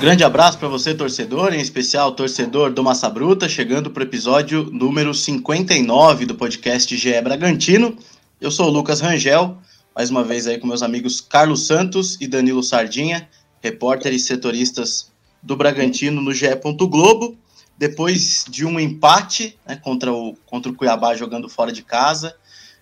Grande 0.00 0.24
abraço 0.24 0.58
para 0.58 0.66
você, 0.66 0.94
torcedor, 0.94 1.52
em 1.52 1.60
especial 1.60 2.12
torcedor 2.12 2.72
do 2.72 2.82
Massa 2.82 3.10
Bruta, 3.10 3.46
chegando 3.50 3.90
para 3.90 4.00
o 4.00 4.06
episódio 4.06 4.64
número 4.72 5.12
59 5.12 6.24
do 6.24 6.34
podcast 6.34 6.96
GE 6.96 7.20
Bragantino. 7.20 7.94
Eu 8.40 8.50
sou 8.50 8.68
o 8.68 8.70
Lucas 8.70 9.00
Rangel, 9.00 9.58
mais 9.94 10.08
uma 10.08 10.24
vez 10.24 10.46
aí 10.46 10.56
com 10.56 10.66
meus 10.66 10.82
amigos 10.82 11.20
Carlos 11.20 11.66
Santos 11.66 12.16
e 12.18 12.26
Danilo 12.26 12.62
Sardinha, 12.62 13.28
repórteres 13.62 14.24
setoristas 14.24 15.12
do 15.42 15.54
Bragantino 15.54 16.22
no 16.22 16.32
GE. 16.32 16.46
Globo. 16.88 17.36
Depois 17.76 18.46
de 18.48 18.64
um 18.64 18.80
empate 18.80 19.58
né, 19.68 19.76
contra, 19.76 20.10
o, 20.10 20.34
contra 20.46 20.72
o 20.72 20.74
Cuiabá 20.74 21.14
jogando 21.14 21.46
fora 21.46 21.70
de 21.70 21.82
casa, 21.82 22.34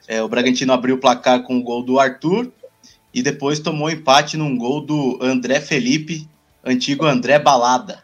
é, 0.09 0.23
o 0.23 0.29
Bragantino 0.29 0.73
abriu 0.73 0.97
o 0.97 0.99
placar 0.99 1.43
com 1.43 1.59
o 1.59 1.63
gol 1.63 1.83
do 1.83 2.01
Arthur 2.01 2.51
e 3.13 3.23
depois 3.23 3.61
tomou 3.61 3.91
empate 3.91 4.39
num 4.39 4.57
gol 4.57 4.81
do 4.81 5.19
André 5.21 5.61
Felipe 5.61 6.27
antigo 6.65 7.05
André 7.05 7.39
Balada. 7.39 8.03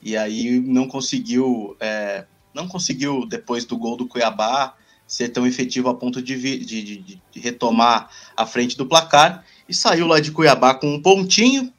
E 0.00 0.16
aí 0.16 0.60
não 0.60 0.86
conseguiu, 0.86 1.76
é, 1.80 2.24
não 2.54 2.68
conseguiu, 2.68 3.26
depois 3.26 3.64
do 3.64 3.76
gol 3.76 3.96
do 3.96 4.06
Cuiabá, 4.06 4.74
ser 5.08 5.30
tão 5.30 5.44
efetivo 5.44 5.88
a 5.88 5.94
ponto 5.94 6.22
de, 6.22 6.36
de, 6.36 6.58
de, 6.64 6.98
de, 7.32 7.40
retomar 7.40 8.08
a 8.36 8.46
frente 8.46 8.76
do 8.76 8.86
placar. 8.86 9.44
E 9.68 9.74
saiu 9.74 10.06
lá 10.06 10.20
de 10.20 10.30
Cuiabá 10.30 10.74
com 10.74 10.94
um 10.94 11.02
pontinho. 11.02 11.72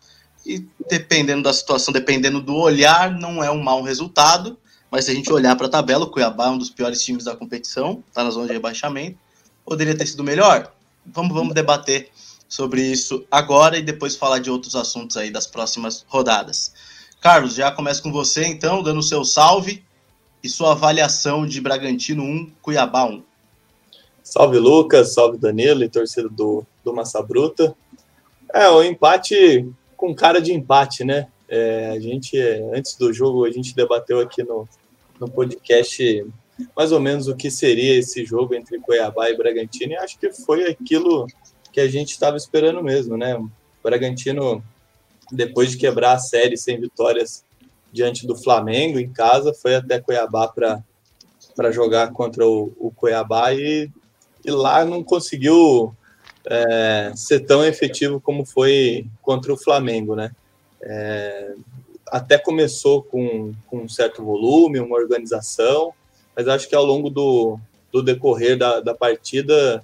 E 0.45 0.65
dependendo 0.89 1.43
da 1.43 1.53
situação, 1.53 1.93
dependendo 1.93 2.41
do 2.41 2.55
olhar, 2.55 3.11
não 3.11 3.43
é 3.43 3.49
um 3.49 3.63
mau 3.63 3.81
resultado. 3.81 4.57
Mas 4.91 5.05
se 5.05 5.11
a 5.11 5.13
gente 5.13 5.31
olhar 5.31 5.55
para 5.55 5.67
a 5.67 5.69
tabela, 5.69 6.05
o 6.05 6.09
Cuiabá 6.09 6.47
é 6.47 6.49
um 6.49 6.57
dos 6.57 6.69
piores 6.69 7.01
times 7.01 7.23
da 7.23 7.35
competição, 7.35 8.03
está 8.07 8.23
na 8.23 8.29
zona 8.29 8.47
de 8.47 8.53
rebaixamento. 8.53 9.17
Poderia 9.65 9.97
ter 9.97 10.05
sido 10.05 10.23
melhor? 10.23 10.71
Vamos, 11.05 11.33
vamos 11.33 11.53
debater 11.53 12.09
sobre 12.47 12.81
isso 12.81 13.25
agora 13.31 13.77
e 13.77 13.81
depois 13.81 14.15
falar 14.15 14.39
de 14.39 14.49
outros 14.49 14.75
assuntos 14.75 15.17
aí 15.17 15.31
das 15.31 15.47
próximas 15.47 16.05
rodadas. 16.07 16.73
Carlos, 17.19 17.55
já 17.55 17.71
começa 17.71 18.01
com 18.01 18.11
você 18.11 18.45
então, 18.45 18.83
dando 18.83 18.99
o 18.99 19.03
seu 19.03 19.25
salve 19.25 19.83
e 20.43 20.47
sua 20.47 20.73
avaliação 20.73 21.45
de 21.45 21.59
Bragantino 21.59 22.23
1, 22.23 22.51
Cuiabá 22.61 23.05
1. 23.05 23.23
Salve 24.23 24.59
Lucas, 24.59 25.13
salve 25.13 25.37
Danilo 25.37 25.83
e 25.83 25.89
torcida 25.89 26.29
do, 26.29 26.65
do 26.83 26.93
Massa 26.93 27.21
Bruta. 27.21 27.75
É, 28.53 28.69
o 28.69 28.83
empate 28.83 29.67
com 29.97 30.13
cara 30.13 30.39
de 30.39 30.53
empate, 30.53 31.03
né? 31.03 31.27
É, 31.47 31.91
a 31.95 31.99
gente, 31.99 32.37
antes 32.73 32.95
do 32.95 33.11
jogo, 33.13 33.45
a 33.45 33.51
gente 33.51 33.75
debateu 33.75 34.19
aqui 34.19 34.43
no, 34.43 34.67
no 35.19 35.29
podcast 35.29 36.25
mais 36.75 36.91
ou 36.91 36.99
menos 36.99 37.27
o 37.27 37.35
que 37.35 37.51
seria 37.51 37.97
esse 37.97 38.25
jogo 38.25 38.55
entre 38.55 38.79
Cuiabá 38.79 39.29
e 39.29 39.37
Bragantino, 39.37 39.93
e 39.93 39.97
acho 39.97 40.17
que 40.17 40.31
foi 40.31 40.65
aquilo 40.67 41.27
que 41.71 41.81
a 41.81 41.87
gente 41.87 42.11
estava 42.11 42.37
esperando 42.37 42.81
mesmo, 42.81 43.17
né? 43.17 43.35
O 43.35 43.49
Bragantino, 43.83 44.63
depois 45.31 45.71
de 45.71 45.77
quebrar 45.77 46.13
a 46.13 46.19
série 46.19 46.57
sem 46.57 46.79
vitórias 46.79 47.43
diante 47.91 48.25
do 48.25 48.35
Flamengo 48.35 48.99
em 48.99 49.11
casa, 49.11 49.53
foi 49.53 49.75
até 49.75 49.99
Cuiabá 49.99 50.47
para 50.47 51.71
jogar 51.71 52.11
contra 52.11 52.47
o, 52.47 52.73
o 52.79 52.91
Cuiabá 52.91 53.53
e, 53.53 53.89
e, 54.43 54.51
lá 54.51 54.85
não 54.85 55.03
conseguiu 55.03 55.93
é, 56.45 57.11
ser 57.15 57.41
tão 57.41 57.65
efetivo 57.65 58.19
como 58.21 58.45
foi 58.45 59.07
contra 59.21 59.53
o 59.53 59.57
Flamengo, 59.57 60.15
né? 60.15 60.31
É, 60.81 61.53
até 62.07 62.37
começou 62.37 63.01
com, 63.01 63.53
com 63.67 63.79
um 63.79 63.89
certo 63.89 64.23
volume, 64.23 64.79
uma 64.79 64.95
organização, 64.95 65.93
mas 66.35 66.47
acho 66.47 66.67
que 66.67 66.75
ao 66.75 66.85
longo 66.85 67.09
do, 67.09 67.59
do 67.91 68.01
decorrer 68.01 68.57
da, 68.57 68.79
da 68.79 68.93
partida 68.93 69.83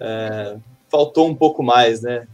é, 0.00 0.56
faltou 0.88 1.28
um 1.28 1.34
pouco 1.34 1.62
mais, 1.62 2.02
né? 2.02 2.26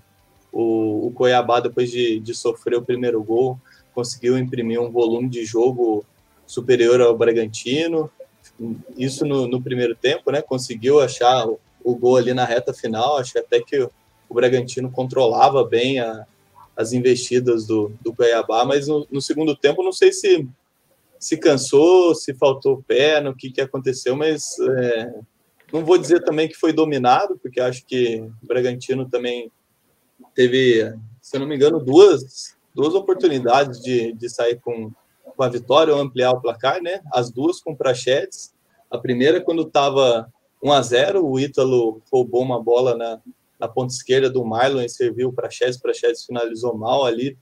O, 0.52 1.08
o 1.08 1.12
Cuiabá, 1.12 1.60
depois 1.60 1.90
de, 1.90 2.20
de 2.20 2.34
sofrer 2.34 2.76
o 2.76 2.82
primeiro 2.82 3.22
gol, 3.22 3.58
conseguiu 3.94 4.38
imprimir 4.38 4.80
um 4.80 4.90
volume 4.90 5.28
de 5.28 5.44
jogo 5.44 6.04
superior 6.46 7.00
ao 7.00 7.16
Bragantino. 7.16 8.10
Isso 8.96 9.24
no, 9.24 9.48
no 9.48 9.62
primeiro 9.62 9.94
tempo, 9.94 10.30
né? 10.30 10.42
Conseguiu 10.42 11.00
achar 11.00 11.46
o, 11.46 11.58
o, 11.82 11.96
gol 11.96 12.16
ali 12.16 12.32
na 12.32 12.44
reta 12.44 12.72
final. 12.72 13.16
Acho 13.16 13.32
que 13.32 13.38
até 13.38 13.60
que 13.60 13.80
o, 13.80 13.90
o 14.28 14.34
Bragantino 14.34 14.90
controlava 14.90 15.64
bem 15.64 15.98
a, 15.98 16.24
as 16.76 16.92
investidas 16.92 17.66
do, 17.66 17.92
do 18.00 18.12
Cuiabá, 18.12 18.64
mas 18.64 18.88
no, 18.88 19.06
no, 19.10 19.20
segundo 19.20 19.56
tempo 19.56 19.82
não 19.82 19.92
sei 19.92 20.12
se 20.12 20.46
se 21.24 21.38
cansou, 21.38 22.14
se 22.14 22.34
faltou 22.34 22.84
pé, 22.86 23.18
no 23.20 23.34
que, 23.34 23.50
que 23.50 23.60
aconteceu, 23.60 24.14
mas 24.14 24.58
é, 24.58 25.14
não 25.72 25.82
vou 25.82 25.96
dizer 25.96 26.22
também 26.22 26.48
que 26.48 26.54
foi 26.54 26.70
dominado, 26.70 27.38
porque 27.38 27.60
acho 27.60 27.84
que 27.86 28.20
o 28.20 28.46
Bragantino 28.46 29.08
também 29.08 29.50
teve, 30.34 30.94
se 31.22 31.36
eu 31.36 31.40
não 31.40 31.46
me 31.46 31.56
engano, 31.56 31.80
duas, 31.80 32.54
duas 32.74 32.94
oportunidades 32.94 33.80
de, 33.80 34.12
de 34.12 34.28
sair 34.28 34.60
com, 34.60 34.92
com 35.24 35.42
a 35.42 35.48
vitória 35.48 35.94
ou 35.94 36.00
ampliar 36.00 36.32
o 36.32 36.40
placar, 36.42 36.82
né? 36.82 37.00
As 37.10 37.30
duas 37.30 37.58
com 37.58 37.74
Prachetes. 37.74 38.52
A 38.90 38.98
primeira, 38.98 39.40
quando 39.40 39.62
estava 39.62 40.30
1 40.62 40.72
a 40.72 40.82
0 40.82 41.26
o 41.26 41.40
Ítalo 41.40 42.02
roubou 42.12 42.42
uma 42.42 42.62
bola 42.62 42.94
na, 42.94 43.20
na 43.58 43.66
ponta 43.66 43.94
esquerda 43.94 44.28
do 44.28 44.44
Marlon 44.44 44.82
e 44.82 44.88
serviu 44.90 45.32
para 45.32 45.44
Prachetes. 45.44 45.80
Prachetes 45.80 46.26
finalizou 46.26 46.76
mal 46.76 47.06
ali. 47.06 47.38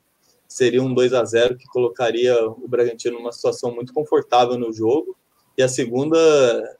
Seria 0.52 0.82
um 0.82 0.92
2 0.92 1.14
a 1.14 1.24
0 1.24 1.56
que 1.56 1.66
colocaria 1.66 2.34
o 2.46 2.68
Bragantino 2.68 3.18
numa 3.18 3.32
situação 3.32 3.74
muito 3.74 3.92
confortável 3.92 4.58
no 4.58 4.70
jogo. 4.72 5.16
E 5.56 5.62
a 5.62 5.68
segunda, 5.68 6.18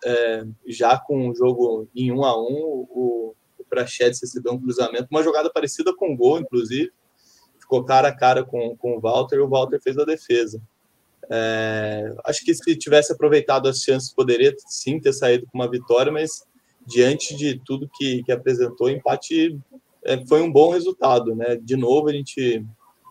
é, 0.05 0.45
já 0.67 0.99
com 0.99 1.31
o 1.31 1.35
jogo 1.35 1.89
em 1.95 2.13
um 2.13 2.23
a 2.23 2.39
um, 2.39 2.87
o, 2.91 3.35
o 3.59 3.65
Prachedes 3.65 4.21
recebeu 4.21 4.53
um 4.53 4.61
cruzamento, 4.61 5.09
uma 5.11 5.23
jogada 5.23 5.51
parecida 5.51 5.95
com 5.97 6.13
o 6.13 6.17
gol, 6.17 6.39
inclusive. 6.39 6.93
Ficou 7.59 7.83
cara 7.83 8.09
a 8.09 8.17
cara 8.17 8.45
com, 8.45 8.77
com 8.77 8.97
o 8.97 9.01
Walter 9.01 9.37
e 9.37 9.41
o 9.41 9.49
Walter 9.49 9.81
fez 9.81 9.97
a 9.97 10.05
defesa. 10.05 10.61
É, 11.31 12.15
acho 12.27 12.45
que 12.45 12.55
se 12.55 12.77
tivesse 12.77 13.11
aproveitado 13.11 13.69
as 13.69 13.79
chances, 13.79 14.13
poderia 14.13 14.55
sim 14.67 15.01
ter 15.01 15.15
saído 15.15 15.47
com 15.47 15.57
uma 15.57 15.71
vitória, 15.71 16.13
mas 16.13 16.45
diante 16.87 17.35
de 17.35 17.59
tudo 17.65 17.89
que, 17.97 18.23
que 18.23 18.33
apresentou, 18.33 18.91
empate 18.91 19.59
é, 20.05 20.23
foi 20.27 20.43
um 20.43 20.53
bom 20.53 20.71
resultado. 20.71 21.35
Né? 21.35 21.57
De 21.57 21.77
novo, 21.77 22.09
a 22.09 22.13
gente 22.13 22.63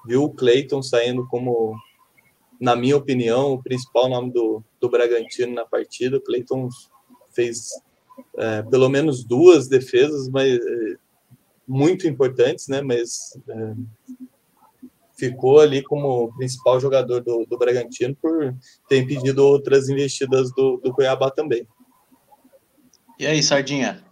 viu 0.06 0.24
o 0.24 0.34
Cleiton 0.34 0.82
saindo 0.82 1.28
como 1.28 1.76
na 2.62 2.76
minha 2.76 2.96
opinião, 2.96 3.54
o 3.54 3.64
principal 3.64 4.08
nome 4.08 4.32
do, 4.32 4.64
do 4.80 4.88
Bragantino 4.88 5.52
na 5.52 5.66
partida. 5.66 6.18
O 6.18 6.22
Cleiton 6.22 6.70
fez 7.32 7.72
é, 8.38 8.62
pelo 8.62 8.88
menos 8.88 9.24
duas 9.24 9.68
defesas, 9.68 10.30
mas 10.30 10.60
é, 10.60 10.96
muito 11.68 12.08
importantes, 12.08 12.68
né? 12.68 12.80
Mas 12.84 13.36
é, 13.50 13.74
ficou 15.18 15.60
ali 15.60 15.82
como 15.82 16.32
principal 16.38 16.80
jogador 16.80 17.22
do, 17.22 17.48
do 17.48 17.58
Bragantino 17.58 18.16
por 18.22 18.56
ter 18.88 19.00
impedido 19.00 19.44
outras 19.44 19.90
investidas 19.90 20.54
do, 20.54 20.78
do 20.78 20.94
Cuiabá 20.94 21.32
também. 21.32 21.68
E 23.18 23.26
aí, 23.26 23.42
Sardinha? 23.42 24.04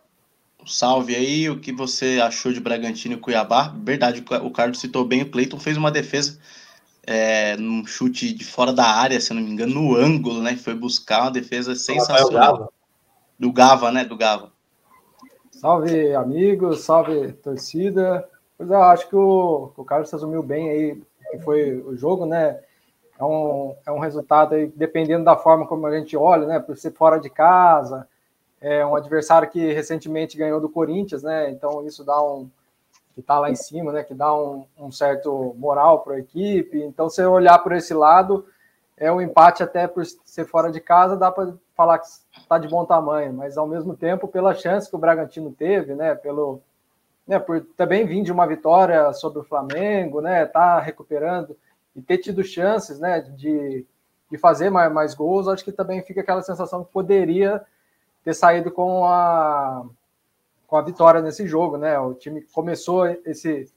Salve 0.65 1.15
aí, 1.15 1.49
o 1.49 1.59
que 1.59 1.71
você 1.71 2.19
achou 2.21 2.51
de 2.51 2.59
Bragantino 2.59 3.15
e 3.15 3.17
Cuiabá? 3.17 3.73
Verdade, 3.83 4.23
o 4.43 4.51
Carlos 4.51 4.79
citou 4.79 5.05
bem, 5.05 5.21
o 5.21 5.29
Cleiton 5.29 5.59
fez 5.59 5.77
uma 5.77 5.91
defesa 5.91 6.39
é, 7.05 7.57
num 7.57 7.85
chute 7.85 8.33
de 8.33 8.45
fora 8.45 8.71
da 8.71 8.85
área, 8.85 9.19
se 9.19 9.33
não 9.33 9.41
me 9.41 9.49
engano, 9.49 9.73
no 9.73 9.95
ângulo, 9.95 10.41
né? 10.41 10.55
Foi 10.55 10.75
buscar 10.75 11.21
uma 11.21 11.31
defesa 11.31 11.73
sensacional. 11.75 12.71
Do 13.37 13.51
Gava, 13.51 13.91
né? 13.91 14.03
Do 14.03 14.17
Gava. 14.17 14.51
Salve, 15.51 16.13
amigos, 16.13 16.81
salve, 16.81 17.33
torcida. 17.33 18.27
Pois 18.57 18.69
é, 18.69 18.73
eu 18.73 18.83
acho 18.83 19.07
que 19.07 19.15
o, 19.15 19.71
o 19.75 19.83
Carlos 19.85 20.11
resumiu 20.11 20.43
bem 20.43 20.69
aí 20.69 21.01
que 21.31 21.39
foi 21.39 21.77
o 21.77 21.95
jogo, 21.95 22.25
né? 22.25 22.59
É 23.17 23.23
um, 23.23 23.75
é 23.85 23.91
um 23.91 23.99
resultado 23.99 24.55
aí, 24.55 24.67
dependendo 24.75 25.23
da 25.23 25.35
forma 25.35 25.67
como 25.67 25.85
a 25.85 25.97
gente 25.97 26.15
olha, 26.17 26.47
né? 26.47 26.59
Por 26.59 26.77
ser 26.77 26.91
fora 26.91 27.19
de 27.19 27.29
casa, 27.29 28.07
é 28.61 28.85
um 28.85 28.95
adversário 28.95 29.49
que 29.49 29.71
recentemente 29.73 30.37
ganhou 30.37 30.59
do 30.59 30.69
Corinthians, 30.69 31.23
né? 31.23 31.49
Então 31.49 31.85
isso 31.85 32.03
dá 32.03 32.21
um, 32.21 32.49
que 33.19 33.21
está 33.21 33.37
lá 33.37 33.49
em 33.49 33.55
cima, 33.55 33.91
né, 33.91 34.03
que 34.03 34.13
dá 34.13 34.33
um, 34.33 34.65
um 34.77 34.91
certo 34.91 35.53
moral 35.57 35.99
para 35.99 36.15
a 36.15 36.19
equipe. 36.19 36.81
Então, 36.81 37.09
se 37.09 37.23
olhar 37.25 37.59
por 37.59 37.73
esse 37.73 37.93
lado, 37.93 38.45
é 38.95 39.11
um 39.11 39.21
empate 39.21 39.61
até 39.61 39.87
por 39.87 40.05
ser 40.05 40.45
fora 40.45 40.71
de 40.71 40.79
casa, 40.79 41.17
dá 41.17 41.29
para 41.29 41.53
falar 41.75 41.99
que 41.99 42.07
está 42.37 42.57
de 42.57 42.67
bom 42.67 42.85
tamanho, 42.85 43.33
mas 43.33 43.57
ao 43.57 43.67
mesmo 43.67 43.95
tempo, 43.95 44.27
pela 44.27 44.53
chance 44.53 44.89
que 44.89 44.95
o 44.95 44.99
Bragantino 44.99 45.51
teve, 45.51 45.93
né, 45.95 46.15
pelo, 46.15 46.61
né, 47.27 47.39
por 47.39 47.61
também 47.77 48.05
vir 48.05 48.23
de 48.23 48.31
uma 48.31 48.47
vitória 48.47 49.11
sobre 49.13 49.39
o 49.39 49.43
Flamengo, 49.43 50.21
né, 50.21 50.45
tá 50.45 50.79
recuperando 50.79 51.55
e 51.95 52.01
ter 52.01 52.17
tido 52.19 52.43
chances, 52.43 52.99
né, 52.99 53.19
de, 53.21 53.85
de 54.31 54.37
fazer 54.37 54.69
mais, 54.69 54.91
mais 54.91 55.13
gols, 55.13 55.47
acho 55.47 55.63
que 55.63 55.71
também 55.71 56.01
fica 56.03 56.21
aquela 56.21 56.41
sensação 56.41 56.83
que 56.83 56.91
poderia 56.91 57.61
ter 58.23 58.33
saído 58.33 58.71
com 58.71 59.05
a 59.05 59.85
com 60.67 60.77
a 60.77 60.81
vitória 60.83 61.19
nesse 61.21 61.47
jogo, 61.47 61.77
né? 61.77 61.97
O 61.99 62.13
time 62.13 62.41
começou 62.53 63.07
esse 63.07 63.71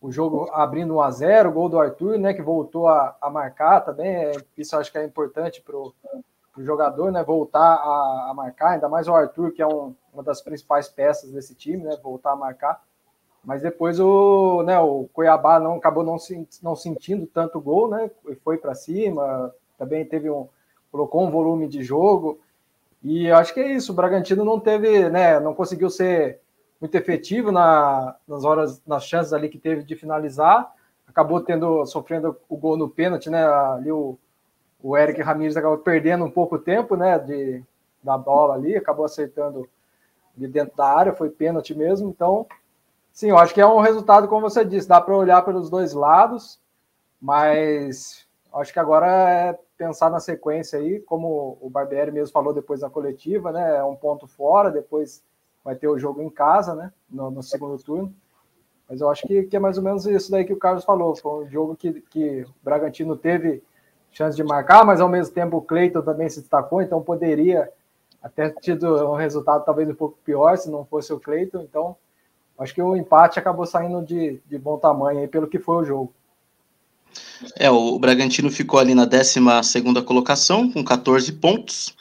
o 0.00 0.10
jogo 0.12 0.48
abrindo 0.52 0.94
1 0.94 1.00
a 1.00 1.10
0 1.10 1.52
gol 1.52 1.68
do 1.68 1.78
Arthur, 1.78 2.18
né? 2.18 2.32
Que 2.32 2.42
voltou 2.42 2.88
a, 2.88 3.16
a 3.20 3.28
marcar 3.28 3.80
também. 3.80 4.08
É, 4.08 4.32
isso 4.56 4.76
acho 4.76 4.90
que 4.90 4.98
é 4.98 5.04
importante 5.04 5.60
para 5.60 5.76
o 5.76 5.92
jogador, 6.58 7.10
né? 7.10 7.22
Voltar 7.22 7.74
a, 7.74 8.28
a, 8.30 8.34
marcar, 8.34 8.70
ainda 8.70 8.88
mais 8.88 9.08
o 9.08 9.14
Arthur, 9.14 9.52
que 9.52 9.60
é 9.60 9.66
um, 9.66 9.94
uma 10.12 10.22
das 10.22 10.40
principais 10.40 10.88
peças 10.88 11.30
desse 11.30 11.54
time, 11.54 11.84
né? 11.84 11.96
Voltar 12.02 12.32
a 12.32 12.36
marcar. 12.36 12.82
Mas 13.44 13.62
depois 13.62 13.98
o, 14.00 14.62
né, 14.64 14.78
o 14.78 15.08
Cuiabá 15.12 15.60
não 15.60 15.76
acabou 15.76 16.02
não, 16.02 16.16
não 16.62 16.76
sentindo 16.76 17.26
tanto 17.26 17.60
gol, 17.60 17.88
né? 17.88 18.10
Foi 18.42 18.58
para 18.58 18.74
cima, 18.74 19.54
também 19.76 20.04
teve 20.04 20.30
um 20.30 20.48
colocou 20.90 21.26
um 21.26 21.30
volume 21.30 21.68
de 21.68 21.82
jogo. 21.82 22.40
E 23.02 23.30
acho 23.30 23.54
que 23.54 23.60
é 23.60 23.72
isso. 23.72 23.92
O 23.92 23.94
Bragantino 23.94 24.44
não 24.44 24.58
teve, 24.58 25.08
né? 25.08 25.38
Não 25.40 25.54
conseguiu 25.54 25.88
ser 25.88 26.40
muito 26.80 26.94
efetivo 26.94 27.50
na, 27.50 28.16
nas 28.26 28.44
horas, 28.44 28.82
nas 28.86 29.04
chances 29.04 29.32
ali 29.32 29.48
que 29.48 29.58
teve 29.58 29.82
de 29.82 29.96
finalizar. 29.96 30.72
Acabou 31.06 31.40
tendo, 31.40 31.84
sofrendo 31.86 32.36
o 32.48 32.56
gol 32.56 32.76
no 32.76 32.88
pênalti, 32.88 33.30
né? 33.30 33.44
Ali 33.46 33.90
o, 33.90 34.18
o 34.82 34.96
Eric 34.96 35.20
Ramírez 35.22 35.56
acabou 35.56 35.78
perdendo 35.78 36.24
um 36.24 36.30
pouco 36.30 36.58
tempo, 36.58 36.96
né? 36.96 37.18
De, 37.18 37.64
da 38.02 38.16
bola 38.16 38.54
ali, 38.54 38.76
acabou 38.76 39.04
acertando 39.04 39.68
de 40.36 40.46
dentro 40.46 40.76
da 40.76 40.86
área, 40.86 41.14
foi 41.14 41.30
pênalti 41.30 41.74
mesmo. 41.74 42.08
Então, 42.08 42.46
sim, 43.12 43.30
eu 43.30 43.38
acho 43.38 43.52
que 43.52 43.60
é 43.60 43.66
um 43.66 43.80
resultado, 43.80 44.28
como 44.28 44.48
você 44.48 44.64
disse, 44.64 44.88
dá 44.88 45.00
para 45.00 45.16
olhar 45.16 45.42
pelos 45.42 45.68
dois 45.68 45.92
lados, 45.92 46.60
mas 47.20 48.26
acho 48.54 48.72
que 48.72 48.78
agora 48.78 49.06
é 49.06 49.58
pensar 49.78 50.10
na 50.10 50.18
sequência 50.18 50.78
aí, 50.78 50.98
como 51.00 51.56
o 51.60 51.70
Barbieri 51.70 52.10
mesmo 52.10 52.32
falou 52.32 52.52
depois 52.52 52.80
na 52.80 52.90
coletiva, 52.90 53.52
né? 53.52 53.76
É 53.76 53.84
um 53.84 53.94
ponto 53.94 54.26
fora, 54.26 54.70
depois 54.70 55.22
vai 55.64 55.76
ter 55.76 55.86
o 55.86 55.98
jogo 55.98 56.20
em 56.20 56.28
casa, 56.28 56.74
né? 56.74 56.92
No, 57.08 57.30
no 57.30 57.42
segundo 57.42 57.80
turno. 57.82 58.12
Mas 58.88 59.00
eu 59.00 59.08
acho 59.08 59.26
que, 59.26 59.44
que, 59.44 59.56
é 59.56 59.60
mais 59.60 59.78
ou 59.78 59.84
menos 59.84 60.04
isso 60.06 60.30
daí 60.30 60.44
que 60.44 60.52
o 60.52 60.58
Carlos 60.58 60.84
falou. 60.84 61.14
Foi 61.14 61.44
um 61.44 61.48
jogo 61.48 61.76
que, 61.76 62.00
que 62.00 62.42
o 62.42 62.54
Bragantino 62.62 63.16
teve 63.16 63.62
chance 64.10 64.36
de 64.36 64.42
marcar, 64.42 64.84
mas 64.84 65.00
ao 65.00 65.08
mesmo 65.08 65.32
tempo 65.34 65.58
o 65.58 65.62
Cleiton 65.62 66.02
também 66.02 66.28
se 66.28 66.40
destacou, 66.40 66.80
então 66.80 67.00
poderia 67.02 67.70
até 68.22 68.48
tido 68.50 69.10
um 69.10 69.14
resultado 69.14 69.64
talvez 69.64 69.88
um 69.88 69.94
pouco 69.94 70.18
pior 70.24 70.56
se 70.56 70.70
não 70.70 70.84
fosse 70.84 71.12
o 71.12 71.20
Cleiton. 71.20 71.60
Então, 71.60 71.96
acho 72.58 72.74
que 72.74 72.82
o 72.82 72.96
empate 72.96 73.38
acabou 73.38 73.66
saindo 73.66 74.02
de, 74.02 74.40
de 74.46 74.58
bom 74.58 74.76
tamanho 74.78 75.20
aí 75.20 75.28
pelo 75.28 75.46
que 75.46 75.58
foi 75.58 75.76
o 75.76 75.84
jogo. 75.84 76.12
É, 77.56 77.70
o 77.70 77.98
Bragantino 77.98 78.50
ficou 78.50 78.80
ali 78.80 78.94
na 78.94 79.04
12 79.04 79.40
colocação, 80.04 80.70
com 80.70 80.84
14 80.84 81.32
pontos. 81.32 81.94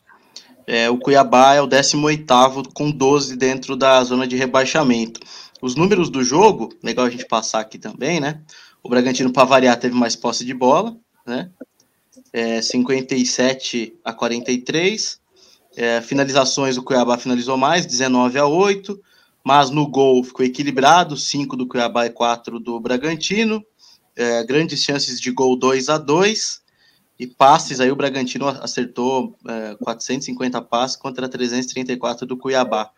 É, 0.66 0.90
o 0.90 0.98
Cuiabá 0.98 1.56
é 1.56 1.62
o 1.62 1.68
18 1.68 2.72
com 2.74 2.92
12 2.92 3.36
dentro 3.38 3.76
da 3.76 4.04
zona 4.04 4.28
de 4.28 4.36
rebaixamento. 4.36 5.20
Os 5.62 5.76
números 5.76 6.10
do 6.10 6.24
jogo, 6.24 6.70
legal 6.84 7.06
a 7.06 7.10
gente 7.10 7.26
passar 7.26 7.60
aqui 7.60 7.78
também, 7.78 8.20
né? 8.20 8.42
O 8.84 8.90
Bragantino, 8.90 9.32
para 9.32 9.44
variar, 9.44 9.80
teve 9.80 9.96
mais 9.96 10.16
posse 10.16 10.46
de 10.46 10.54
bola, 10.54 10.96
né? 11.26 11.50
É, 12.34 12.62
57 12.62 13.96
a 14.04 14.14
43. 14.14 15.20
É, 15.76 16.02
finalizações, 16.02 16.78
o 16.78 16.84
Cuiabá 16.84 17.18
finalizou 17.18 17.58
mais, 17.58 17.86
19 17.86 18.38
a 18.38 18.46
8. 18.46 19.00
Mas 19.44 19.70
no 19.70 19.88
gol 19.88 20.24
ficou 20.24 20.46
equilibrado, 20.46 21.16
5 21.16 21.56
do 21.56 21.68
Cuiabá 21.68 22.06
e 22.06 22.10
4 22.10 22.60
do 22.60 22.80
Bragantino 22.80 23.64
é, 24.18 24.44
grandes 24.44 24.84
chances 24.84 25.22
de 25.22 25.32
gol 25.32 25.56
2 25.56 25.90
a 25.90 25.98
2 25.98 26.62
e 27.20 27.28
passes, 27.28 27.80
aí 27.80 27.92
o 27.92 27.96
Bragantino 27.96 28.48
acertou 28.48 29.36
é, 29.48 29.76
450 29.76 30.62
passes 30.64 30.98
contra 30.98 31.30
334 31.30 32.26
do 32.26 32.36
Cuiabá. 32.36 32.92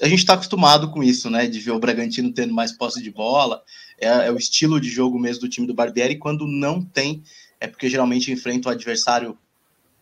A 0.00 0.06
gente 0.06 0.20
está 0.20 0.34
acostumado 0.34 0.90
com 0.90 1.02
isso, 1.02 1.30
né? 1.30 1.46
De 1.46 1.58
ver 1.58 1.72
o 1.72 1.80
Bragantino 1.80 2.32
tendo 2.32 2.54
mais 2.54 2.70
posse 2.70 3.02
de 3.02 3.10
bola, 3.10 3.62
é, 3.98 4.06
é, 4.06 4.30
o 4.30 4.36
estilo 4.36 4.80
de 4.80 4.88
jogo 4.88 5.18
mesmo 5.18 5.40
do 5.40 5.48
time 5.48 5.66
do 5.66 5.74
Barbieri, 5.74 6.16
quando 6.16 6.46
não 6.46 6.82
tem, 6.82 7.22
é 7.60 7.66
porque 7.66 7.88
geralmente 7.88 8.30
enfrenta 8.30 8.68
o 8.68 8.72
adversário 8.72 9.36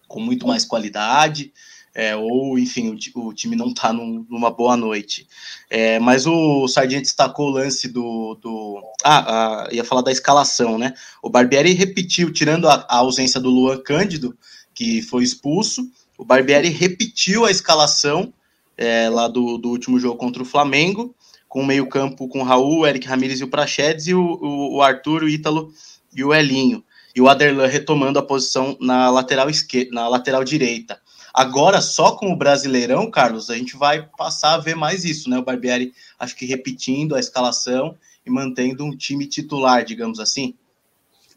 com 0.06 0.20
muito 0.20 0.46
mais 0.46 0.64
qualidade, 0.64 1.52
é, 1.98 2.14
ou 2.14 2.58
enfim, 2.58 2.94
o, 3.14 3.20
o 3.20 3.32
time 3.32 3.56
não 3.56 3.68
está 3.68 3.90
num, 3.90 4.26
numa 4.28 4.50
boa 4.50 4.76
noite. 4.76 5.26
É, 5.70 5.98
mas 5.98 6.26
o 6.26 6.68
Sargent 6.68 7.00
destacou 7.00 7.48
o 7.48 7.52
lance 7.52 7.88
do. 7.88 8.34
do 8.34 8.82
ah, 9.02 9.66
ia 9.72 9.82
falar 9.82 10.02
da 10.02 10.12
escalação, 10.12 10.76
né? 10.76 10.92
O 11.22 11.30
Barbieri 11.30 11.72
repetiu, 11.72 12.30
tirando 12.30 12.68
a, 12.68 12.84
a 12.86 12.98
ausência 12.98 13.40
do 13.40 13.48
Luan 13.48 13.78
Cândido, 13.78 14.36
que 14.74 15.00
foi 15.00 15.24
expulso, 15.24 15.90
o 16.18 16.24
Barbieri 16.24 16.68
repetiu 16.68 17.46
a 17.46 17.50
escalação 17.50 18.30
é, 18.76 19.08
lá 19.08 19.26
do, 19.26 19.56
do 19.56 19.70
último 19.70 19.98
jogo 19.98 20.18
contra 20.18 20.42
o 20.42 20.46
Flamengo, 20.46 21.14
com 21.48 21.62
o 21.62 21.66
meio-campo 21.66 22.28
com 22.28 22.40
o 22.40 22.44
Raul, 22.44 22.86
Eric 22.86 23.06
Ramírez 23.06 23.40
e 23.40 23.44
o 23.44 23.48
Prachedes, 23.48 24.06
e 24.06 24.12
o, 24.12 24.20
o, 24.20 24.76
o 24.76 24.82
Arthur, 24.82 25.22
o 25.22 25.28
Ítalo 25.30 25.72
e 26.14 26.22
o 26.22 26.34
Elinho. 26.34 26.84
E 27.14 27.22
o 27.22 27.28
Aderlan 27.30 27.66
retomando 27.66 28.18
a 28.18 28.22
posição 28.22 28.76
na 28.78 29.08
lateral 29.08 29.48
esquerda, 29.48 29.92
na 29.92 30.06
lateral 30.06 30.44
direita. 30.44 31.00
Agora, 31.36 31.82
só 31.82 32.16
com 32.16 32.32
o 32.32 32.36
Brasileirão, 32.36 33.10
Carlos, 33.10 33.50
a 33.50 33.56
gente 33.56 33.76
vai 33.76 34.08
passar 34.16 34.54
a 34.54 34.58
ver 34.58 34.74
mais 34.74 35.04
isso, 35.04 35.28
né? 35.28 35.36
O 35.36 35.44
Barbieri, 35.44 35.92
acho 36.18 36.34
que 36.34 36.46
repetindo 36.46 37.14
a 37.14 37.20
escalação 37.20 37.94
e 38.24 38.30
mantendo 38.30 38.82
um 38.82 38.96
time 38.96 39.26
titular, 39.26 39.84
digamos 39.84 40.18
assim. 40.18 40.54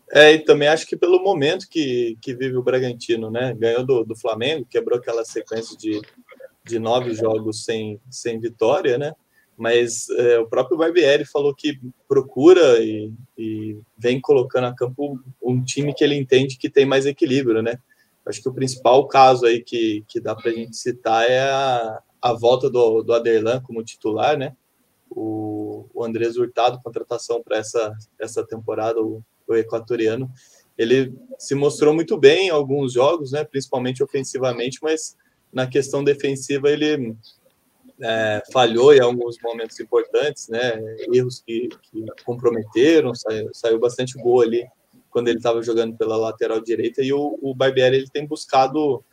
É, 0.09 0.31
e 0.31 0.39
também 0.39 0.69
acho 0.69 0.87
que 0.87 0.95
pelo 0.95 1.21
momento 1.21 1.67
que, 1.69 2.17
que 2.21 2.33
vive 2.33 2.55
o 2.55 2.63
Bragantino, 2.63 3.29
né? 3.29 3.53
Ganhou 3.53 3.85
do, 3.85 4.05
do 4.05 4.15
Flamengo, 4.15 4.65
quebrou 4.69 4.97
aquela 4.97 5.25
sequência 5.25 5.77
de, 5.77 5.99
de 6.63 6.79
nove 6.79 7.13
jogos 7.13 7.65
sem, 7.65 7.99
sem 8.09 8.39
vitória, 8.39 8.97
né? 8.97 9.13
Mas 9.57 10.09
é, 10.11 10.39
o 10.39 10.47
próprio 10.47 10.77
Barbieri 10.77 11.25
falou 11.25 11.53
que 11.53 11.77
procura 12.07 12.81
e, 12.81 13.11
e 13.37 13.77
vem 13.97 14.21
colocando 14.21 14.67
a 14.67 14.73
campo 14.73 15.19
um 15.43 15.61
time 15.61 15.93
que 15.93 16.05
ele 16.05 16.15
entende 16.15 16.57
que 16.57 16.69
tem 16.69 16.85
mais 16.85 17.05
equilíbrio, 17.05 17.61
né? 17.61 17.77
Acho 18.29 18.43
que 18.43 18.49
o 18.49 18.53
principal 18.53 19.07
caso 19.07 19.47
aí 19.47 19.59
que, 19.59 20.05
que 20.07 20.19
dá 20.19 20.35
para 20.35 20.51
a 20.51 20.53
gente 20.53 20.77
citar 20.77 21.27
é 21.27 21.39
a, 21.41 21.99
a 22.21 22.33
volta 22.33 22.69
do, 22.69 23.01
do 23.01 23.11
Aderlan 23.11 23.59
como 23.61 23.83
titular, 23.83 24.37
né? 24.37 24.55
O, 25.09 25.87
o 25.91 26.03
Andrés 26.03 26.37
Hurtado, 26.37 26.79
contratação 26.83 27.41
para 27.41 27.57
essa, 27.57 27.91
essa 28.19 28.45
temporada, 28.45 29.01
o, 29.01 29.23
o 29.47 29.55
equatoriano, 29.55 30.29
ele 30.77 31.11
se 31.39 31.55
mostrou 31.55 31.91
muito 31.91 32.15
bem 32.19 32.47
em 32.47 32.51
alguns 32.51 32.93
jogos, 32.93 33.31
né? 33.31 33.43
Principalmente 33.43 34.03
ofensivamente, 34.03 34.77
mas 34.83 35.17
na 35.51 35.65
questão 35.65 36.03
defensiva 36.03 36.69
ele 36.69 37.15
é, 37.99 38.43
falhou 38.53 38.93
em 38.93 38.99
alguns 38.99 39.37
momentos 39.43 39.79
importantes, 39.79 40.47
né? 40.49 40.79
Erros 41.11 41.41
que, 41.43 41.67
que 41.81 42.05
comprometeram, 42.23 43.15
saiu, 43.15 43.49
saiu 43.53 43.79
bastante 43.79 44.13
gol 44.21 44.41
ali 44.41 44.67
quando 45.09 45.27
ele 45.27 45.37
estava 45.37 45.61
jogando 45.61 45.95
pela 45.97 46.17
lateral 46.17 46.61
direita, 46.61 47.03
e 47.03 47.11
o, 47.11 47.37
o 47.41 47.53
Barbieri 47.53 47.97
ele 47.97 48.09
tem 48.09 48.25
buscado 48.25 49.03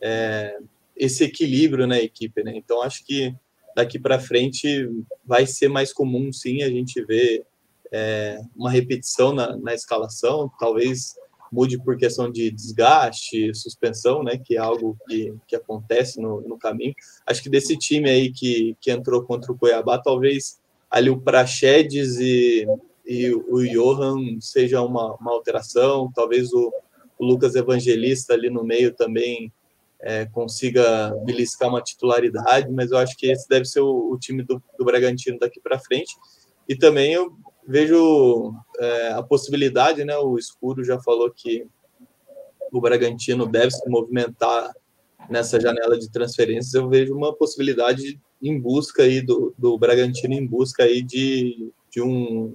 é, 0.00 0.58
esse 0.96 1.24
equilíbrio 1.24 1.86
na 1.86 1.98
equipe, 1.98 2.42
né? 2.42 2.52
Então 2.54 2.82
acho 2.82 3.04
que 3.04 3.34
daqui 3.74 3.98
para 3.98 4.18
frente 4.18 4.88
vai 5.24 5.46
ser 5.46 5.68
mais 5.68 5.92
comum, 5.92 6.32
sim, 6.32 6.62
a 6.62 6.68
gente 6.68 7.04
ver 7.04 7.44
é, 7.92 8.40
uma 8.56 8.70
repetição 8.70 9.32
na, 9.32 9.56
na, 9.56 9.74
escalação, 9.74 10.50
talvez 10.58 11.14
mude 11.52 11.78
por 11.78 11.96
questão 11.96 12.30
de 12.30 12.50
desgaste, 12.50 13.54
suspensão, 13.54 14.22
né? 14.22 14.38
Que 14.38 14.56
é 14.56 14.58
algo 14.58 14.96
que, 15.06 15.32
que 15.46 15.54
acontece 15.54 16.20
no, 16.20 16.40
no 16.40 16.58
caminho. 16.58 16.94
Acho 17.26 17.42
que 17.42 17.50
desse 17.50 17.76
time 17.76 18.10
aí 18.10 18.32
que, 18.32 18.76
que 18.80 18.90
entrou 18.90 19.22
contra 19.22 19.52
o 19.52 19.56
Cuiabá, 19.56 19.98
talvez 19.98 20.58
ali 20.90 21.10
o 21.10 21.20
Praxedes 21.20 22.18
e 22.18 22.66
e 23.06 23.32
o 23.32 23.62
Johan 23.62 24.40
seja 24.40 24.82
uma, 24.82 25.14
uma 25.14 25.32
alteração, 25.32 26.10
talvez 26.12 26.52
o, 26.52 26.72
o, 27.18 27.24
Lucas 27.24 27.54
Evangelista 27.54 28.34
ali 28.34 28.50
no 28.50 28.64
meio 28.64 28.92
também 28.92 29.52
é, 30.00 30.26
consiga 30.26 31.14
beliscar 31.24 31.68
uma 31.68 31.80
titularidade, 31.80 32.70
mas 32.70 32.90
eu 32.90 32.98
acho 32.98 33.16
que 33.16 33.30
esse 33.30 33.48
deve 33.48 33.64
ser 33.64 33.80
o, 33.80 34.10
o 34.12 34.18
time 34.18 34.42
do, 34.42 34.60
do 34.76 34.84
Bragantino 34.84 35.38
daqui 35.38 35.60
para 35.60 35.78
frente. 35.78 36.14
E 36.68 36.76
também 36.76 37.12
eu 37.12 37.32
vejo 37.66 38.52
é, 38.78 39.12
a 39.12 39.22
possibilidade, 39.22 40.04
né? 40.04 40.16
O 40.18 40.36
Escuro 40.36 40.84
já 40.84 41.00
falou 41.00 41.30
que 41.30 41.66
o 42.72 42.80
Bragantino 42.80 43.46
deve 43.46 43.70
se 43.70 43.88
movimentar 43.88 44.72
nessa 45.30 45.60
janela 45.60 45.98
de 45.98 46.10
transferências. 46.10 46.74
Eu 46.74 46.88
vejo 46.88 47.14
uma 47.14 47.34
possibilidade 47.34 48.20
em 48.42 48.60
busca 48.60 49.04
aí 49.04 49.20
do, 49.20 49.54
do 49.56 49.78
Bragantino 49.78 50.34
em 50.34 50.46
busca 50.46 50.82
aí 50.84 51.02
de, 51.02 51.72
de 51.90 52.02
um 52.02 52.54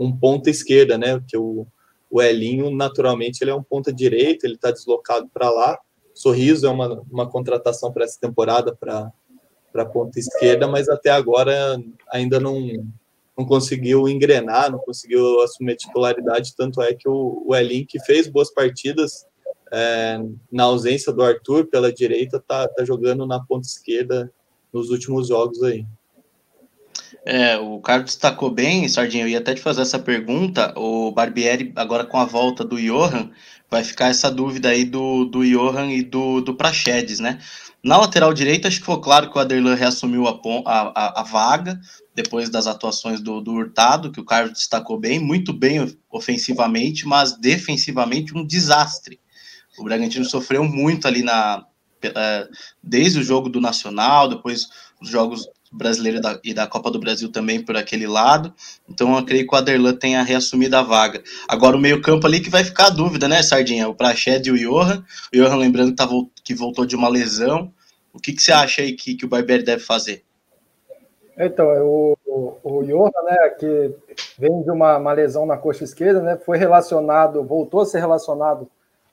um 0.00 0.10
ponta 0.16 0.48
esquerda, 0.48 0.96
né? 0.96 1.22
Que 1.28 1.36
o, 1.36 1.66
o 2.10 2.22
Elinho, 2.22 2.70
naturalmente, 2.70 3.42
ele 3.42 3.50
é 3.50 3.54
um 3.54 3.62
ponta 3.62 3.92
direita, 3.92 4.46
ele 4.46 4.54
está 4.54 4.70
deslocado 4.70 5.28
para 5.32 5.50
lá. 5.50 5.78
Sorriso 6.14 6.66
é 6.66 6.70
uma, 6.70 7.02
uma 7.10 7.28
contratação 7.28 7.92
para 7.92 8.04
essa 8.04 8.18
temporada 8.18 8.74
para 8.74 9.84
ponta 9.84 10.18
esquerda, 10.18 10.66
mas 10.66 10.88
até 10.88 11.10
agora 11.10 11.78
ainda 12.10 12.40
não, 12.40 12.58
não 13.36 13.44
conseguiu 13.44 14.08
engrenar, 14.08 14.72
não 14.72 14.78
conseguiu 14.78 15.42
assumir 15.42 15.76
titularidade. 15.76 16.56
Tanto 16.56 16.80
é 16.80 16.94
que 16.94 17.08
o, 17.08 17.44
o 17.46 17.54
Elin, 17.54 17.84
que 17.84 18.00
fez 18.00 18.26
boas 18.26 18.52
partidas 18.52 19.26
é, 19.70 20.18
na 20.50 20.64
ausência 20.64 21.12
do 21.12 21.22
Arthur 21.22 21.66
pela 21.66 21.92
direita, 21.92 22.42
tá, 22.46 22.66
tá 22.66 22.84
jogando 22.84 23.26
na 23.26 23.38
ponta 23.38 23.66
esquerda 23.66 24.32
nos 24.72 24.88
últimos 24.88 25.28
jogos 25.28 25.62
aí. 25.62 25.84
É, 27.24 27.58
o 27.58 27.80
Carlos 27.80 28.06
destacou 28.06 28.50
bem, 28.50 28.88
Sardinha, 28.88 29.24
eu 29.24 29.28
ia 29.28 29.38
até 29.38 29.54
te 29.54 29.60
fazer 29.60 29.82
essa 29.82 29.98
pergunta. 29.98 30.72
O 30.76 31.12
Barbieri, 31.12 31.72
agora 31.76 32.04
com 32.04 32.18
a 32.18 32.24
volta 32.24 32.64
do 32.64 32.80
Johan, 32.80 33.30
vai 33.70 33.84
ficar 33.84 34.08
essa 34.08 34.30
dúvida 34.30 34.70
aí 34.70 34.84
do, 34.84 35.26
do 35.26 35.44
Johan 35.44 35.90
e 35.90 36.02
do, 36.02 36.40
do 36.40 36.54
Praxedes, 36.54 37.20
né? 37.20 37.38
Na 37.82 37.96
lateral 37.96 38.32
direita, 38.34 38.68
acho 38.68 38.76
que 38.76 38.82
ficou 38.82 39.00
claro 39.00 39.30
que 39.30 39.38
o 39.38 39.40
Aderlan 39.40 39.74
reassumiu 39.74 40.26
a, 40.26 40.38
a, 40.66 41.20
a 41.20 41.22
vaga 41.22 41.80
depois 42.14 42.50
das 42.50 42.66
atuações 42.66 43.22
do, 43.22 43.40
do 43.40 43.52
Hurtado, 43.52 44.12
que 44.12 44.20
o 44.20 44.24
Carlos 44.24 44.52
destacou 44.52 44.98
bem, 44.98 45.18
muito 45.18 45.52
bem 45.52 45.96
ofensivamente, 46.10 47.06
mas 47.06 47.38
defensivamente 47.38 48.36
um 48.36 48.46
desastre. 48.46 49.18
O 49.78 49.84
Bragantino 49.84 50.26
sofreu 50.26 50.64
muito 50.64 51.08
ali 51.08 51.22
na, 51.22 51.64
é, 52.02 52.48
desde 52.82 53.20
o 53.20 53.22
jogo 53.22 53.48
do 53.48 53.60
Nacional, 53.60 54.28
depois 54.28 54.68
os 55.00 55.08
jogos 55.08 55.48
brasileiros 55.70 56.20
e 56.42 56.52
da 56.52 56.66
Copa 56.66 56.90
do 56.90 56.98
Brasil 56.98 57.30
também 57.30 57.62
por 57.62 57.76
aquele 57.76 58.06
lado. 58.06 58.52
Então 58.88 59.16
eu 59.16 59.24
creio 59.24 59.46
que 59.46 59.54
o 59.54 59.58
Aderlan 59.58 59.94
tenha 59.94 60.22
reassumido 60.22 60.76
a 60.76 60.82
vaga. 60.82 61.22
Agora 61.48 61.76
o 61.76 61.80
meio-campo 61.80 62.26
ali 62.26 62.40
que 62.40 62.50
vai 62.50 62.64
ficar 62.64 62.86
a 62.86 62.90
dúvida, 62.90 63.28
né, 63.28 63.42
Sardinha? 63.42 63.88
O 63.88 63.94
Prached 63.94 64.48
e 64.48 64.50
o 64.50 64.58
Johan. 64.58 65.04
O 65.32 65.36
Johan 65.36 65.56
lembrando 65.56 65.90
que, 65.90 65.96
tá, 65.96 66.08
que 66.42 66.54
voltou 66.54 66.84
de 66.84 66.96
uma 66.96 67.08
lesão. 67.08 67.72
O 68.12 68.18
que, 68.18 68.32
que 68.32 68.42
você 68.42 68.52
acha 68.52 68.82
aí 68.82 68.92
que, 68.92 69.14
que 69.14 69.24
o 69.24 69.28
Barbieri 69.28 69.62
deve 69.62 69.82
fazer? 69.82 70.24
Então, 71.38 71.66
o, 71.86 72.18
o, 72.26 72.58
o 72.62 72.84
Johan, 72.84 73.10
né, 73.24 73.48
que 73.58 73.94
vem 74.38 74.62
de 74.62 74.70
uma, 74.70 74.98
uma 74.98 75.12
lesão 75.12 75.46
na 75.46 75.56
coxa 75.56 75.84
esquerda, 75.84 76.20
né, 76.20 76.36
foi 76.36 76.58
relacionado, 76.58 77.42
voltou 77.42 77.80
a 77.80 77.86
ser 77.86 78.00
relacionado 78.00 78.68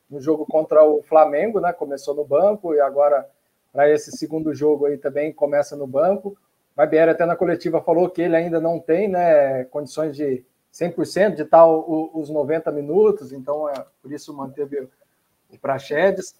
no 0.10 0.20
jogo 0.20 0.46
contra 0.46 0.84
o 0.84 1.02
Flamengo, 1.04 1.60
né, 1.60 1.72
começou 1.72 2.16
no 2.16 2.26
banco 2.26 2.74
e 2.74 2.82
agora 2.82 3.26
para 3.72 3.90
esse 3.92 4.12
segundo 4.12 4.54
jogo 4.54 4.88
aí 4.88 4.98
também 4.98 5.32
começa 5.32 5.76
no 5.76 5.86
banco. 5.86 6.36
Barbieri 6.78 7.10
até 7.10 7.26
na 7.26 7.36
coletiva 7.36 7.82
falou 7.82 8.08
que 8.08 8.22
ele 8.22 8.36
ainda 8.36 8.62
não 8.62 8.80
tem 8.80 9.08
né, 9.08 9.64
condições 9.64 10.16
de 10.16 10.46
100% 10.72 11.34
de 11.34 11.44
tal 11.44 11.84
os 12.14 12.30
90 12.30 12.72
minutos, 12.72 13.34
então 13.34 13.68
é, 13.68 13.74
por 14.00 14.12
isso 14.12 14.32
manteve 14.32 14.88
o 15.50 15.58
Praxedes. 15.60 16.36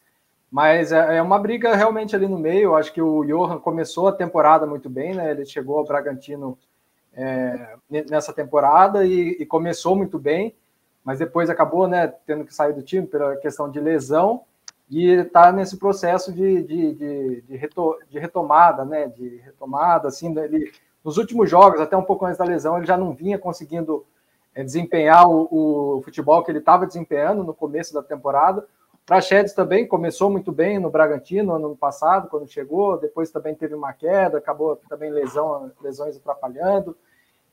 Mas 0.52 0.92
é, 0.92 1.18
é 1.18 1.22
uma 1.24 1.40
briga 1.40 1.76
realmente 1.76 2.16
ali 2.16 2.28
no 2.28 2.38
meio. 2.38 2.76
Acho 2.76 2.94
que 2.94 3.02
o 3.02 3.26
Johan 3.26 3.58
começou 3.58 4.10
a 4.10 4.14
temporada 4.14 4.68
muito 4.68 4.88
bem, 4.88 5.16
né? 5.16 5.32
Ele 5.32 5.44
chegou 5.44 5.80
ao 5.80 5.84
Bragantino 5.84 6.56
é, 7.16 7.76
nessa 7.90 8.32
temporada 8.32 9.04
e, 9.04 9.38
e, 9.40 9.46
começou 9.46 9.96
muito 9.96 10.20
bem, 10.20 10.56
mas 11.04 11.18
depois 11.18 11.50
acabou 11.50 11.88
né, 11.88 12.14
tendo 12.28 12.46
que 12.46 12.54
sair 12.54 12.74
do 12.74 12.84
time 12.84 13.08
pela 13.08 13.36
questão 13.38 13.72
de 13.72 13.80
lesão 13.80 14.44
e 14.90 15.10
está 15.10 15.52
nesse 15.52 15.78
processo 15.78 16.32
de, 16.32 16.64
de, 16.64 16.94
de, 16.94 17.42
de, 17.42 17.56
reto, 17.58 17.98
de, 18.10 18.20
retomada, 18.20 18.86
né? 18.86 19.08
De 19.08 19.38
retomada, 19.38 20.08
assim, 20.08 20.34
né, 20.34 20.46
ele, 20.46 20.72
nos 21.04 21.18
últimos 21.18 21.50
jogos, 21.50 21.82
até 21.82 21.96
um 21.96 22.04
pouco 22.04 22.26
antes 22.26 22.38
da 22.38 22.46
lesão, 22.46 22.78
ele 22.78 22.86
já 22.86 22.98
não 22.98 23.14
vinha 23.14 23.38
conseguindo 23.38 24.06
é, 24.56 24.64
desempenhar 24.64 25.28
o, 25.28 25.98
o, 25.98 26.02
futebol 26.02 26.44
que 26.44 26.52
ele 26.52 26.60
estava 26.60 26.88
desempenhando 26.88 27.44
no 27.44 27.54
começo 27.54 27.94
da 27.94 28.02
temporada. 28.02 28.66
Praxedes 29.06 29.54
também 29.54 29.88
começou 29.88 30.30
muito 30.30 30.52
bem 30.52 30.80
no 30.80 30.90
Bragantino 30.90 31.54
ano 31.54 31.76
passado, 31.76 32.30
quando 32.30 32.48
chegou, 32.48 32.98
depois 32.98 33.32
também 33.32 33.56
teve 33.56 33.74
uma 33.74 33.94
queda, 33.94 34.38
acabou 34.38 34.78
também 34.90 35.12
lesão, 35.12 35.72
lesões 35.82 36.18
atrapalhando. 36.18 36.96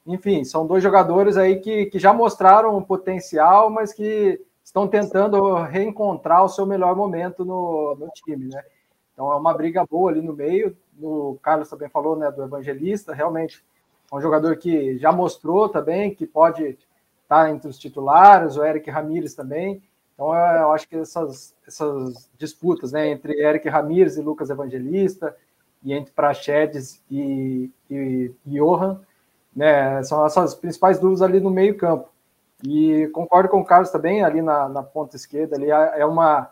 Enfim, 0.07 0.45
são 0.45 0.67
dois 0.67 0.83
jogadores 0.83 1.37
aí 1.37 1.61
que, 1.61 1.87
que 1.87 1.99
já 1.99 2.13
mostraram 2.13 2.77
um 2.77 2.83
potencial, 2.83 3.71
mas 3.71 3.93
que 3.93 4.41
estão 4.65 4.89
tentando 4.89 5.55
reencontrar 5.63 6.43
o 6.43 6.49
seu 6.49 6.65
melhor 6.65 6.97
momento 6.97 7.45
no, 7.45 7.95
no 7.97 8.09
time, 8.09 8.49
né? 8.49 8.65
Então 9.13 9.31
é 9.31 9.37
uma 9.37 9.53
briga 9.53 9.85
boa 9.85 10.11
ali 10.11 10.23
no 10.23 10.33
meio. 10.33 10.75
O 11.01 11.39
Carlos 11.43 11.69
também 11.69 11.89
falou, 11.89 12.17
né, 12.17 12.31
do 12.31 12.43
Evangelista, 12.43 13.13
realmente 13.13 13.63
é 14.11 14.17
um 14.17 14.21
jogador 14.21 14.57
que 14.57 14.99
já 14.99 15.13
mostrou 15.13 15.69
também 15.69 16.15
que 16.15 16.27
pode 16.27 16.79
estar 17.23 17.51
entre 17.51 17.69
os 17.69 17.79
titulares, 17.79 18.57
o 18.57 18.65
Eric 18.65 18.91
Ramírez 18.91 19.35
também. 19.35 19.83
Então 20.15 20.35
eu 20.35 20.73
acho 20.73 20.89
que 20.89 20.97
essas, 20.97 21.55
essas 21.67 22.31
disputas, 22.39 22.93
né, 22.93 23.09
entre 23.09 23.41
Eric 23.41 23.69
Ramírez 23.69 24.17
e 24.17 24.23
Lucas 24.23 24.49
Evangelista 24.49 25.37
e 25.83 25.93
entre 25.93 26.13
Prachedes 26.13 27.03
e, 27.11 27.71
e, 27.91 28.33
e 28.47 28.59
Johan, 28.59 29.01
né, 29.55 30.03
são 30.05 30.25
essas 30.25 30.55
principais 30.55 30.99
dúvidas 30.99 31.23
ali 31.23 31.39
no 31.39 31.51
meio 31.51 31.77
campo. 31.77 32.14
E 32.63 33.09
concordo 33.09 33.49
com 33.49 33.61
o 33.61 33.65
Carlos 33.65 33.91
também, 33.91 34.23
ali 34.23 34.41
na, 34.41 34.69
na 34.69 34.83
ponta 34.83 35.17
esquerda, 35.17 35.57
ali 35.57 35.71
é 35.71 36.05
uma, 36.07 36.51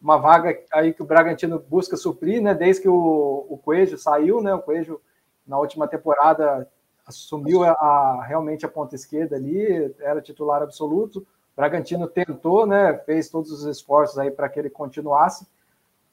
uma 0.00 0.18
vaga 0.18 0.58
aí 0.72 0.92
que 0.92 1.02
o 1.02 1.06
Bragantino 1.06 1.58
busca 1.58 1.96
suprir, 1.96 2.42
né? 2.42 2.54
Desde 2.54 2.82
que 2.82 2.88
o, 2.88 3.46
o 3.48 3.58
Coelho 3.58 3.96
saiu, 3.96 4.42
né? 4.42 4.54
O 4.54 4.60
Coelho, 4.60 5.00
na 5.46 5.58
última 5.58 5.86
temporada, 5.88 6.68
assumiu 7.06 7.62
a, 7.62 7.70
a, 7.70 8.24
realmente 8.26 8.66
a 8.66 8.68
ponta 8.68 8.94
esquerda 8.94 9.36
ali, 9.36 9.94
era 10.00 10.20
titular 10.20 10.62
absoluto. 10.62 11.20
O 11.20 11.56
Bragantino 11.56 12.06
tentou, 12.08 12.66
né? 12.66 12.94
Fez 13.06 13.28
todos 13.28 13.50
os 13.50 13.64
esforços 13.64 14.18
aí 14.18 14.30
para 14.30 14.48
que 14.48 14.58
ele 14.58 14.68
continuasse. 14.68 15.46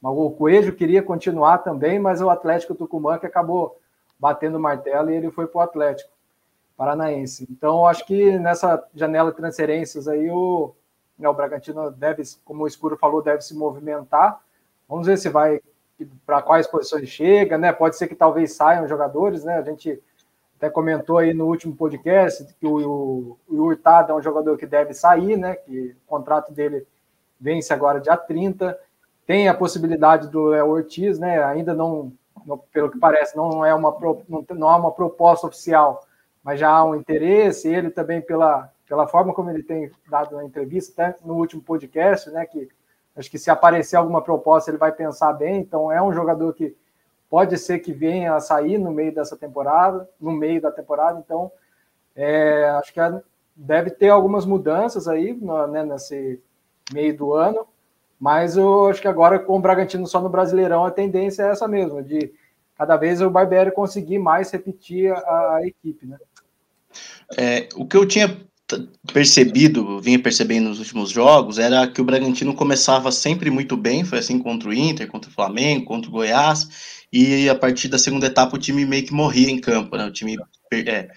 Mas 0.01 0.13
o 0.15 0.31
Coelho 0.31 0.75
queria 0.75 1.03
continuar 1.03 1.59
também, 1.59 1.99
mas 1.99 2.21
o 2.21 2.29
Atlético 2.29 2.73
Tucumã 2.73 3.19
que 3.19 3.25
acabou 3.25 3.79
batendo 4.19 4.57
o 4.57 4.61
martelo 4.61 5.11
e 5.11 5.15
ele 5.15 5.31
foi 5.31 5.47
para 5.47 5.59
o 5.59 5.61
Atlético. 5.61 6.11
Paranaense. 6.77 7.47
Então, 7.49 7.85
acho 7.85 8.05
que 8.05 8.37
nessa 8.39 8.83
janela 8.93 9.31
de 9.31 9.37
transferências 9.37 10.07
aí 10.07 10.29
o, 10.29 10.73
né, 11.17 11.27
o 11.29 11.33
Bragantino 11.33 11.91
deve, 11.91 12.23
como 12.43 12.63
o 12.63 12.67
Escuro 12.67 12.97
falou, 12.97 13.21
deve 13.21 13.41
se 13.41 13.55
movimentar. 13.55 14.41
Vamos 14.87 15.07
ver 15.07 15.17
se 15.17 15.29
vai 15.29 15.61
para 16.25 16.41
quais 16.41 16.67
posições 16.67 17.07
chega, 17.09 17.57
né? 17.57 17.71
Pode 17.71 17.97
ser 17.97 18.07
que 18.07 18.15
talvez 18.15 18.53
saiam 18.53 18.87
jogadores, 18.87 19.43
né? 19.43 19.55
A 19.55 19.61
gente 19.61 20.01
até 20.57 20.69
comentou 20.69 21.17
aí 21.17 21.33
no 21.33 21.47
último 21.47 21.75
podcast 21.75 22.45
que 22.59 22.65
o, 22.65 22.77
o, 22.77 23.37
o 23.47 23.61
Hurtado 23.63 24.11
é 24.11 24.15
um 24.15 24.21
jogador 24.21 24.57
que 24.57 24.65
deve 24.65 24.93
sair, 24.93 25.37
né? 25.37 25.55
Que 25.55 25.95
o 26.05 26.07
contrato 26.07 26.51
dele 26.51 26.85
vence 27.39 27.73
agora 27.73 27.99
dia 27.99 28.17
30. 28.17 28.77
Tem 29.25 29.47
a 29.47 29.53
possibilidade 29.53 30.27
do 30.29 30.45
Léo 30.45 30.69
Ortiz, 30.69 31.19
né? 31.19 31.43
Ainda 31.43 31.73
não, 31.73 32.11
não, 32.45 32.57
pelo 32.57 32.89
que 32.89 32.99
parece, 32.99 33.35
não 33.35 33.63
é 33.63 33.73
uma, 33.73 33.95
não, 34.27 34.45
não 34.49 34.69
há 34.69 34.75
uma 34.75 34.91
proposta 34.91 35.47
oficial 35.47 36.03
mas 36.43 36.59
já 36.59 36.69
há 36.69 36.83
um 36.83 36.95
interesse, 36.95 37.67
ele 37.67 37.89
também 37.89 38.21
pela, 38.21 38.71
pela 38.87 39.07
forma 39.07 39.33
como 39.33 39.49
ele 39.49 39.63
tem 39.63 39.91
dado 40.09 40.35
na 40.35 40.43
entrevista, 40.43 41.07
até 41.07 41.25
no 41.25 41.35
último 41.35 41.61
podcast, 41.61 42.29
né, 42.29 42.45
que 42.45 42.67
acho 43.15 43.29
que 43.29 43.37
se 43.37 43.51
aparecer 43.51 43.95
alguma 43.95 44.21
proposta 44.21 44.71
ele 44.71 44.77
vai 44.77 44.91
pensar 44.91 45.33
bem, 45.33 45.59
então 45.59 45.91
é 45.91 46.01
um 46.01 46.13
jogador 46.13 46.53
que 46.53 46.75
pode 47.29 47.57
ser 47.57 47.79
que 47.79 47.93
venha 47.93 48.35
a 48.35 48.39
sair 48.39 48.77
no 48.77 48.91
meio 48.91 49.13
dessa 49.13 49.37
temporada, 49.37 50.09
no 50.19 50.31
meio 50.31 50.61
da 50.61 50.71
temporada, 50.71 51.19
então 51.23 51.51
é, 52.15 52.69
acho 52.71 52.93
que 52.93 52.99
deve 53.55 53.91
ter 53.91 54.09
algumas 54.09 54.45
mudanças 54.45 55.07
aí 55.07 55.33
né, 55.69 55.83
nesse 55.83 56.41
meio 56.91 57.15
do 57.15 57.33
ano, 57.33 57.67
mas 58.19 58.57
eu 58.57 58.87
acho 58.87 59.01
que 59.01 59.07
agora 59.07 59.39
com 59.39 59.57
o 59.57 59.61
Bragantino 59.61 60.05
só 60.07 60.19
no 60.19 60.29
Brasileirão 60.29 60.85
a 60.85 60.91
tendência 60.91 61.43
é 61.43 61.49
essa 61.51 61.67
mesmo, 61.67 62.03
de 62.03 62.33
cada 62.75 62.97
vez 62.97 63.21
o 63.21 63.29
Barbieri 63.29 63.71
conseguir 63.71 64.19
mais 64.19 64.51
repetir 64.51 65.11
a, 65.11 65.55
a 65.55 65.67
equipe, 65.67 66.05
né? 66.05 66.17
É, 67.37 67.69
o 67.75 67.85
que 67.85 67.97
eu 67.97 68.05
tinha 68.05 68.37
percebido, 69.11 69.99
vinha 69.99 70.19
percebendo 70.19 70.69
nos 70.69 70.79
últimos 70.79 71.09
jogos, 71.09 71.59
era 71.59 71.87
que 71.87 72.01
o 72.01 72.05
Bragantino 72.05 72.53
começava 72.53 73.11
sempre 73.11 73.49
muito 73.49 73.75
bem, 73.75 74.05
foi 74.05 74.19
assim 74.19 74.39
contra 74.39 74.69
o 74.69 74.73
Inter, 74.73 75.07
contra 75.07 75.29
o 75.29 75.33
Flamengo, 75.33 75.85
contra 75.85 76.09
o 76.09 76.13
Goiás, 76.13 76.67
e 77.11 77.49
a 77.49 77.55
partir 77.55 77.87
da 77.87 77.97
segunda 77.97 78.27
etapa 78.27 78.55
o 78.55 78.59
time 78.59 78.85
meio 78.85 79.05
que 79.05 79.13
morria 79.13 79.49
em 79.49 79.59
campo, 79.59 79.97
né? 79.97 80.05
O 80.05 80.11
time 80.11 80.37
é, 80.73 81.09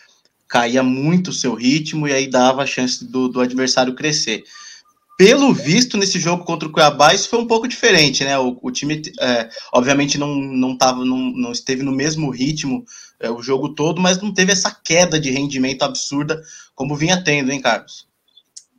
caía 0.49 0.83
muito 0.83 1.29
o 1.29 1.33
seu 1.33 1.55
ritmo 1.55 2.09
e 2.09 2.13
aí 2.13 2.29
dava 2.29 2.63
a 2.63 2.67
chance 2.67 3.05
do, 3.05 3.29
do 3.29 3.41
adversário 3.41 3.95
crescer. 3.95 4.43
Pelo 5.17 5.55
visto, 5.55 5.97
nesse 5.97 6.19
jogo 6.19 6.45
contra 6.45 6.69
o 6.69 6.73
Cuiabá, 6.73 7.15
isso 7.15 7.29
foi 7.29 7.39
um 7.39 7.47
pouco 7.47 7.69
diferente, 7.69 8.25
né? 8.25 8.37
O, 8.37 8.59
o 8.61 8.71
time, 8.73 9.01
é, 9.21 9.49
obviamente, 9.73 10.19
não, 10.19 10.35
não, 10.35 10.77
tava, 10.77 11.05
não, 11.05 11.31
não 11.31 11.53
esteve 11.53 11.85
no 11.85 11.93
mesmo 11.93 12.31
ritmo 12.31 12.85
é, 13.25 13.31
o 13.31 13.43
jogo 13.43 13.75
todo, 13.75 14.01
mas 14.01 14.21
não 14.21 14.33
teve 14.33 14.53
essa 14.53 14.71
queda 14.71 15.19
de 15.19 15.31
rendimento 15.31 15.83
absurda 15.83 16.43
como 16.75 16.97
vinha 16.97 17.23
tendo, 17.23 17.51
hein, 17.51 17.61
Carlos? 17.61 18.07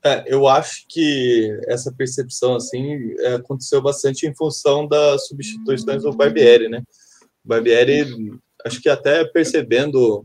É, 0.03 0.23
eu 0.27 0.47
acho 0.47 0.85
que 0.87 1.49
essa 1.67 1.91
percepção 1.91 2.55
assim 2.55 3.13
é, 3.21 3.35
aconteceu 3.35 3.81
bastante 3.81 4.27
em 4.27 4.35
função 4.35 4.87
das 4.87 5.27
substituições 5.27 6.03
do 6.03 6.13
Barbieri, 6.13 6.69
né? 6.69 6.83
O 7.43 7.47
Barbieri, 7.47 8.05
acho 8.63 8.79
que 8.79 8.87
até 8.87 9.25
percebendo 9.25 10.23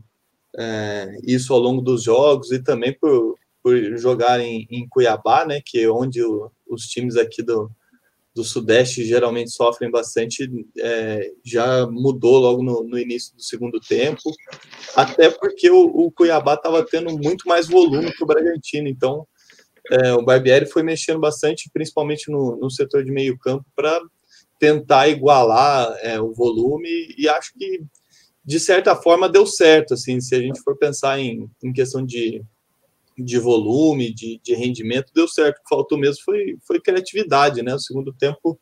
é, 0.55 1.17
isso 1.23 1.51
ao 1.51 1.59
longo 1.59 1.81
dos 1.81 2.03
jogos 2.03 2.51
e 2.51 2.59
também 2.59 2.93
por, 2.93 3.35
por 3.63 3.97
jogar 3.97 4.39
em, 4.39 4.67
em 4.69 4.87
Cuiabá, 4.87 5.45
né? 5.45 5.61
Que 5.65 5.79
é 5.79 5.89
onde 5.89 6.21
o, 6.23 6.51
os 6.69 6.83
times 6.83 7.17
aqui 7.17 7.41
do, 7.41 7.71
do 8.33 8.43
Sudeste 8.43 9.03
geralmente 9.03 9.51
sofrem 9.51 9.91
bastante, 9.91 10.49
é, 10.79 11.31
já 11.43 11.85
mudou 11.87 12.39
logo 12.39 12.63
no, 12.63 12.83
no, 12.83 12.97
início 12.97 13.35
do 13.35 13.43
segundo 13.43 13.79
tempo, 13.79 14.21
até 14.95 15.29
porque 15.29 15.69
o, 15.69 15.83
o 15.83 16.11
Cuiabá 16.11 16.53
estava 16.53 16.85
tendo 16.85 17.17
muito 17.17 17.47
mais 17.47 17.67
volume 17.67 18.11
que 18.11 18.23
o 18.23 18.27
Bragantino, 18.27 18.87
então 18.87 19.27
é, 19.91 20.13
o 20.13 20.23
Barbieri 20.23 20.65
foi 20.65 20.83
mexendo 20.83 21.19
bastante, 21.19 21.69
principalmente 21.73 22.31
no, 22.31 22.55
no 22.55 22.71
setor 22.71 23.03
de 23.03 23.11
meio 23.11 23.37
campo, 23.37 23.65
para 23.75 23.99
tentar 24.57 25.09
igualar 25.09 25.97
é, 26.01 26.21
o 26.21 26.31
volume, 26.31 27.13
e 27.17 27.27
acho 27.27 27.53
que 27.57 27.83
de 28.43 28.59
certa 28.59 28.95
forma 28.95 29.29
deu 29.29 29.45
certo, 29.45 29.93
assim, 29.93 30.21
se 30.21 30.35
a 30.35 30.39
gente 30.39 30.61
for 30.61 30.77
pensar 30.77 31.19
em, 31.19 31.49
em 31.63 31.73
questão 31.73 32.05
de, 32.05 32.41
de 33.23 33.39
volume, 33.39 34.13
de, 34.13 34.39
de 34.43 34.53
rendimento, 34.53 35.11
deu 35.13 35.27
certo. 35.27 35.57
O 35.57 35.63
que 35.63 35.69
faltou 35.69 35.97
mesmo 35.97 36.23
foi, 36.23 36.57
foi 36.65 36.79
criatividade, 36.79 37.61
né? 37.61 37.73
O 37.73 37.79
segundo 37.79 38.13
tempo, 38.13 38.59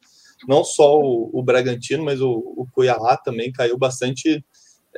não 0.48 0.63
só 0.63 1.00
o, 1.00 1.30
o 1.34 1.44
Bragantino, 1.44 2.04
mas 2.04 2.22
o, 2.22 2.30
o 2.30 2.68
Cuiabá 2.72 3.18
também 3.18 3.51
caiu 3.51 3.78
bastante, 3.78 4.44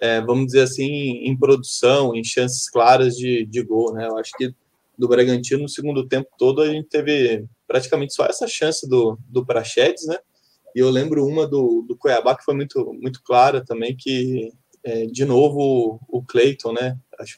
é, 0.01 0.21
vamos 0.21 0.47
dizer 0.47 0.61
assim, 0.61 0.89
em 1.25 1.37
produção, 1.37 2.15
em 2.15 2.23
chances 2.23 2.69
claras 2.69 3.15
de, 3.15 3.45
de 3.45 3.61
gol, 3.63 3.93
né? 3.93 4.07
Eu 4.07 4.17
acho 4.17 4.31
que 4.37 4.53
do 4.97 5.07
Bragantino 5.07 5.63
no 5.63 5.69
segundo 5.69 6.07
tempo 6.07 6.29
todo 6.37 6.61
a 6.61 6.67
gente 6.67 6.87
teve 6.87 7.45
praticamente 7.67 8.13
só 8.13 8.25
essa 8.25 8.47
chance 8.47 8.87
do, 8.87 9.17
do 9.27 9.45
Prachedes, 9.45 10.05
né? 10.05 10.17
E 10.75 10.79
eu 10.79 10.89
lembro 10.89 11.25
uma 11.25 11.47
do, 11.47 11.83
do 11.87 11.97
Cuiabá 11.97 12.35
que 12.35 12.43
foi 12.43 12.53
muito, 12.53 12.93
muito 13.01 13.21
clara 13.23 13.63
também, 13.63 13.95
que 13.97 14.51
é, 14.83 15.05
de 15.05 15.25
novo 15.25 15.99
o 16.07 16.23
Cleiton, 16.23 16.73
né? 16.73 16.97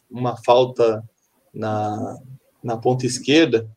Uma 0.10 0.36
falta 0.44 1.04
na, 1.54 2.18
na 2.64 2.78
ponta 2.78 3.06
esquerda, 3.06 3.70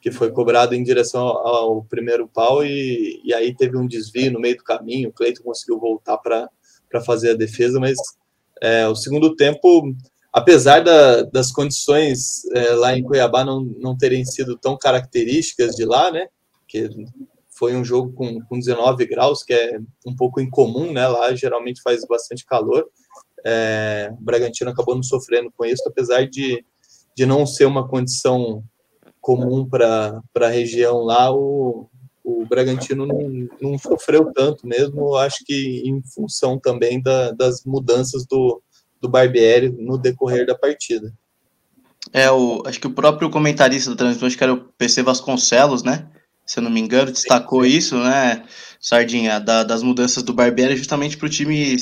que 0.00 0.10
foi 0.10 0.32
cobrada 0.32 0.74
em 0.76 0.82
direção 0.82 1.22
ao 1.22 1.84
primeiro 1.84 2.26
pau, 2.26 2.64
e, 2.64 3.20
e 3.24 3.32
aí 3.32 3.54
teve 3.54 3.76
um 3.76 3.86
desvio 3.86 4.32
no 4.32 4.40
meio 4.40 4.56
do 4.56 4.64
caminho. 4.64 5.08
O 5.08 5.12
Cleiton 5.12 5.44
conseguiu 5.44 5.78
voltar 5.78 6.18
para 6.18 6.50
fazer 7.04 7.30
a 7.30 7.36
defesa, 7.36 7.78
mas 7.78 7.96
é, 8.60 8.86
o 8.88 8.96
segundo 8.96 9.36
tempo, 9.36 9.94
apesar 10.32 10.80
da, 10.80 11.22
das 11.22 11.52
condições 11.52 12.44
é, 12.52 12.70
lá 12.74 12.96
em 12.96 13.02
Cuiabá 13.02 13.44
não, 13.44 13.60
não 13.60 13.96
terem 13.96 14.24
sido 14.24 14.58
tão 14.58 14.76
características 14.76 15.76
de 15.76 15.84
lá, 15.84 16.10
né? 16.10 16.26
Que 16.66 16.88
foi 17.50 17.76
um 17.76 17.84
jogo 17.84 18.12
com, 18.12 18.40
com 18.40 18.58
19 18.58 19.06
graus, 19.06 19.44
que 19.44 19.52
é 19.52 19.78
um 20.04 20.16
pouco 20.16 20.40
incomum, 20.40 20.92
né? 20.92 21.06
Lá 21.06 21.32
geralmente 21.34 21.80
faz 21.80 22.04
bastante 22.04 22.44
calor. 22.44 22.88
É, 23.44 24.10
o 24.12 24.22
Bragantino 24.22 24.70
acabou 24.70 24.96
não 24.96 25.02
sofrendo 25.02 25.52
com 25.56 25.64
isso, 25.64 25.82
apesar 25.86 26.28
de, 26.28 26.64
de 27.16 27.26
não 27.26 27.46
ser 27.46 27.66
uma 27.66 27.86
condição 27.86 28.62
comum 29.20 29.68
para 29.68 30.22
a 30.36 30.48
região 30.48 30.98
lá, 30.98 31.32
o, 31.32 31.88
o 32.24 32.44
Bragantino 32.46 33.06
não, 33.06 33.48
não 33.60 33.78
sofreu 33.78 34.32
tanto 34.32 34.66
mesmo, 34.66 35.16
acho 35.16 35.44
que 35.44 35.82
em 35.84 36.02
função 36.02 36.58
também 36.58 37.00
da, 37.00 37.30
das 37.32 37.64
mudanças 37.64 38.26
do, 38.26 38.62
do 39.00 39.08
Barbieri 39.08 39.70
no 39.70 39.98
decorrer 39.98 40.46
da 40.46 40.54
partida. 40.54 41.12
É, 42.12 42.30
o, 42.30 42.62
acho 42.66 42.80
que 42.80 42.86
o 42.86 42.92
próprio 42.92 43.30
comentarista 43.30 43.90
do 43.90 43.96
transmissão, 43.96 44.26
acho 44.26 44.36
que 44.36 44.44
era 44.44 44.52
o 44.52 44.64
PC 44.76 45.02
Vasconcelos, 45.02 45.82
né? 45.82 46.08
Se 46.44 46.58
eu 46.58 46.62
não 46.62 46.70
me 46.70 46.80
engano, 46.80 47.12
destacou 47.12 47.62
sim, 47.62 47.70
sim. 47.70 47.76
isso, 47.76 47.96
né? 47.98 48.44
Sardinha, 48.80 49.38
da, 49.38 49.62
das 49.62 49.82
mudanças 49.82 50.24
do 50.24 50.34
Barbieri 50.34 50.76
justamente 50.76 51.16
para 51.16 51.26
o 51.26 51.30
time 51.30 51.76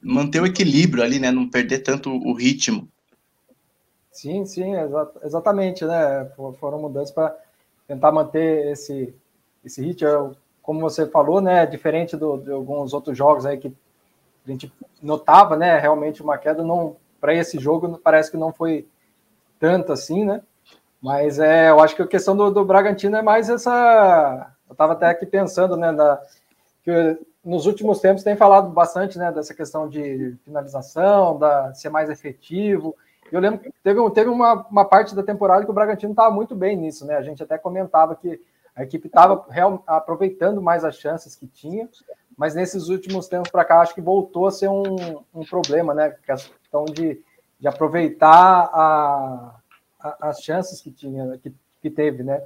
manter 0.00 0.40
o 0.40 0.46
equilíbrio 0.46 1.02
ali, 1.02 1.18
né? 1.18 1.32
Não 1.32 1.50
perder 1.50 1.80
tanto 1.80 2.10
o 2.10 2.32
ritmo. 2.32 2.88
Sim, 4.14 4.46
sim, 4.46 4.76
exa 4.76 5.10
exatamente, 5.24 5.84
né? 5.84 6.30
Foram 6.60 6.78
mudanças 6.78 7.10
para 7.10 7.36
tentar 7.88 8.12
manter 8.12 8.68
esse, 8.68 9.12
esse 9.64 9.82
ritmo. 9.84 10.36
Como 10.62 10.80
você 10.80 11.04
falou, 11.04 11.40
né? 11.40 11.66
Diferente 11.66 12.16
do, 12.16 12.38
de 12.38 12.52
alguns 12.52 12.94
outros 12.94 13.18
jogos 13.18 13.44
aí 13.44 13.58
que 13.58 13.74
a 14.46 14.50
gente 14.50 14.72
notava, 15.02 15.56
né? 15.56 15.80
Realmente 15.80 16.22
uma 16.22 16.38
queda 16.38 16.62
não 16.62 16.96
para 17.20 17.34
esse 17.34 17.58
jogo 17.58 17.98
parece 17.98 18.30
que 18.30 18.36
não 18.36 18.52
foi 18.52 18.86
tanto 19.58 19.92
assim, 19.92 20.24
né? 20.24 20.42
Mas 21.02 21.40
é, 21.40 21.70
eu 21.70 21.80
acho 21.80 21.96
que 21.96 22.02
a 22.02 22.06
questão 22.06 22.36
do, 22.36 22.52
do 22.52 22.64
Bragantino 22.64 23.16
é 23.16 23.22
mais 23.22 23.50
essa. 23.50 24.48
Eu 24.68 24.74
estava 24.74 24.92
até 24.92 25.06
aqui 25.06 25.26
pensando, 25.26 25.76
né? 25.76 25.92
Da, 25.92 26.22
que 26.84 27.18
nos 27.44 27.66
últimos 27.66 27.98
tempos 27.98 28.22
tem 28.22 28.36
falado 28.36 28.70
bastante 28.70 29.18
né, 29.18 29.32
dessa 29.32 29.52
questão 29.52 29.88
de 29.88 30.36
finalização, 30.44 31.36
da 31.36 31.74
ser 31.74 31.88
mais 31.90 32.08
efetivo. 32.08 32.96
Eu 33.34 33.40
lembro 33.40 33.58
que 33.58 33.72
teve, 33.82 34.10
teve 34.10 34.30
uma, 34.30 34.64
uma 34.70 34.84
parte 34.84 35.12
da 35.12 35.20
temporada 35.20 35.64
que 35.64 35.70
o 35.70 35.74
Bragantino 35.74 36.12
estava 36.12 36.32
muito 36.32 36.54
bem 36.54 36.76
nisso, 36.76 37.04
né? 37.04 37.16
A 37.16 37.22
gente 37.22 37.42
até 37.42 37.58
comentava 37.58 38.14
que 38.14 38.40
a 38.76 38.84
equipe 38.84 39.08
estava 39.08 39.44
aproveitando 39.88 40.62
mais 40.62 40.84
as 40.84 40.96
chances 40.96 41.34
que 41.34 41.48
tinha, 41.48 41.88
mas 42.38 42.54
nesses 42.54 42.88
últimos 42.88 43.26
tempos 43.26 43.50
para 43.50 43.64
cá 43.64 43.80
acho 43.80 43.92
que 43.92 44.00
voltou 44.00 44.46
a 44.46 44.52
ser 44.52 44.68
um, 44.68 44.84
um 45.34 45.44
problema, 45.44 45.92
né? 45.92 46.04
A 46.04 46.36
questão 46.36 46.84
de, 46.84 47.20
de 47.58 47.66
aproveitar 47.66 48.70
a, 48.72 49.56
a, 49.98 50.28
as 50.28 50.40
chances 50.40 50.80
que 50.80 50.92
tinha, 50.92 51.36
que, 51.38 51.52
que 51.82 51.90
teve, 51.90 52.22
né? 52.22 52.40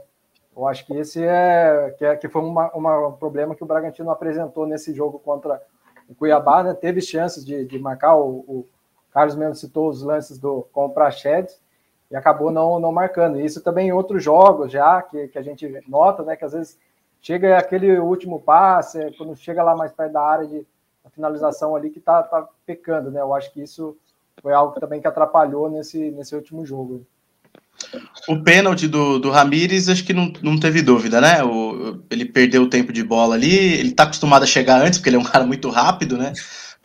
Eu 0.57 0.67
acho 0.67 0.87
que 0.87 0.97
esse 0.97 1.23
é 1.23 1.95
que, 1.99 2.05
é, 2.07 2.17
que 2.17 2.31
foi 2.31 2.41
uma, 2.41 2.71
uma, 2.73 3.09
um 3.09 3.13
problema 3.13 3.55
que 3.55 3.63
o 3.63 3.67
Bragantino 3.67 4.11
apresentou 4.11 4.67
nesse 4.67 4.95
jogo 4.95 5.19
contra 5.19 5.61
o 6.09 6.15
Cuiabá, 6.15 6.63
né? 6.63 6.73
Teve 6.73 7.03
chances 7.03 7.45
de, 7.45 7.67
de 7.67 7.79
marcar, 7.79 8.17
o, 8.17 8.39
o, 8.49 8.69
Carlos 9.13 9.37
mesmo 9.37 9.55
citou 9.55 9.89
os 9.89 10.03
lances 10.03 10.39
do, 10.39 10.67
com 10.73 10.91
Prachedes 10.91 11.59
e 12.11 12.17
acabou 12.17 12.51
não, 12.51 12.79
não 12.79 12.93
marcando. 12.93 13.41
Isso 13.41 13.63
também 13.63 13.89
em 13.89 13.93
outros 13.93 14.23
jogos 14.23 14.73
já, 14.73 15.03
que, 15.03 15.29
que 15.29 15.39
a 15.39 15.43
gente 15.43 15.83
nota, 15.89 16.23
né? 16.23 16.37
Que 16.37 16.45
às 16.45 16.53
vezes 16.53 16.79
chega 17.21 17.59
aquele 17.59 17.99
último 17.99 18.41
passe, 18.41 19.13
quando 19.17 19.37
chega 19.37 19.63
lá 19.63 19.77
mais 19.77 19.93
perto 19.93 20.13
da 20.13 20.23
área 20.23 20.47
de 20.47 20.67
finalização 21.13 21.75
ali, 21.75 21.91
que 21.91 22.01
tá, 22.01 22.23
tá 22.23 22.47
pecando, 22.67 23.11
né? 23.11 23.21
Eu 23.21 23.35
acho 23.35 23.53
que 23.53 23.63
isso 23.63 23.97
foi 24.43 24.53
algo 24.53 24.79
também 24.79 25.01
que 25.01 25.09
atrapalhou 25.09 25.71
nesse, 25.71 26.11
nesse 26.11 26.35
último 26.35 26.65
jogo. 26.65 27.05
O 28.29 28.43
pênalti 28.43 28.89
do, 28.89 29.19
do 29.19 29.31
Ramires, 29.31 29.89
acho 29.89 30.05
que 30.05 30.13
não, 30.13 30.33
não 30.43 30.59
teve 30.59 30.83
dúvida, 30.83 31.21
né? 31.21 31.43
O, 31.45 32.03
ele 32.11 32.25
perdeu 32.25 32.63
o 32.63 32.69
tempo 32.69 32.93
de 32.93 33.03
bola 33.03 33.35
ali, 33.35 33.55
ele 33.55 33.93
tá 33.93 34.03
acostumado 34.03 34.43
a 34.43 34.47
chegar 34.47 34.81
antes, 34.81 34.99
porque 34.99 35.09
ele 35.09 35.17
é 35.17 35.21
um 35.21 35.25
cara 35.25 35.47
muito 35.47 35.71
rápido, 35.71 36.17
né? 36.19 36.33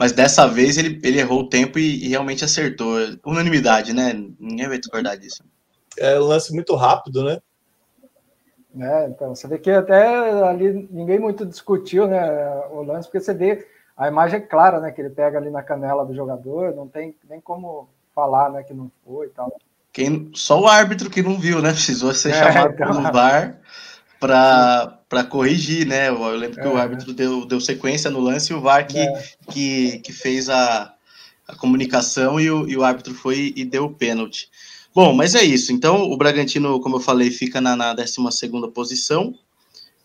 Mas 0.04 0.12
dessa 0.12 0.46
vez 0.46 0.78
ele, 0.78 1.00
ele 1.02 1.22
errou 1.22 1.44
o 1.44 1.48
tempo 1.48 1.80
e, 1.80 2.04
e 2.04 2.10
realmente 2.10 2.44
acertou. 2.44 2.98
Unanimidade, 3.26 3.94
né? 3.94 4.12
Ninguém 4.38 4.68
vai 4.68 4.78
discordar 4.78 5.18
disso. 5.18 5.46
É 5.98 6.20
um 6.20 6.24
lance 6.24 6.54
muito 6.54 6.76
rápido, 6.76 7.24
né? 7.24 7.40
É, 8.82 9.08
então, 9.08 9.34
você 9.34 9.48
vê 9.48 9.58
que 9.58 9.72
até 9.72 10.06
ali 10.44 10.90
ninguém 10.92 11.18
muito 11.20 11.46
discutiu 11.46 12.06
né, 12.06 12.22
o 12.72 12.84
lance, 12.84 13.08
porque 13.08 13.22
você 13.22 13.34
vê 13.34 13.66
a 13.96 14.10
imagem 14.10 14.40
é 14.40 14.42
clara, 14.42 14.82
né? 14.82 14.92
Que 14.92 15.00
ele 15.00 15.10
pega 15.10 15.38
ali 15.38 15.50
na 15.50 15.64
canela 15.64 16.06
do 16.06 16.14
jogador, 16.14 16.76
não 16.76 16.86
tem 16.86 17.16
nem 17.30 17.40
como 17.40 17.88
falar 18.14 18.52
né, 18.52 18.62
que 18.62 18.74
não 18.74 18.92
foi 19.06 19.28
e 19.28 19.30
tal. 19.30 19.56
Quem, 19.94 20.32
só 20.34 20.60
o 20.60 20.68
árbitro 20.68 21.10
que 21.10 21.24
não 21.24 21.40
viu, 21.40 21.62
né? 21.62 21.72
Precisou 21.72 22.14
ser 22.14 22.32
é, 22.32 22.34
chamado 22.34 22.74
então... 22.74 22.88
pelo 22.88 23.04
VAR 23.10 23.58
para 24.20 25.00
corrigir, 25.22 25.86
né? 25.86 26.08
Eu, 26.08 26.24
eu 26.24 26.38
lembro 26.38 26.62
que 26.62 26.68
o 26.68 26.78
é. 26.78 26.82
árbitro 26.82 27.12
deu, 27.12 27.46
deu 27.46 27.60
sequência 27.60 28.10
no 28.10 28.22
lance 28.22 28.54
e 28.54 28.56
o 28.56 28.62
VAR 28.62 28.88
que, 28.88 28.98
é. 28.98 29.24
que, 29.52 30.00
que 30.00 30.14
fez 30.14 30.48
a, 30.48 30.94
a 31.46 31.56
comunicação 31.56 32.40
e 32.40 32.50
o, 32.50 32.66
e 32.70 32.78
o 32.78 32.84
árbitro 32.86 33.14
foi 33.14 33.52
e 33.54 33.66
deu 33.66 33.84
o 33.84 33.94
pênalti. 33.94 34.48
Bom, 34.96 35.14
mas 35.14 35.36
é 35.36 35.44
isso. 35.44 35.74
Então, 35.74 36.10
o 36.10 36.16
Bragantino, 36.16 36.80
como 36.80 36.96
eu 36.96 37.02
falei, 37.02 37.30
fica 37.32 37.60
na, 37.60 37.76
na 37.76 37.94
12 37.94 38.16
posição. 38.74 39.36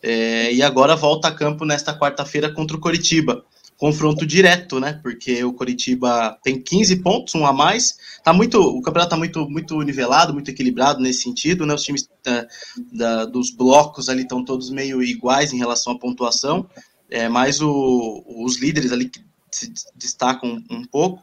É, 0.03 0.53
e 0.53 0.63
agora 0.63 0.97
volta 0.97 1.29
a 1.29 1.33
campo 1.33 1.65
nesta 1.65 1.97
quarta-feira 1.97 2.51
contra 2.51 2.77
o 2.77 2.81
Coritiba 2.81 3.45
confronto 3.79 4.27
direto, 4.27 4.81
né? 4.81 4.99
Porque 5.01 5.43
o 5.45 5.53
Coritiba 5.53 6.37
tem 6.43 6.61
15 6.61 6.97
pontos, 6.97 7.35
um 7.37 7.47
a 7.47 7.53
mais. 7.53 7.97
Tá 8.25 8.33
muito, 8.33 8.61
o 8.61 8.83
campeonato 8.83 9.11
tá 9.11 9.17
muito, 9.17 9.49
muito 9.49 9.81
nivelado, 9.83 10.35
muito 10.35 10.51
equilibrado 10.51 11.01
nesse 11.01 11.23
sentido, 11.23 11.65
né? 11.65 11.73
Os 11.73 11.85
times 11.85 12.11
da, 12.25 12.47
da, 12.93 13.25
dos 13.25 13.51
blocos 13.51 14.09
ali 14.09 14.23
estão 14.23 14.45
todos 14.45 14.69
meio 14.69 15.01
iguais 15.01 15.53
em 15.53 15.59
relação 15.59 15.93
à 15.93 15.99
pontuação. 15.99 16.69
É, 17.09 17.29
mais 17.29 17.63
o, 17.63 18.25
os 18.27 18.59
líderes 18.59 18.91
ali 18.93 19.09
que 19.09 19.21
se 19.51 19.73
destacam 19.95 20.63
um 20.69 20.85
pouco. 20.85 21.23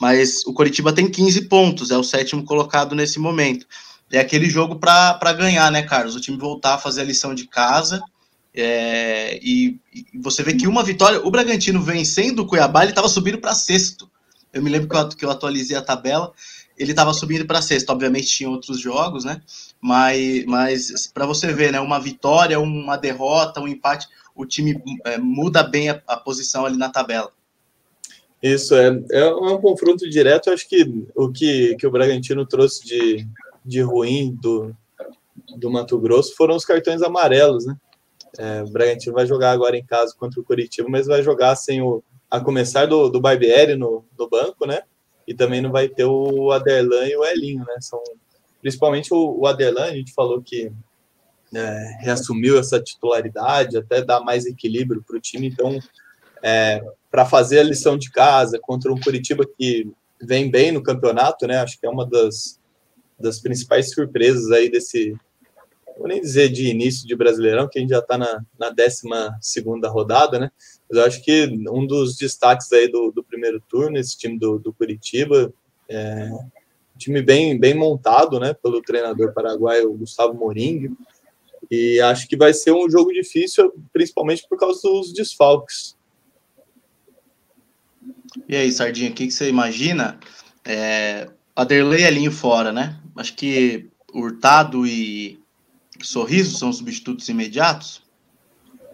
Mas 0.00 0.46
o 0.46 0.52
Coritiba 0.52 0.92
tem 0.92 1.10
15 1.10 1.48
pontos, 1.48 1.90
é 1.90 1.98
o 1.98 2.04
sétimo 2.04 2.44
colocado 2.44 2.94
nesse 2.94 3.18
momento. 3.18 3.66
É 4.10 4.20
aquele 4.20 4.48
jogo 4.48 4.76
para 4.76 5.32
ganhar, 5.32 5.70
né, 5.72 5.82
Carlos? 5.82 6.14
O 6.14 6.20
time 6.20 6.38
voltar 6.38 6.74
a 6.74 6.78
fazer 6.78 7.00
a 7.00 7.04
lição 7.04 7.34
de 7.34 7.48
casa 7.48 8.00
é, 8.60 9.38
e, 9.40 9.78
e, 9.94 10.18
você 10.18 10.42
vê 10.42 10.52
que 10.52 10.66
uma 10.66 10.82
vitória, 10.82 11.24
o 11.24 11.30
Bragantino 11.30 11.80
vencendo 11.80 12.40
o 12.40 12.46
Cuiabá, 12.46 12.82
ele 12.82 12.90
estava 12.90 13.08
subindo 13.08 13.38
para 13.38 13.54
sexto. 13.54 14.10
Eu 14.52 14.60
me 14.60 14.68
lembro 14.68 14.88
que 14.88 14.96
eu, 14.96 15.08
que 15.10 15.24
eu 15.24 15.30
atualizei 15.30 15.76
a 15.76 15.82
tabela, 15.82 16.32
ele 16.76 16.90
estava 16.90 17.12
subindo 17.14 17.46
para 17.46 17.62
sexto. 17.62 17.90
Obviamente 17.90 18.26
tinha 18.26 18.50
outros 18.50 18.80
jogos, 18.80 19.24
né? 19.24 19.40
Mas, 19.80 20.44
mas 20.46 21.06
para 21.06 21.24
você 21.24 21.52
ver, 21.52 21.70
né? 21.70 21.78
Uma 21.78 22.00
vitória, 22.00 22.58
uma 22.58 22.96
derrota, 22.96 23.60
um 23.60 23.68
empate, 23.68 24.08
o 24.34 24.44
time 24.44 24.82
é, 25.04 25.18
muda 25.18 25.62
bem 25.62 25.90
a, 25.90 26.02
a, 26.08 26.16
posição 26.16 26.66
ali 26.66 26.76
na 26.76 26.88
tabela. 26.88 27.30
Isso 28.42 28.74
é, 28.74 28.88
é 29.12 29.32
um 29.34 29.60
confronto 29.60 30.10
direto. 30.10 30.50
Acho 30.50 30.68
que 30.68 30.84
o 31.14 31.30
que, 31.30 31.76
que 31.76 31.86
o 31.86 31.92
Bragantino 31.92 32.44
trouxe 32.44 32.84
de, 32.84 33.28
de 33.64 33.80
ruim 33.82 34.36
do, 34.40 34.74
do 35.56 35.70
Mato 35.70 35.96
Grosso 35.98 36.34
foram 36.34 36.56
os 36.56 36.64
cartões 36.64 37.02
amarelos, 37.02 37.64
né? 37.64 37.76
É, 38.36 38.62
o 38.62 38.70
Bragantino 38.70 39.14
vai 39.14 39.26
jogar 39.26 39.52
agora 39.52 39.76
em 39.76 39.84
casa 39.84 40.14
contra 40.18 40.40
o 40.40 40.44
Curitiba, 40.44 40.88
mas 40.88 41.06
vai 41.06 41.22
jogar 41.22 41.56
sem 41.56 41.80
o. 41.80 42.02
A 42.30 42.40
começar 42.40 42.84
do, 42.84 43.08
do 43.08 43.20
Barbieri 43.20 43.74
no, 43.74 44.04
no 44.18 44.28
banco, 44.28 44.66
né? 44.66 44.82
E 45.26 45.32
também 45.32 45.62
não 45.62 45.72
vai 45.72 45.88
ter 45.88 46.04
o 46.04 46.50
Aderlan 46.52 47.06
e 47.06 47.16
o 47.16 47.24
Elinho, 47.24 47.60
né? 47.60 47.76
São, 47.80 48.02
principalmente 48.60 49.14
o, 49.14 49.38
o 49.40 49.46
Aderlan, 49.46 49.84
a 49.84 49.94
gente 49.94 50.12
falou 50.12 50.42
que 50.42 50.70
é, 51.54 51.96
reassumiu 52.00 52.58
essa 52.58 52.80
titularidade, 52.80 53.78
até 53.78 54.02
dá 54.02 54.20
mais 54.20 54.44
equilíbrio 54.44 55.02
para 55.06 55.16
o 55.16 55.20
time, 55.20 55.48
então 55.48 55.78
é, 56.42 56.82
para 57.10 57.24
fazer 57.24 57.60
a 57.60 57.64
lição 57.64 57.96
de 57.96 58.10
casa 58.10 58.58
contra 58.60 58.92
um 58.92 59.00
Curitiba 59.00 59.44
que 59.46 59.90
vem 60.20 60.50
bem 60.50 60.72
no 60.72 60.82
campeonato, 60.82 61.46
né? 61.46 61.58
Acho 61.58 61.78
que 61.78 61.86
é 61.86 61.90
uma 61.90 62.06
das, 62.06 62.60
das 63.18 63.40
principais 63.40 63.92
surpresas 63.92 64.50
aí 64.50 64.70
desse, 64.70 65.16
vou 65.98 66.08
nem 66.08 66.20
dizer 66.20 66.48
de 66.48 66.68
início 66.68 67.06
de 67.06 67.16
Brasileirão, 67.16 67.68
que 67.68 67.78
a 67.78 67.82
gente 67.82 67.90
já 67.90 67.98
está 67.98 68.16
na, 68.16 68.44
na 68.58 68.70
12 68.70 69.02
rodada, 69.88 70.38
né? 70.38 70.50
Mas 70.88 70.98
eu 70.98 71.04
acho 71.04 71.22
que 71.22 71.46
um 71.70 71.86
dos 71.86 72.16
destaques 72.16 72.72
aí 72.72 72.90
do, 72.90 73.10
do 73.10 73.22
primeiro 73.22 73.60
turno, 73.68 73.98
esse 73.98 74.16
time 74.16 74.38
do, 74.38 74.58
do 74.58 74.72
Curitiba, 74.72 75.52
é 75.88 76.30
um 76.32 76.98
time 76.98 77.20
bem, 77.20 77.58
bem 77.58 77.74
montado, 77.74 78.38
né? 78.38 78.54
Pelo 78.54 78.80
treinador 78.80 79.32
paraguaio 79.32 79.92
Gustavo 79.92 80.34
Moringue. 80.34 80.92
E 81.70 82.00
acho 82.00 82.28
que 82.28 82.36
vai 82.36 82.54
ser 82.54 82.72
um 82.72 82.88
jogo 82.88 83.12
difícil, 83.12 83.72
principalmente 83.92 84.46
por 84.48 84.58
causa 84.58 84.80
dos 84.82 85.12
desfalques. 85.12 85.96
E 88.48 88.56
aí, 88.56 88.70
Sardinha, 88.70 89.10
o 89.10 89.14
que, 89.14 89.26
que 89.26 89.32
você 89.32 89.48
imagina? 89.48 90.18
É, 90.64 91.28
a 91.54 91.64
Derlei 91.64 92.06
alinho 92.06 92.30
fora, 92.30 92.72
né? 92.72 92.98
Acho 93.16 93.34
que 93.34 93.88
Hurtado 94.14 94.86
e 94.86 95.38
Sorriso 96.06 96.56
são 96.56 96.72
substitutos 96.72 97.28
imediatos? 97.28 98.02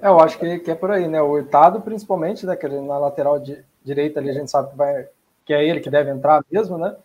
É, 0.01 0.09
eu 0.09 0.21
acho 0.21 0.39
que, 0.39 0.59
que 0.59 0.71
é 0.71 0.75
por 0.75 0.91
aí, 0.91 1.09
né? 1.09 1.21
O 1.23 1.31
Hurtado, 1.31 1.81
principalmente, 1.81 2.45
né? 2.45 2.55
Que 2.57 2.69
na 2.69 2.99
lateral 2.99 3.39
de, 3.39 3.65
direita 3.83 4.21
ali 4.21 4.31
a 4.31 4.35
gente 4.35 4.51
sabe 4.51 4.71
que, 4.71 4.77
vai, 4.77 5.09
que 5.45 5.53
é 5.53 5.67
ele 5.67 5.81
que 5.81 5.91
deve 5.91 6.11
entrar 6.11 6.45
mesmo, 6.51 6.79
né? 6.79 6.97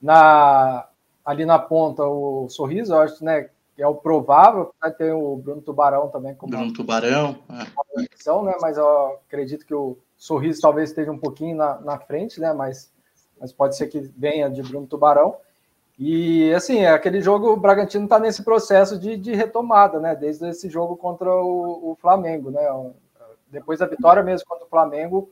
Na, 0.00 0.88
ali 1.24 1.44
na 1.44 1.58
ponta, 1.58 2.04
o 2.04 2.48
Sorriso, 2.48 2.94
eu 2.94 3.00
acho, 3.00 3.24
né? 3.24 3.50
Que 3.76 3.82
é 3.82 3.86
o 3.86 3.94
provável, 3.94 4.74
né? 4.82 4.90
tem 4.90 5.12
o 5.12 5.36
Bruno 5.36 5.62
Tubarão 5.62 6.08
também 6.08 6.34
como 6.34 6.50
Bruno 6.50 6.72
Tubarão, 6.72 7.38
é. 7.48 8.02
opção, 8.02 8.42
né? 8.42 8.54
Mas 8.60 8.76
eu 8.76 9.20
acredito 9.26 9.64
que 9.64 9.74
o 9.74 9.96
Sorriso 10.16 10.60
talvez 10.60 10.90
esteja 10.90 11.12
um 11.12 11.18
pouquinho 11.18 11.56
na, 11.56 11.80
na 11.80 11.98
frente, 11.98 12.40
né? 12.40 12.52
Mas, 12.52 12.90
mas 13.40 13.52
pode 13.52 13.76
ser 13.76 13.86
que 13.86 14.00
venha 14.16 14.50
de 14.50 14.62
Bruno 14.62 14.86
Tubarão. 14.86 15.36
E 15.98 16.54
assim, 16.54 16.78
é 16.78 16.90
aquele 16.90 17.20
jogo, 17.20 17.48
o 17.50 17.56
Bragantino 17.56 18.04
está 18.04 18.20
nesse 18.20 18.44
processo 18.44 18.96
de, 18.96 19.16
de, 19.16 19.34
retomada, 19.34 19.98
né? 19.98 20.14
Desde 20.14 20.48
esse 20.48 20.70
jogo 20.70 20.96
contra 20.96 21.28
o, 21.28 21.90
o, 21.90 21.96
Flamengo, 21.96 22.52
né? 22.52 22.62
Depois 23.48 23.80
da 23.80 23.86
vitória 23.86 24.22
mesmo 24.22 24.46
contra 24.46 24.64
o 24.64 24.68
Flamengo, 24.68 25.28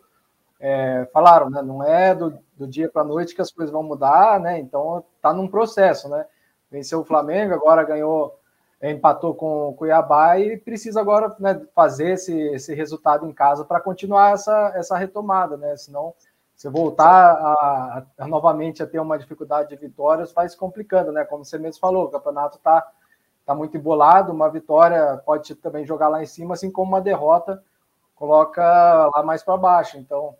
é, 0.58 1.08
falaram, 1.12 1.48
né? 1.48 1.62
Não 1.62 1.84
é 1.84 2.14
do, 2.16 2.36
do 2.56 2.66
dia 2.66 2.88
para 2.88 3.02
a 3.02 3.04
noite 3.04 3.32
que 3.32 3.40
as 3.40 3.52
coisas 3.52 3.72
vão 3.72 3.84
mudar, 3.84 4.40
né? 4.40 4.58
Então 4.58 5.04
tá 5.22 5.32
num 5.32 5.46
processo, 5.46 6.08
né? 6.08 6.26
Venceu 6.68 7.00
o 7.00 7.04
Flamengo, 7.04 7.54
agora 7.54 7.84
ganhou, 7.84 8.36
empatou 8.82 9.36
com 9.36 9.68
o 9.68 9.74
Cuiabá 9.74 10.36
e 10.40 10.56
precisa 10.56 11.00
agora 11.00 11.34
né, 11.38 11.64
fazer 11.76 12.14
esse, 12.14 12.36
esse 12.48 12.74
resultado 12.74 13.24
em 13.24 13.32
casa 13.32 13.64
para 13.64 13.80
continuar 13.80 14.32
essa, 14.32 14.72
essa 14.74 14.96
retomada, 14.98 15.56
né? 15.56 15.76
Senão 15.76 16.12
você 16.56 16.70
voltar 16.70 17.32
a, 17.32 18.02
a, 18.18 18.26
novamente 18.26 18.82
a 18.82 18.86
ter 18.86 18.98
uma 18.98 19.18
dificuldade 19.18 19.68
de 19.68 19.76
vitórias 19.76 20.32
vai 20.32 20.48
se 20.48 20.56
complicando, 20.56 21.12
né? 21.12 21.22
Como 21.24 21.44
você 21.44 21.58
mesmo 21.58 21.78
falou, 21.78 22.04
o 22.04 22.10
campeonato 22.10 22.56
está 22.56 22.90
tá 23.44 23.54
muito 23.54 23.76
embolado, 23.76 24.32
uma 24.32 24.48
vitória 24.48 25.20
pode 25.24 25.54
também 25.56 25.84
jogar 25.84 26.08
lá 26.08 26.22
em 26.22 26.26
cima, 26.26 26.54
assim 26.54 26.70
como 26.70 26.92
uma 26.92 27.00
derrota 27.00 27.62
coloca 28.14 28.62
lá 29.14 29.22
mais 29.22 29.42
para 29.42 29.58
baixo. 29.58 29.98
Então, 29.98 30.34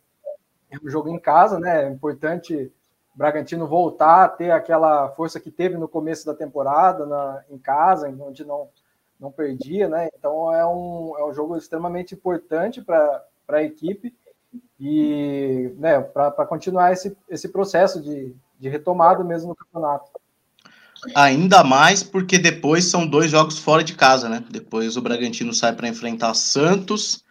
é 0.70 0.78
um 0.82 0.88
jogo 0.88 1.10
em 1.10 1.18
casa, 1.18 1.60
né? 1.60 1.84
É 1.84 1.88
importante 1.88 2.72
o 3.14 3.18
Bragantino 3.18 3.66
voltar 3.66 4.24
a 4.24 4.28
ter 4.28 4.50
aquela 4.50 5.10
força 5.10 5.38
que 5.38 5.50
teve 5.50 5.76
no 5.76 5.86
começo 5.86 6.24
da 6.24 6.34
temporada 6.34 7.04
na, 7.04 7.44
em 7.50 7.58
casa, 7.58 8.08
onde 8.08 8.42
não, 8.42 8.70
não 9.20 9.30
perdia, 9.30 9.86
né? 9.86 10.08
Então 10.18 10.50
é 10.52 10.66
um, 10.66 11.14
é 11.18 11.24
um 11.26 11.34
jogo 11.34 11.58
extremamente 11.58 12.14
importante 12.14 12.80
para 12.80 13.22
a 13.48 13.62
equipe 13.62 14.14
e 14.78 15.72
né, 15.78 16.00
para 16.00 16.46
continuar 16.46 16.92
esse, 16.92 17.16
esse 17.28 17.48
processo 17.48 18.00
de, 18.02 18.34
de 18.58 18.68
retomada 18.68 19.24
mesmo 19.24 19.48
no 19.48 19.56
campeonato. 19.56 20.10
Ainda 21.14 21.62
mais 21.62 22.02
porque 22.02 22.38
depois 22.38 22.86
são 22.86 23.06
dois 23.06 23.30
jogos 23.30 23.58
fora 23.58 23.84
de 23.84 23.94
casa, 23.94 24.28
né? 24.28 24.42
Depois 24.50 24.96
o 24.96 25.02
Bragantino 25.02 25.52
sai 25.54 25.72
para 25.72 25.88
enfrentar 25.88 26.34
Santos 26.34 27.24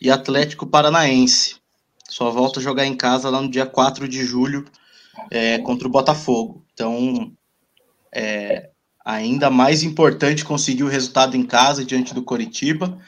e 0.00 0.10
Atlético 0.10 0.66
Paranaense. 0.66 1.56
Só 2.08 2.30
volta 2.30 2.58
a 2.58 2.62
jogar 2.62 2.84
em 2.84 2.96
casa 2.96 3.30
lá 3.30 3.40
no 3.40 3.50
dia 3.50 3.66
4 3.66 4.08
de 4.08 4.24
julho 4.24 4.64
é, 5.30 5.58
contra 5.58 5.86
o 5.86 5.90
Botafogo. 5.90 6.64
Então, 6.72 7.32
é 8.14 8.70
ainda 9.04 9.50
mais 9.50 9.82
importante 9.82 10.44
conseguir 10.44 10.84
o 10.84 10.88
resultado 10.88 11.36
em 11.36 11.42
casa 11.42 11.84
diante 11.84 12.14
do 12.14 12.22
Coritiba 12.22 12.98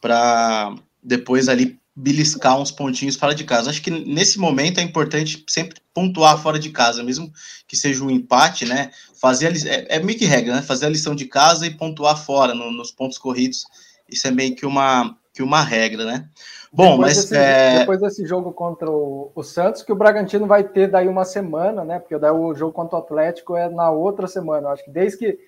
para 0.00 0.74
depois 1.02 1.48
ali 1.48 1.78
beliscar 1.96 2.60
uns 2.60 2.72
pontinhos 2.72 3.16
fora 3.16 3.34
de 3.34 3.44
casa. 3.44 3.70
Acho 3.70 3.82
que 3.82 3.90
nesse 3.90 4.38
momento 4.38 4.78
é 4.78 4.82
importante 4.82 5.44
sempre 5.48 5.80
pontuar 5.92 6.36
fora 6.42 6.58
de 6.58 6.70
casa, 6.70 7.04
mesmo 7.04 7.32
que 7.68 7.76
seja 7.76 8.02
um 8.02 8.10
empate, 8.10 8.64
né? 8.66 8.90
Fazer 9.20 9.46
a, 9.46 9.68
é, 9.68 9.96
é 9.96 10.02
meio 10.02 10.18
que 10.18 10.24
regra, 10.24 10.56
né? 10.56 10.62
Fazer 10.62 10.86
a 10.86 10.90
lição 10.90 11.14
de 11.14 11.26
casa 11.26 11.66
e 11.66 11.76
pontuar 11.76 12.16
fora 12.16 12.52
no, 12.52 12.72
nos 12.72 12.90
pontos 12.90 13.16
corridos. 13.16 13.64
Isso 14.08 14.26
é 14.26 14.30
meio 14.32 14.56
que 14.56 14.66
uma, 14.66 15.16
que 15.32 15.42
uma 15.42 15.62
regra, 15.62 16.04
né? 16.04 16.28
Bom, 16.72 16.96
depois 16.96 16.98
mas 16.98 17.16
desse, 17.16 17.36
é... 17.36 17.78
depois 17.78 18.00
desse 18.00 18.26
jogo 18.26 18.52
contra 18.52 18.90
o, 18.90 19.30
o, 19.32 19.42
Santos, 19.44 19.84
que 19.84 19.92
o 19.92 19.96
Bragantino 19.96 20.44
vai 20.44 20.64
ter 20.64 20.90
daí 20.90 21.06
uma 21.06 21.24
semana, 21.24 21.84
né? 21.84 22.00
Porque 22.00 22.18
daí 22.18 22.32
o 22.32 22.52
jogo 22.54 22.72
contra 22.72 22.96
o 22.96 22.98
Atlético 22.98 23.56
é 23.56 23.68
na 23.68 23.92
outra 23.92 24.26
semana. 24.26 24.66
Eu 24.66 24.72
acho 24.72 24.84
que 24.84 24.90
desde 24.90 25.18
que 25.18 25.38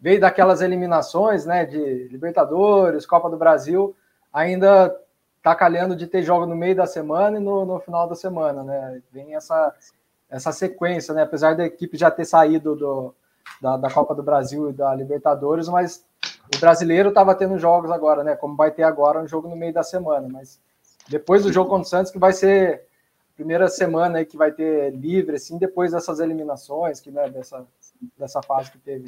veio 0.00 0.20
daquelas 0.20 0.60
eliminações, 0.60 1.46
né? 1.46 1.64
De 1.64 2.08
Libertadores, 2.10 3.06
Copa 3.06 3.30
do 3.30 3.36
Brasil, 3.36 3.94
ainda 4.32 4.92
tá 5.42 5.54
calhando 5.54 5.96
de 5.96 6.06
ter 6.06 6.22
jogo 6.22 6.46
no 6.46 6.54
meio 6.54 6.76
da 6.76 6.86
semana 6.86 7.38
e 7.38 7.40
no, 7.40 7.64
no 7.64 7.80
final 7.80 8.08
da 8.08 8.14
semana, 8.14 8.62
né? 8.62 9.02
Vem 9.10 9.34
essa, 9.34 9.74
essa 10.30 10.52
sequência, 10.52 11.12
né? 11.12 11.22
Apesar 11.22 11.56
da 11.56 11.64
equipe 11.64 11.96
já 11.96 12.10
ter 12.10 12.24
saído 12.24 12.76
do, 12.76 13.14
da, 13.60 13.76
da 13.76 13.90
Copa 13.90 14.14
do 14.14 14.22
Brasil 14.22 14.70
e 14.70 14.72
da 14.72 14.94
Libertadores, 14.94 15.68
mas 15.68 16.04
o 16.54 16.58
brasileiro 16.60 17.08
estava 17.08 17.34
tendo 17.34 17.58
jogos 17.58 17.90
agora, 17.90 18.22
né? 18.22 18.36
Como 18.36 18.54
vai 18.54 18.70
ter 18.70 18.84
agora 18.84 19.20
um 19.20 19.26
jogo 19.26 19.48
no 19.48 19.56
meio 19.56 19.72
da 19.72 19.82
semana, 19.82 20.28
mas 20.30 20.60
depois 21.08 21.42
do 21.42 21.52
jogo 21.52 21.70
contra 21.70 21.86
o 21.86 21.90
Santos, 21.90 22.12
que 22.12 22.18
vai 22.18 22.32
ser 22.32 22.86
a 23.32 23.36
primeira 23.36 23.68
semana 23.68 24.18
aí 24.18 24.26
que 24.26 24.36
vai 24.36 24.52
ter 24.52 24.90
livre, 24.94 25.36
assim, 25.36 25.58
depois 25.58 25.90
dessas 25.90 26.20
eliminações, 26.20 27.00
que, 27.00 27.10
né, 27.10 27.28
dessa, 27.28 27.66
dessa 28.16 28.40
fase 28.42 28.70
que 28.70 28.78
teve. 28.78 29.06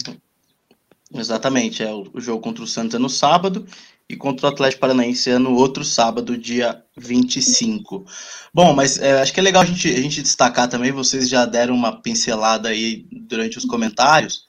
Exatamente, 1.14 1.82
é 1.82 1.92
o 1.92 2.20
jogo 2.20 2.42
contra 2.42 2.64
o 2.64 2.66
Santos 2.66 2.96
é 2.96 2.98
no 2.98 3.08
sábado 3.08 3.64
e 4.08 4.16
contra 4.16 4.46
o 4.46 4.50
Atlético 4.50 4.80
Paranaense 4.80 5.30
é 5.30 5.38
no 5.38 5.54
outro 5.54 5.84
sábado, 5.84 6.36
dia 6.36 6.82
25. 6.96 8.04
Bom, 8.52 8.74
mas 8.74 8.98
é, 8.98 9.20
acho 9.22 9.32
que 9.32 9.38
é 9.38 9.42
legal 9.42 9.62
a 9.62 9.64
gente, 9.64 9.88
a 9.88 10.00
gente 10.00 10.22
destacar 10.22 10.68
também, 10.68 10.90
vocês 10.90 11.28
já 11.28 11.46
deram 11.46 11.74
uma 11.74 12.02
pincelada 12.02 12.68
aí 12.68 13.06
durante 13.12 13.56
os 13.56 13.64
comentários, 13.64 14.44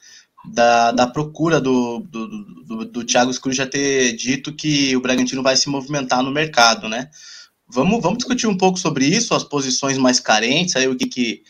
da, 0.52 0.90
da 0.90 1.06
procura 1.06 1.60
do, 1.60 2.00
do, 2.00 2.28
do, 2.64 2.84
do 2.84 3.04
Thiago 3.04 3.32
Cruz 3.40 3.56
já 3.56 3.66
ter 3.66 4.14
dito 4.14 4.52
que 4.52 4.96
o 4.96 5.00
Bragantino 5.00 5.42
vai 5.42 5.56
se 5.56 5.68
movimentar 5.68 6.22
no 6.22 6.30
mercado, 6.30 6.88
né? 6.88 7.08
Vamos, 7.68 8.00
vamos 8.00 8.18
discutir 8.18 8.46
um 8.46 8.56
pouco 8.56 8.78
sobre 8.78 9.06
isso, 9.06 9.34
as 9.34 9.42
posições 9.42 9.98
mais 9.98 10.20
carentes, 10.20 10.76
aí 10.76 10.86
o 10.86 10.96
que, 10.96 11.06
que 11.06 11.42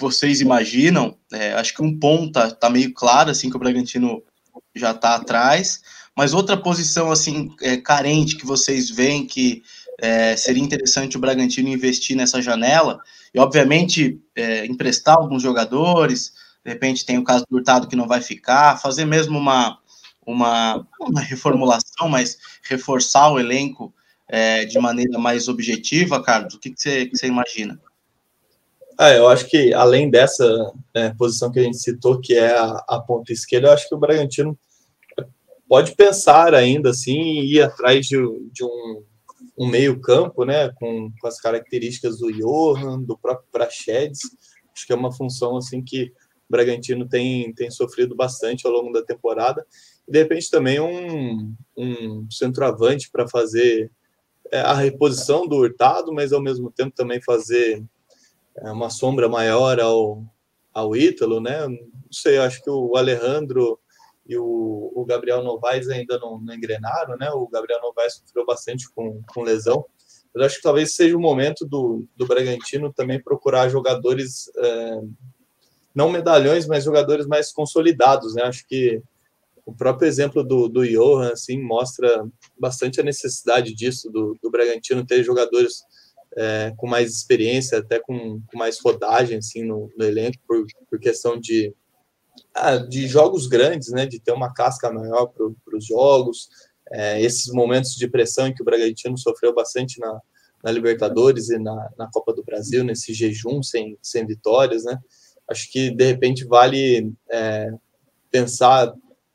vocês 0.00 0.40
imaginam. 0.40 1.16
É, 1.32 1.52
acho 1.52 1.74
que 1.74 1.82
um 1.82 1.98
ponta 1.98 2.50
tá 2.50 2.70
meio 2.70 2.92
claro, 2.92 3.30
assim, 3.30 3.50
que 3.50 3.56
o 3.56 3.60
Bragantino 3.60 4.22
já 4.74 4.92
está 4.92 5.14
atrás. 5.14 5.82
Mas 6.16 6.34
outra 6.34 6.56
posição 6.56 7.10
assim 7.10 7.50
é, 7.62 7.76
carente 7.76 8.36
que 8.36 8.46
vocês 8.46 8.90
veem 8.90 9.26
que 9.26 9.62
é, 9.98 10.36
seria 10.36 10.62
interessante 10.62 11.16
o 11.16 11.20
Bragantino 11.20 11.68
investir 11.68 12.16
nessa 12.16 12.40
janela 12.42 13.00
e 13.34 13.38
obviamente 13.38 14.20
é, 14.34 14.66
emprestar 14.66 15.16
alguns 15.16 15.42
jogadores. 15.42 16.32
De 16.64 16.72
repente 16.72 17.06
tem 17.06 17.18
o 17.18 17.24
caso 17.24 17.44
do 17.48 17.56
Hurtado 17.56 17.86
que 17.86 17.96
não 17.96 18.08
vai 18.08 18.20
ficar, 18.20 18.80
fazer 18.80 19.04
mesmo 19.04 19.38
uma 19.38 19.78
uma, 20.26 20.86
uma 21.00 21.20
reformulação, 21.20 22.08
mas 22.08 22.38
reforçar 22.62 23.30
o 23.30 23.40
elenco 23.40 23.92
é, 24.28 24.64
de 24.64 24.78
maneira 24.78 25.18
mais 25.18 25.48
objetiva, 25.48 26.22
Carlos. 26.22 26.54
O 26.54 26.58
que, 26.58 26.72
você, 26.76 27.06
que 27.06 27.16
você 27.16 27.26
imagina? 27.26 27.80
É, 29.00 29.16
eu 29.16 29.28
acho 29.28 29.48
que 29.48 29.72
além 29.72 30.10
dessa 30.10 30.44
né, 30.94 31.14
posição 31.16 31.50
que 31.50 31.58
a 31.58 31.62
gente 31.62 31.78
citou, 31.78 32.20
que 32.20 32.34
é 32.34 32.54
a, 32.54 32.84
a 32.86 33.00
ponta 33.00 33.32
esquerda, 33.32 33.68
eu 33.68 33.72
acho 33.72 33.88
que 33.88 33.94
o 33.94 33.98
Bragantino 33.98 34.58
pode 35.66 35.96
pensar 35.96 36.54
ainda 36.54 36.90
assim 36.90 37.18
e 37.18 37.54
ir 37.54 37.62
atrás 37.62 38.06
de, 38.06 38.18
de 38.52 38.62
um, 38.62 39.02
um 39.58 39.66
meio-campo, 39.66 40.44
né, 40.44 40.70
com, 40.74 41.10
com, 41.18 41.26
as 41.26 41.40
características 41.40 42.18
do 42.18 42.30
Johan, 42.30 43.00
do 43.00 43.16
próprio 43.16 43.48
Prachedes. 43.50 44.20
Acho 44.76 44.86
que 44.86 44.92
é 44.92 44.96
uma 44.96 45.10
função 45.10 45.56
assim 45.56 45.82
que 45.82 46.04
o 46.04 46.50
Bragantino 46.50 47.08
tem, 47.08 47.54
tem 47.54 47.70
sofrido 47.70 48.14
bastante 48.14 48.66
ao 48.66 48.72
longo 48.74 48.92
da 48.92 49.02
temporada. 49.02 49.64
E 50.06 50.12
de 50.12 50.18
repente 50.18 50.50
também 50.50 50.78
um, 50.78 51.54
um 51.74 52.26
centroavante 52.30 53.08
para 53.10 53.26
fazer 53.26 53.90
é, 54.52 54.60
a 54.60 54.74
reposição 54.74 55.46
do 55.46 55.56
Hurtado, 55.56 56.12
mas 56.12 56.34
ao 56.34 56.42
mesmo 56.42 56.70
tempo 56.70 56.94
também 56.94 57.22
fazer 57.22 57.82
uma 58.56 58.90
sombra 58.90 59.28
maior 59.28 59.80
ao, 59.80 60.24
ao 60.72 60.96
Ítalo, 60.96 61.40
né? 61.40 61.66
Não 61.66 61.78
sei, 62.10 62.38
acho 62.38 62.62
que 62.62 62.70
o 62.70 62.96
Alejandro 62.96 63.78
e 64.26 64.36
o, 64.36 64.92
o 64.94 65.04
Gabriel 65.04 65.42
Novaes 65.42 65.88
ainda 65.88 66.18
não, 66.18 66.40
não, 66.40 66.54
engrenaram, 66.54 67.16
né? 67.16 67.30
O 67.30 67.48
Gabriel 67.48 67.80
Novaes 67.80 68.14
sofreu 68.14 68.46
bastante 68.46 68.88
com, 68.94 69.20
com 69.32 69.42
lesão. 69.42 69.84
eu 70.34 70.44
acho 70.44 70.56
que 70.56 70.62
talvez 70.62 70.94
seja 70.94 71.16
o 71.16 71.20
momento 71.20 71.66
do, 71.66 72.06
do 72.16 72.26
Bragantino 72.26 72.92
também 72.92 73.22
procurar 73.22 73.68
jogadores, 73.68 74.50
é, 74.56 75.00
não 75.94 76.10
medalhões, 76.10 76.66
mas 76.66 76.84
jogadores 76.84 77.26
mais 77.26 77.52
consolidados, 77.52 78.34
né? 78.34 78.42
Acho 78.42 78.66
que 78.68 79.02
o 79.66 79.74
próprio 79.74 80.08
exemplo 80.08 80.42
do, 80.42 80.68
do 80.68 80.86
Johan, 80.86 81.32
assim, 81.32 81.60
mostra 81.60 82.26
bastante 82.58 83.00
a 83.00 83.04
necessidade 83.04 83.74
disso, 83.74 84.10
do, 84.10 84.36
do 84.42 84.50
Bragantino 84.50 85.06
ter 85.06 85.22
jogadores 85.22 85.82
é, 86.36 86.72
com 86.76 86.86
mais 86.86 87.12
experiência, 87.12 87.78
até 87.78 87.98
com, 87.98 88.40
com 88.46 88.58
mais 88.58 88.78
rodagem, 88.78 89.38
assim, 89.38 89.62
no, 89.62 89.90
no 89.96 90.04
elenco, 90.04 90.38
por, 90.46 90.64
por 90.88 90.98
questão 90.98 91.38
de, 91.38 91.74
ah, 92.54 92.76
de 92.76 93.06
jogos 93.06 93.46
grandes, 93.46 93.90
né, 93.90 94.06
de 94.06 94.20
ter 94.20 94.32
uma 94.32 94.52
casca 94.52 94.90
maior 94.92 95.26
para 95.26 95.76
os 95.76 95.86
jogos, 95.86 96.48
é, 96.90 97.20
esses 97.22 97.52
momentos 97.52 97.94
de 97.94 98.08
pressão 98.08 98.46
em 98.46 98.54
que 98.54 98.62
o 98.62 98.64
Bragantino 98.64 99.16
sofreu 99.16 99.54
bastante 99.54 100.00
na, 100.00 100.20
na 100.62 100.70
Libertadores 100.70 101.48
e 101.48 101.58
na, 101.58 101.90
na 101.96 102.10
Copa 102.10 102.32
do 102.32 102.44
Brasil, 102.44 102.84
nesse 102.84 103.14
jejum 103.14 103.62
sem, 103.62 103.96
sem 104.02 104.26
vitórias, 104.26 104.84
né? 104.84 104.98
Acho 105.48 105.70
que 105.70 105.90
de 105.90 106.04
repente 106.04 106.44
vale 106.44 107.12
é, 107.30 107.72
pensar 108.30 108.92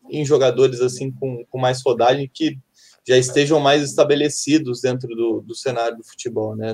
em 0.09 0.23
jogadores 0.23 0.81
assim 0.81 1.11
com, 1.11 1.45
com 1.49 1.57
mais 1.57 1.81
rodagem 1.83 2.29
que 2.31 2.57
já 3.07 3.17
estejam 3.17 3.59
mais 3.59 3.83
estabelecidos 3.83 4.81
dentro 4.81 5.07
do, 5.15 5.41
do 5.41 5.55
cenário 5.55 5.97
do 5.97 6.03
futebol, 6.03 6.55
né? 6.55 6.73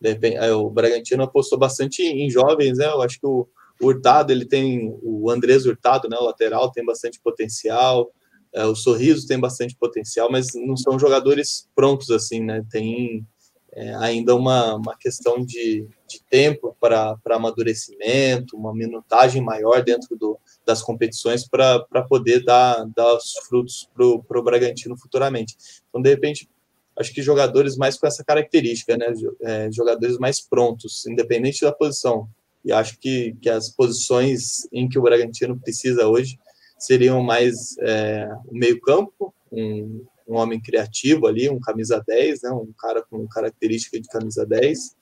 Repente, 0.00 0.36
é, 0.36 0.52
o 0.52 0.70
Bragantino 0.70 1.24
apostou 1.24 1.58
bastante 1.58 2.02
em 2.02 2.30
jovens, 2.30 2.78
né? 2.78 2.86
Eu 2.86 3.02
acho 3.02 3.18
que 3.18 3.26
o, 3.26 3.48
o 3.80 3.86
Hurtado, 3.86 4.32
ele 4.32 4.44
tem 4.44 4.96
o 5.02 5.30
Andrés 5.30 5.66
Hurtado, 5.66 6.08
né? 6.08 6.16
O 6.18 6.24
lateral 6.24 6.70
tem 6.70 6.84
bastante 6.84 7.20
potencial. 7.20 8.12
É, 8.52 8.64
o 8.64 8.74
Sorriso 8.74 9.26
tem 9.26 9.40
bastante 9.40 9.76
potencial, 9.76 10.30
mas 10.30 10.48
não 10.54 10.76
são 10.76 10.98
jogadores 10.98 11.68
prontos 11.74 12.10
assim, 12.10 12.40
né? 12.40 12.64
Tem 12.70 13.26
é, 13.72 13.94
ainda 13.96 14.34
uma, 14.34 14.76
uma 14.76 14.96
questão 14.96 15.44
de, 15.44 15.86
de 16.08 16.22
tempo 16.30 16.76
para 16.80 17.18
amadurecimento, 17.30 18.56
uma 18.56 18.74
minutagem 18.74 19.42
maior 19.42 19.82
dentro 19.82 20.16
do, 20.16 20.38
das 20.68 20.82
competições 20.82 21.48
para 21.48 22.02
poder 22.06 22.44
dar, 22.44 22.84
dar 22.94 23.14
os 23.14 23.32
frutos 23.48 23.88
para 23.96 24.38
o 24.38 24.42
Bragantino 24.42 24.98
futuramente. 24.98 25.56
Então, 25.88 26.02
de 26.02 26.10
repente, 26.10 26.46
acho 26.94 27.10
que 27.14 27.22
jogadores 27.22 27.74
mais 27.78 27.96
com 27.96 28.06
essa 28.06 28.22
característica, 28.22 28.94
né? 28.94 29.06
É, 29.40 29.72
jogadores 29.72 30.18
mais 30.18 30.42
prontos, 30.42 31.06
independente 31.06 31.62
da 31.62 31.72
posição. 31.72 32.28
E 32.62 32.70
acho 32.70 32.98
que, 32.98 33.34
que 33.40 33.48
as 33.48 33.70
posições 33.70 34.68
em 34.70 34.86
que 34.86 34.98
o 34.98 35.02
Bragantino 35.02 35.58
precisa 35.58 36.06
hoje 36.06 36.38
seriam 36.78 37.22
mais 37.22 37.76
é, 37.78 38.28
o 38.46 38.54
meio-campo, 38.54 39.34
um, 39.50 40.04
um 40.28 40.36
homem 40.36 40.60
criativo 40.60 41.26
ali, 41.26 41.48
um 41.48 41.58
camisa 41.58 42.04
10, 42.06 42.42
né, 42.42 42.50
um 42.50 42.72
cara 42.78 43.02
com 43.02 43.26
característica 43.26 43.98
de 43.98 44.06
camisa 44.06 44.44
10, 44.44 44.94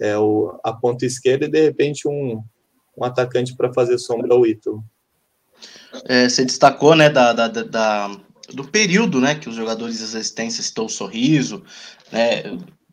é, 0.00 0.18
o, 0.18 0.60
a 0.62 0.70
ponta 0.72 1.06
esquerda 1.06 1.46
e 1.46 1.50
de 1.50 1.62
repente 1.62 2.06
um, 2.06 2.42
um 2.96 3.04
atacante 3.04 3.56
para 3.56 3.72
fazer 3.72 3.98
sombra 3.98 4.34
ao 4.34 4.46
Ítalo. 4.46 4.84
É, 6.04 6.28
você 6.28 6.44
destacou 6.44 6.94
né, 6.94 7.08
da, 7.08 7.32
da, 7.32 7.48
da, 7.48 8.16
do 8.52 8.64
período 8.64 9.20
né, 9.20 9.34
que 9.34 9.48
os 9.48 9.56
jogadores 9.56 9.96
de 9.96 10.00
resistência 10.02 10.62
citou 10.62 10.86
o 10.86 10.90
sorriso, 10.90 11.62
né, 12.12 12.42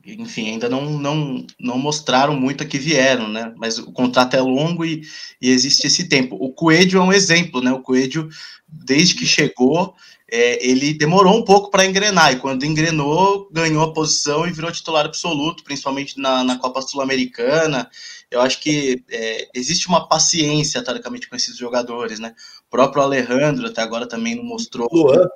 enfim, 0.06 0.52
ainda 0.52 0.70
não, 0.70 0.86
não, 1.00 1.48
não 1.60 1.80
mostraram 1.80 2.36
muito 2.40 2.64
a 2.64 2.68
que 2.68 2.78
vieram, 2.78 3.28
né? 3.28 3.52
Mas 3.58 3.80
o 3.80 3.92
contrato 3.92 4.36
é 4.36 4.42
longo 4.42 4.86
e, 4.86 5.02
e 5.42 5.50
existe 5.50 5.88
esse 5.88 6.08
tempo. 6.08 6.38
O 6.40 6.54
Coelho 6.54 7.00
é 7.00 7.04
um 7.04 7.12
exemplo, 7.12 7.60
né? 7.60 7.72
O 7.72 7.82
Coelho, 7.82 8.30
desde 8.68 9.16
que 9.16 9.26
chegou, 9.26 9.96
é, 10.32 10.64
ele 10.68 10.94
demorou 10.94 11.36
um 11.36 11.44
pouco 11.44 11.72
para 11.72 11.86
engrenar, 11.86 12.34
e 12.34 12.38
quando 12.38 12.66
engrenou, 12.66 13.50
ganhou 13.52 13.84
a 13.84 13.94
posição 13.94 14.48
e 14.48 14.52
virou 14.52 14.72
titular 14.72 15.06
absoluto, 15.06 15.64
principalmente 15.64 16.20
na, 16.20 16.44
na 16.44 16.58
Copa 16.58 16.82
Sul-Americana. 16.82 17.90
Eu 18.30 18.42
acho 18.42 18.60
que 18.60 19.04
é, 19.10 19.48
existe 19.56 19.88
uma 19.88 20.08
paciência, 20.08 20.84
teoricamente, 20.84 21.28
com 21.28 21.36
esses 21.36 21.58
jogadores, 21.58 22.20
né? 22.20 22.34
O 22.76 22.78
próprio 22.78 23.04
Alejandro 23.04 23.68
até 23.68 23.82
agora 23.82 24.06
também 24.06 24.36
não 24.36 24.44
mostrou. 24.44 24.90
Luan. 24.92 25.30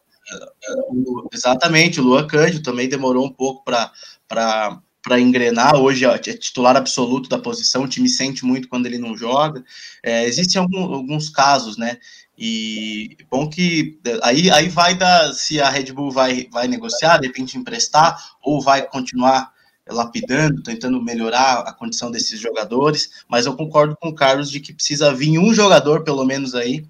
Exatamente, 1.34 2.02
o 2.02 2.04
Luan 2.04 2.28
Cândido 2.28 2.62
também 2.62 2.90
demorou 2.90 3.26
um 3.26 3.32
pouco 3.32 3.64
para 3.64 3.92
para 5.02 5.18
engrenar. 5.18 5.78
Hoje 5.78 6.04
é 6.04 6.18
titular 6.18 6.76
absoluto 6.76 7.30
da 7.30 7.40
posição, 7.40 7.84
o 7.84 7.88
time 7.88 8.10
sente 8.10 8.44
muito 8.44 8.68
quando 8.68 8.86
ele 8.86 8.98
não 8.98 9.16
joga. 9.16 9.64
É, 10.04 10.26
existem 10.26 10.62
algum, 10.62 10.94
alguns 10.94 11.30
casos, 11.30 11.78
né? 11.78 11.98
E 12.38 13.16
bom 13.32 13.50
que 13.50 13.98
aí, 14.22 14.52
aí 14.52 14.68
vai 14.68 14.94
da 14.96 15.34
se 15.34 15.62
a 15.62 15.70
Red 15.70 15.94
Bull 15.94 16.12
vai, 16.12 16.50
vai 16.52 16.68
negociar, 16.68 17.20
de 17.20 17.28
repente 17.28 17.58
emprestar, 17.58 18.22
ou 18.44 18.62
vai 18.62 18.86
continuar 18.86 19.54
lapidando, 19.88 20.62
tentando 20.62 21.02
melhorar 21.02 21.60
a 21.62 21.72
condição 21.72 22.12
desses 22.12 22.38
jogadores. 22.38 23.24
Mas 23.30 23.46
eu 23.46 23.56
concordo 23.56 23.96
com 23.96 24.10
o 24.10 24.16
Carlos 24.16 24.52
de 24.52 24.60
que 24.60 24.74
precisa 24.74 25.14
vir 25.14 25.40
um 25.40 25.54
jogador, 25.54 26.04
pelo 26.04 26.26
menos 26.26 26.54
aí, 26.54 26.86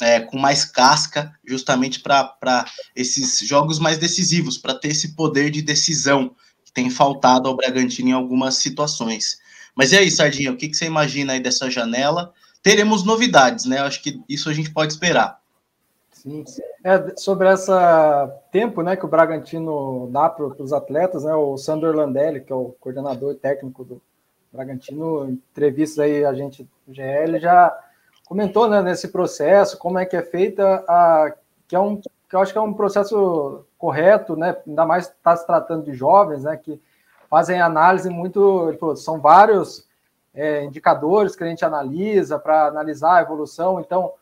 é, 0.00 0.20
com 0.20 0.38
mais 0.38 0.64
casca, 0.64 1.32
justamente 1.44 2.00
para 2.00 2.64
esses 2.94 3.38
jogos 3.40 3.78
mais 3.78 3.98
decisivos, 3.98 4.58
para 4.58 4.74
ter 4.74 4.88
esse 4.88 5.14
poder 5.14 5.50
de 5.50 5.62
decisão 5.62 6.34
que 6.64 6.72
tem 6.72 6.90
faltado 6.90 7.48
ao 7.48 7.56
Bragantino 7.56 8.08
em 8.08 8.12
algumas 8.12 8.56
situações. 8.56 9.38
Mas 9.74 9.92
e 9.92 9.96
aí, 9.96 10.10
Sardinha, 10.10 10.52
o 10.52 10.56
que, 10.56 10.68
que 10.68 10.76
você 10.76 10.86
imagina 10.86 11.32
aí 11.32 11.40
dessa 11.40 11.70
janela? 11.70 12.32
Teremos 12.62 13.04
novidades, 13.04 13.64
né? 13.64 13.78
Acho 13.78 14.02
que 14.02 14.22
isso 14.28 14.48
a 14.48 14.52
gente 14.52 14.70
pode 14.70 14.92
esperar. 14.92 15.40
Sim. 16.22 16.44
É, 16.84 17.16
sobre 17.16 17.48
essa 17.48 18.32
tempo 18.52 18.80
né, 18.82 18.94
que 18.94 19.04
o 19.04 19.08
Bragantino 19.08 20.08
dá 20.12 20.28
para 20.28 20.44
os 20.44 20.72
atletas, 20.72 21.24
né, 21.24 21.34
o 21.34 21.56
Sandro 21.56 21.92
Landelli, 21.92 22.40
que 22.40 22.52
é 22.52 22.54
o 22.54 22.76
coordenador 22.78 23.34
técnico 23.34 23.84
do 23.84 24.00
Bragantino, 24.52 25.28
entrevista 25.30 26.02
aí 26.02 26.24
a 26.24 26.32
gente 26.32 26.68
GL, 26.88 27.40
já 27.40 27.76
comentou 28.32 28.66
né, 28.66 28.80
nesse 28.80 29.08
processo, 29.08 29.76
como 29.76 29.98
é 29.98 30.06
que 30.06 30.16
é 30.16 30.22
feita 30.22 30.82
a. 30.88 31.34
que 31.68 31.76
é 31.76 31.78
um 31.78 32.00
que 32.00 32.34
eu 32.34 32.40
acho 32.40 32.50
que 32.50 32.58
é 32.58 32.62
um 32.62 32.72
processo 32.72 33.66
correto, 33.76 34.34
né? 34.34 34.56
Ainda 34.66 34.86
mais 34.86 35.08
está 35.08 35.36
se 35.36 35.46
tratando 35.46 35.84
de 35.84 35.92
jovens, 35.92 36.44
né? 36.44 36.56
Que 36.56 36.80
fazem 37.28 37.60
análise 37.60 38.08
muito. 38.08 38.74
São 38.96 39.20
vários 39.20 39.86
é, 40.32 40.64
indicadores 40.64 41.36
que 41.36 41.44
a 41.44 41.46
gente 41.46 41.62
analisa 41.62 42.38
para 42.38 42.68
analisar 42.68 43.18
a 43.18 43.20
evolução. 43.20 43.78
Então, 43.80 44.14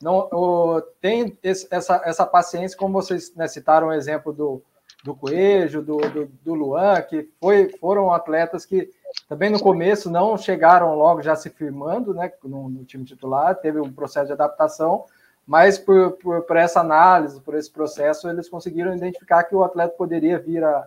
não 0.00 0.28
o, 0.32 0.80
tem 1.00 1.38
esse, 1.40 1.68
essa, 1.70 2.02
essa 2.04 2.26
paciência, 2.26 2.76
como 2.76 3.00
vocês 3.00 3.32
né, 3.36 3.46
citaram 3.46 3.86
o 3.86 3.92
exemplo 3.92 4.32
do, 4.32 4.60
do 5.04 5.14
Coelho, 5.14 5.82
do, 5.82 5.98
do, 5.98 6.26
do 6.26 6.54
Luan, 6.54 7.00
que 7.02 7.30
foi, 7.40 7.70
foram 7.78 8.12
atletas 8.12 8.66
que 8.66 8.90
também 9.28 9.50
no 9.50 9.60
começo 9.60 10.10
não 10.10 10.36
chegaram 10.36 10.94
logo 10.94 11.22
já 11.22 11.34
se 11.34 11.50
firmando 11.50 12.14
né, 12.14 12.32
no, 12.44 12.68
no 12.68 12.84
time 12.84 13.04
titular, 13.04 13.54
teve 13.56 13.80
um 13.80 13.92
processo 13.92 14.26
de 14.26 14.32
adaptação, 14.32 15.04
mas 15.46 15.78
por, 15.78 16.12
por, 16.12 16.42
por, 16.42 16.56
essa 16.56 16.80
análise, 16.80 17.40
por 17.40 17.54
esse 17.54 17.70
processo, 17.70 18.28
eles 18.28 18.48
conseguiram 18.48 18.94
identificar 18.94 19.44
que 19.44 19.54
o 19.54 19.64
atleta 19.64 19.94
poderia 19.96 20.38
vir 20.38 20.62
a, 20.62 20.86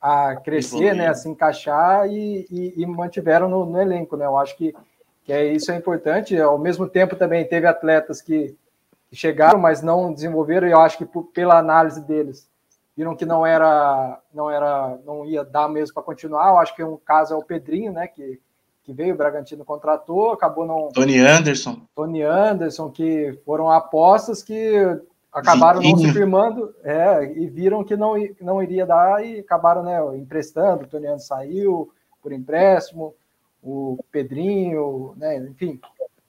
a 0.00 0.36
crescer, 0.36 0.94
né, 0.94 1.08
a 1.08 1.14
se 1.14 1.28
encaixar 1.28 2.06
e, 2.08 2.46
e, 2.50 2.74
e 2.76 2.86
mantiveram 2.86 3.48
no, 3.48 3.64
no, 3.64 3.80
elenco. 3.80 4.16
Né? 4.16 4.26
Eu 4.26 4.38
acho 4.38 4.56
que, 4.56 4.74
que 5.24 5.32
é, 5.32 5.52
isso 5.52 5.72
é 5.72 5.76
importante. 5.76 6.38
Ao 6.38 6.58
mesmo 6.58 6.88
tempo, 6.88 7.16
também 7.16 7.46
teve 7.46 7.66
atletas 7.66 8.22
que 8.22 8.56
chegaram, 9.12 9.58
mas 9.58 9.82
não 9.82 10.12
desenvolveram, 10.12 10.68
e 10.68 10.72
eu 10.72 10.80
acho 10.80 10.98
que 10.98 11.06
por, 11.06 11.24
pela 11.24 11.58
análise 11.58 12.00
deles 12.02 12.48
viram 12.98 13.14
que 13.14 13.24
não 13.24 13.46
era, 13.46 14.20
não 14.34 14.50
era, 14.50 14.98
não 15.06 15.24
ia 15.24 15.44
dar 15.44 15.68
mesmo 15.68 15.94
para 15.94 16.02
continuar. 16.02 16.48
Eu 16.48 16.58
acho 16.58 16.74
que 16.74 16.82
um 16.82 16.96
caso 16.96 17.32
é 17.32 17.36
o 17.36 17.44
Pedrinho, 17.44 17.92
né, 17.92 18.08
que, 18.08 18.40
que 18.82 18.92
veio, 18.92 19.14
o 19.14 19.16
Bragantino 19.16 19.64
contratou, 19.64 20.32
acabou 20.32 20.66
não. 20.66 20.88
Tony 20.88 21.20
Anderson. 21.20 21.80
Tony 21.94 22.22
Anderson, 22.22 22.90
que 22.90 23.38
foram 23.46 23.70
apostas 23.70 24.42
que 24.42 25.00
acabaram 25.32 25.78
Vitinho. 25.78 25.96
não 25.96 26.06
se 26.06 26.12
firmando, 26.12 26.74
é, 26.82 27.22
e 27.36 27.46
viram 27.46 27.84
que 27.84 27.96
não, 27.96 28.14
não 28.40 28.60
iria 28.60 28.84
dar 28.84 29.24
e 29.24 29.38
acabaram 29.38 29.84
né, 29.84 30.00
emprestando. 30.16 30.82
O 30.82 30.88
Tony 30.88 31.06
Anderson 31.06 31.26
saiu 31.26 31.92
por 32.20 32.32
empréstimo, 32.32 33.14
o 33.62 34.04
Pedrinho, 34.10 35.14
né, 35.16 35.36
enfim, 35.36 35.80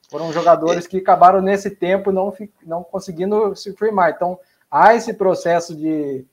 foram 0.08 0.32
jogadores 0.32 0.86
que 0.86 0.98
acabaram 0.98 1.42
nesse 1.42 1.68
tempo 1.68 2.12
não, 2.12 2.32
não 2.64 2.84
conseguindo 2.84 3.56
se 3.56 3.72
firmar. 3.72 4.12
Então, 4.14 4.38
há 4.70 4.94
esse 4.94 5.12
processo 5.12 5.74
de 5.74 6.24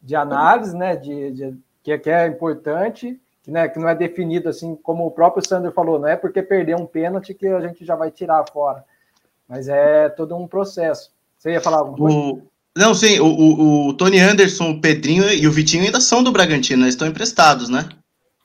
de 0.00 0.14
análise, 0.14 0.76
né, 0.76 0.96
de, 0.96 1.32
de 1.32 1.54
que, 1.82 1.98
que, 1.98 2.10
é 2.10 2.26
importante, 2.26 3.20
que, 3.42 3.50
né, 3.50 3.68
que 3.68 3.78
não 3.78 3.88
é 3.88 3.94
definido 3.94 4.48
assim, 4.48 4.76
como 4.76 5.06
o 5.06 5.10
próprio 5.10 5.46
Sandro 5.46 5.72
falou, 5.72 5.98
não 5.98 6.08
é 6.08 6.16
porque 6.16 6.42
perder 6.42 6.76
um 6.76 6.86
pênalti 6.86 7.34
que 7.34 7.46
a 7.46 7.60
gente 7.60 7.84
já 7.84 7.96
vai 7.96 8.10
tirar 8.10 8.44
fora, 8.52 8.84
mas 9.48 9.68
é 9.68 10.08
todo 10.08 10.36
um 10.36 10.46
processo. 10.46 11.10
Você 11.38 11.52
ia 11.52 11.60
falar 11.60 11.78
alguma 11.78 11.96
coisa? 11.98 12.18
O... 12.18 12.42
Não, 12.74 12.94
sim, 12.94 13.20
o, 13.20 13.26
o, 13.26 13.88
o, 13.88 13.94
Tony 13.94 14.18
Anderson, 14.18 14.70
o 14.70 14.80
Pedrinho 14.80 15.28
e 15.28 15.46
o 15.46 15.52
Vitinho 15.52 15.84
ainda 15.84 16.00
são 16.00 16.22
do 16.22 16.32
Bragantino, 16.32 16.84
eles 16.84 16.94
estão 16.94 17.06
emprestados, 17.06 17.68
né? 17.68 17.86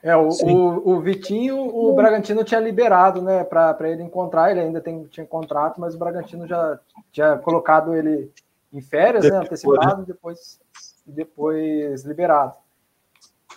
É, 0.03 0.15
o, 0.15 0.29
o, 0.29 0.95
o, 0.95 1.01
Vitinho, 1.01 1.57
o 1.57 1.93
Bragantino 1.93 2.43
tinha 2.43 2.59
liberado, 2.59 3.21
né, 3.21 3.43
para 3.43 3.89
ele 3.89 4.03
encontrar, 4.03 4.51
ele 4.51 4.59
ainda 4.59 4.79
tem, 4.79 5.03
tinha 5.05 5.25
contrato, 5.25 5.81
mas 5.81 5.95
o 5.95 5.97
Bragantino 5.97 6.45
já 6.47 6.79
tinha 7.11 7.37
colocado 7.37 7.95
ele 7.95 8.31
em 8.71 8.81
férias, 8.81 9.23
né, 9.23 9.37
antecipado, 9.37 10.05
depois 10.05 10.59
e 11.07 11.11
depois 11.11 12.03
liberado. 12.03 12.55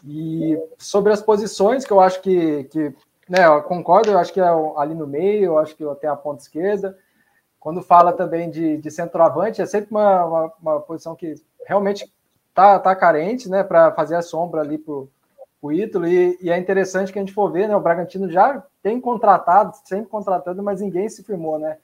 E 0.04 0.58
sobre 0.78 1.12
as 1.12 1.20
posições, 1.20 1.84
que 1.84 1.92
eu 1.92 2.00
acho 2.00 2.22
que, 2.22 2.64
que 2.64 2.94
né, 3.28 3.46
eu 3.46 3.62
concordo, 3.62 4.10
eu 4.10 4.18
acho 4.18 4.32
que 4.32 4.40
é 4.40 4.48
ali 4.76 4.94
no 4.94 5.06
meio, 5.06 5.44
eu 5.44 5.58
acho 5.58 5.76
que 5.76 5.84
até 5.84 6.08
a 6.08 6.16
ponta 6.16 6.42
esquerda. 6.42 6.96
Quando 7.58 7.82
fala 7.82 8.12
também 8.12 8.50
de, 8.50 8.78
de 8.78 8.90
centroavante, 8.90 9.60
é 9.60 9.66
sempre 9.66 9.90
uma, 9.90 10.24
uma, 10.24 10.52
uma 10.62 10.80
posição 10.80 11.14
que 11.14 11.34
realmente 11.66 12.10
tá, 12.54 12.78
tá 12.78 12.94
carente, 12.96 13.48
né, 13.48 13.62
para 13.62 13.92
fazer 13.92 14.16
a 14.16 14.22
sombra 14.22 14.62
ali 14.62 14.78
pro, 14.78 15.10
o 15.62 15.70
Ítalo, 15.70 16.06
e, 16.06 16.38
e, 16.40 16.50
é 16.50 16.58
interessante 16.58 17.12
que 17.12 17.18
a 17.18 17.22
gente 17.22 17.34
for 17.34 17.52
ver, 17.52 17.68
né, 17.68 17.76
o 17.76 17.80
Bragantino 17.80 18.30
já 18.30 18.62
tem 18.82 18.98
contratado, 18.98 19.76
sempre 19.84 20.08
contratando, 20.08 20.62
mas 20.62 20.80
ninguém 20.80 21.08
se 21.08 21.22
firmou, 21.22 21.58
né, 21.58 21.76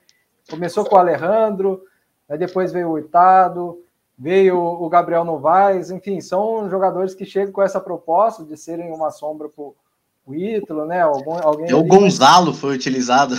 começou 0.49 0.85
com 0.85 0.97
o 0.97 0.99
Alejandro, 0.99 1.83
né, 2.27 2.39
depois 2.39 2.73
veio 2.73 2.91
o 2.91 2.99
Itado, 2.99 3.85
veio 4.19 4.59
o 4.59 4.89
Gabriel 4.89 5.25
Novaes, 5.25 5.91
enfim, 5.91 6.21
são 6.21 6.69
jogadores 6.71 7.15
que 7.15 7.25
chegam 7.25 7.53
com 7.53 7.63
essa 7.63 7.81
proposta 7.81 8.45
de 8.45 8.57
serem 8.57 8.93
uma 8.93 9.11
sombra 9.11 9.49
para 9.49 9.63
o 9.63 10.35
Ítalo, 10.35 10.87
né, 10.87 11.03
Algum, 11.03 11.35
alguém 11.35 11.73
o 11.73 11.85
Gonzalo 11.85 12.53
foi 12.53 12.75
utilizado. 12.75 13.35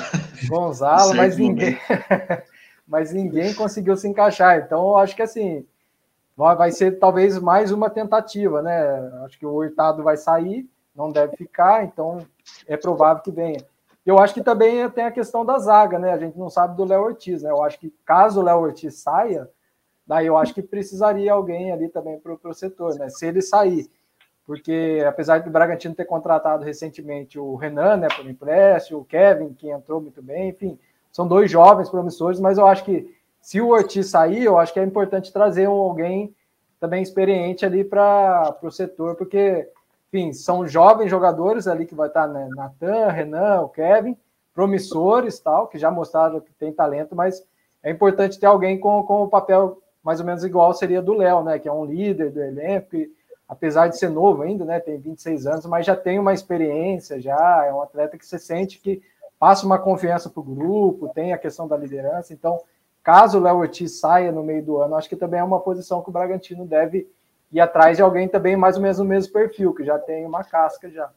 Gonzalo, 0.47 1.13
mas 1.17 1.37
ninguém... 1.37 1.77
mas 2.87 3.11
ninguém 3.11 3.53
conseguiu 3.53 3.97
se 3.97 4.07
encaixar, 4.07 4.59
então 4.59 4.87
eu 4.89 4.97
acho 4.97 5.15
que 5.15 5.21
assim 5.21 5.65
vai 6.37 6.71
ser 6.71 6.99
talvez 6.99 7.39
mais 7.39 7.71
uma 7.71 7.89
tentativa, 7.89 8.61
né? 8.61 8.79
Acho 9.25 9.39
que 9.39 9.45
o 9.45 9.55
Hurtado 9.55 10.03
vai 10.03 10.15
sair, 10.15 10.69
não 10.95 11.11
deve 11.11 11.35
ficar, 11.35 11.83
então 11.83 12.19
é 12.67 12.77
provável 12.77 13.23
que 13.23 13.31
venha. 13.31 13.59
Eu 14.05 14.19
acho 14.19 14.35
que 14.35 14.43
também 14.43 14.87
tem 14.91 15.03
a 15.03 15.11
questão 15.11 15.43
da 15.43 15.57
zaga, 15.57 15.97
né? 15.97 16.13
A 16.13 16.17
gente 16.17 16.37
não 16.37 16.49
sabe 16.49 16.77
do 16.77 16.85
Léo 16.85 17.01
Ortiz, 17.01 17.41
né? 17.41 17.49
Eu 17.49 17.63
acho 17.63 17.79
que 17.79 17.93
caso 18.05 18.39
o 18.39 18.43
Léo 18.43 18.59
Ortiz 18.59 18.95
saia, 18.99 19.49
daí 20.07 20.25
eu 20.25 20.37
acho 20.37 20.53
que 20.53 20.61
precisaria 20.61 21.33
alguém 21.33 21.71
ali 21.71 21.89
também 21.89 22.17
para 22.17 22.33
o 22.33 22.53
setor, 22.53 22.95
né? 22.95 23.09
Se 23.09 23.27
ele 23.27 23.41
sair, 23.41 23.89
porque 24.45 25.03
apesar 25.05 25.41
do 25.41 25.51
Bragantino 25.51 25.93
ter 25.93 26.05
contratado 26.05 26.63
recentemente 26.63 27.37
o 27.37 27.55
Renan, 27.55 27.97
né, 27.97 28.07
por 28.15 28.25
empréstimo, 28.25 28.99
o 28.99 29.05
Kevin, 29.05 29.53
que 29.53 29.69
entrou 29.69 29.99
muito 29.99 30.21
bem, 30.21 30.49
enfim, 30.49 30.79
são 31.11 31.27
dois 31.27 31.51
jovens 31.51 31.89
promissores, 31.89 32.39
mas 32.39 32.57
eu 32.57 32.65
acho 32.65 32.85
que 32.85 33.13
se 33.41 33.59
o 33.59 33.69
Ortiz 33.69 34.07
sair, 34.07 34.43
eu 34.43 34.57
acho 34.57 34.73
que 34.73 34.79
é 34.79 34.83
importante 34.83 35.33
trazer 35.33 35.65
alguém 35.65 36.33
também 36.79 37.03
experiente 37.03 37.65
ali 37.65 37.83
para 37.83 38.57
o 38.61 38.71
setor, 38.71 39.15
porque, 39.15 39.67
enfim, 40.07 40.31
são 40.31 40.65
jovens 40.65 41.09
jogadores 41.09 41.67
ali 41.67 41.85
que 41.85 41.95
vai 41.95 42.07
estar, 42.07 42.27
né, 42.27 42.47
Natan, 42.55 43.09
Renan, 43.09 43.61
o 43.61 43.69
Kevin, 43.69 44.15
promissores, 44.53 45.39
tal, 45.39 45.67
que 45.67 45.77
já 45.77 45.91
mostraram 45.91 46.39
que 46.39 46.53
tem 46.53 46.71
talento, 46.71 47.15
mas 47.15 47.45
é 47.83 47.91
importante 47.91 48.39
ter 48.39 48.45
alguém 48.45 48.79
com, 48.79 49.03
com 49.03 49.23
o 49.23 49.29
papel 49.29 49.81
mais 50.07 50.21
ou 50.21 50.25
menos 50.25 50.45
igual 50.45 50.73
seria 50.73 51.01
do 51.01 51.13
Léo, 51.13 51.43
né, 51.43 51.59
que 51.59 51.67
é 51.67 51.73
um 51.73 51.83
líder 51.83 52.31
do 52.31 52.41
elenco, 52.41 52.91
que, 52.91 53.11
apesar 53.45 53.89
de 53.89 53.97
ser 53.97 54.09
novo 54.09 54.41
ainda, 54.41 54.63
né, 54.63 54.79
tem 54.79 54.97
26 54.97 55.45
anos, 55.45 55.65
mas 55.65 55.85
já 55.85 55.97
tem 55.97 56.17
uma 56.17 56.33
experiência, 56.33 57.19
já 57.19 57.65
é 57.67 57.73
um 57.73 57.81
atleta 57.81 58.17
que 58.17 58.25
você 58.25 58.39
sente 58.39 58.79
que 58.79 59.01
passa 59.37 59.65
uma 59.65 59.77
confiança 59.77 60.29
para 60.29 60.39
o 60.39 60.43
grupo, 60.43 61.09
tem 61.09 61.33
a 61.33 61.37
questão 61.37 61.67
da 61.67 61.75
liderança, 61.75 62.33
então 62.33 62.57
Caso 63.07 63.37
o 63.37 63.41
Léo 63.41 63.59
Ortiz 63.59 64.01
saia 64.01 64.33
no 64.33 64.43
meio 64.43 64.61
do 64.61 64.81
ano, 64.81 64.95
acho 64.95 65.07
que 65.07 65.15
também 65.15 65.39
é 65.39 65.43
uma 65.43 65.61
posição 65.61 66.01
que 66.01 66.09
o 66.09 66.11
Bragantino 66.11 66.65
deve 66.65 67.09
ir 67.53 67.61
atrás 67.61 67.95
de 67.95 68.03
alguém 68.03 68.27
também 68.27 68.57
mais 68.57 68.75
ou 68.75 68.81
menos 68.81 68.99
no 68.99 69.05
mesmo 69.05 69.31
perfil, 69.31 69.73
que 69.73 69.85
já 69.85 69.97
tem 69.97 70.25
uma 70.25 70.43
casca 70.43 70.89
já. 70.89 71.09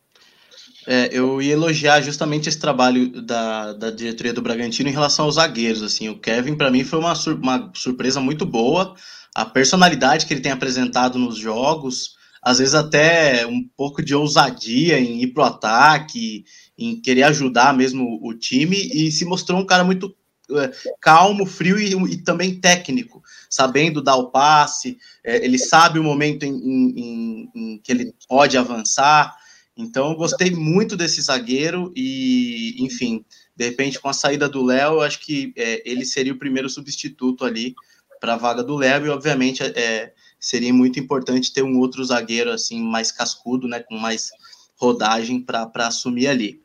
É, 0.86 1.10
eu 1.12 1.42
ia 1.42 1.52
elogiar 1.52 2.00
justamente 2.00 2.48
esse 2.48 2.58
trabalho 2.58 3.20
da, 3.22 3.72
da 3.72 3.90
diretoria 3.90 4.32
do 4.32 4.42
Bragantino 4.42 4.88
em 4.88 4.92
relação 4.92 5.26
aos 5.26 5.34
zagueiros. 5.34 5.82
Assim, 5.82 6.08
o 6.08 6.18
Kevin, 6.18 6.56
para 6.56 6.70
mim, 6.70 6.84
foi 6.84 6.98
uma, 6.98 7.14
sur 7.14 7.34
uma 7.34 7.70
surpresa 7.74 8.20
muito 8.20 8.46
boa. 8.46 8.94
A 9.34 9.44
personalidade 9.44 10.26
que 10.26 10.34
ele 10.34 10.40
tem 10.40 10.52
apresentado 10.52 11.18
nos 11.18 11.36
jogos, 11.36 12.16
às 12.42 12.58
vezes 12.58 12.74
até 12.74 13.46
um 13.46 13.62
pouco 13.76 14.02
de 14.02 14.14
ousadia 14.14 14.98
em 14.98 15.22
ir 15.22 15.28
para 15.28 15.42
o 15.42 15.46
ataque, 15.46 16.44
em 16.76 17.00
querer 17.00 17.24
ajudar 17.24 17.76
mesmo 17.76 18.18
o 18.22 18.34
time, 18.34 18.76
e 18.76 19.12
se 19.12 19.24
mostrou 19.24 19.60
um 19.60 19.66
cara 19.66 19.84
muito 19.84 20.14
é, 20.58 20.70
calmo, 21.00 21.46
frio 21.46 21.78
e, 21.78 21.92
e, 22.12 22.16
também 22.16 22.58
técnico, 22.58 23.22
sabendo 23.48 24.02
dar 24.02 24.16
o 24.16 24.30
passe, 24.30 24.98
é, 25.22 25.44
ele 25.44 25.58
sabe 25.58 25.98
o 25.98 26.04
momento 26.04 26.44
em, 26.44 26.54
em, 26.54 27.50
em, 27.54 27.78
que 27.78 27.92
ele 27.92 28.12
pode 28.28 28.56
avançar. 28.56 29.36
Então, 29.80 30.14
gostei 30.14 30.50
muito 30.50 30.96
desse 30.96 31.20
zagueiro 31.20 31.92
e, 31.96 32.76
enfim, 32.78 33.24
de 33.56 33.64
repente, 33.64 33.98
com 33.98 34.08
a 34.08 34.12
saída 34.12 34.48
do 34.48 34.64
Léo, 34.64 35.00
acho 35.00 35.20
que 35.20 35.52
é, 35.56 35.82
ele 35.84 36.04
seria 36.04 36.32
o 36.32 36.38
primeiro 36.38 36.68
substituto 36.68 37.44
ali 37.44 37.74
para 38.20 38.34
a 38.34 38.36
vaga 38.36 38.62
do 38.62 38.76
Léo 38.76 39.06
e, 39.06 39.08
obviamente, 39.08 39.62
é, 39.62 40.12
seria 40.38 40.72
muito 40.72 41.00
importante 41.00 41.52
ter 41.52 41.62
um 41.62 41.78
outro 41.78 42.04
zagueiro 42.04 42.50
assim 42.50 42.82
mais 42.82 43.10
cascudo, 43.10 43.66
né, 43.66 43.80
com 43.80 43.96
mais 43.96 44.30
rodagem 44.76 45.40
para 45.40 45.70
assumir 45.86 46.26
ali. 46.26 46.62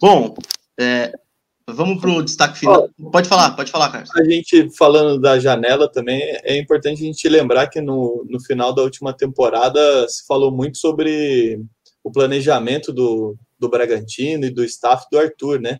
Bom, 0.00 0.34
é, 0.78 1.12
Vamos 1.66 2.00
para 2.00 2.10
o 2.10 2.22
destaque 2.22 2.58
final. 2.58 2.88
pode 3.10 3.28
falar, 3.28 3.52
pode 3.52 3.70
falar, 3.70 3.90
Carlos. 3.90 4.10
A 4.16 4.24
gente 4.24 4.68
falando 4.76 5.20
da 5.20 5.38
janela 5.38 5.90
também, 5.90 6.20
é 6.42 6.58
importante 6.58 7.02
a 7.02 7.06
gente 7.06 7.28
lembrar 7.28 7.68
que 7.68 7.80
no, 7.80 8.26
no 8.28 8.40
final 8.40 8.74
da 8.74 8.82
última 8.82 9.12
temporada 9.12 10.08
se 10.08 10.26
falou 10.26 10.50
muito 10.50 10.78
sobre 10.78 11.60
o 12.02 12.10
planejamento 12.10 12.92
do, 12.92 13.36
do 13.58 13.68
Bragantino 13.68 14.44
e 14.44 14.50
do 14.50 14.64
staff 14.64 15.06
do 15.10 15.18
Arthur, 15.18 15.60
né? 15.60 15.78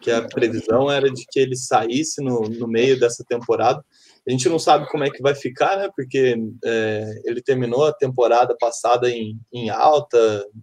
Que 0.00 0.10
a 0.10 0.22
previsão 0.22 0.90
era 0.90 1.10
de 1.10 1.24
que 1.30 1.38
ele 1.38 1.56
saísse 1.56 2.22
no, 2.22 2.42
no 2.42 2.68
meio 2.68 2.98
dessa 2.98 3.24
temporada. 3.24 3.84
A 4.26 4.30
gente 4.30 4.48
não 4.48 4.58
sabe 4.58 4.88
como 4.88 5.04
é 5.04 5.10
que 5.10 5.22
vai 5.22 5.34
ficar, 5.34 5.76
né? 5.76 5.90
Porque 5.94 6.36
é, 6.64 7.22
ele 7.24 7.42
terminou 7.42 7.84
a 7.84 7.92
temporada 7.92 8.56
passada 8.58 9.10
em, 9.10 9.38
em 9.52 9.70
alta, 9.70 10.18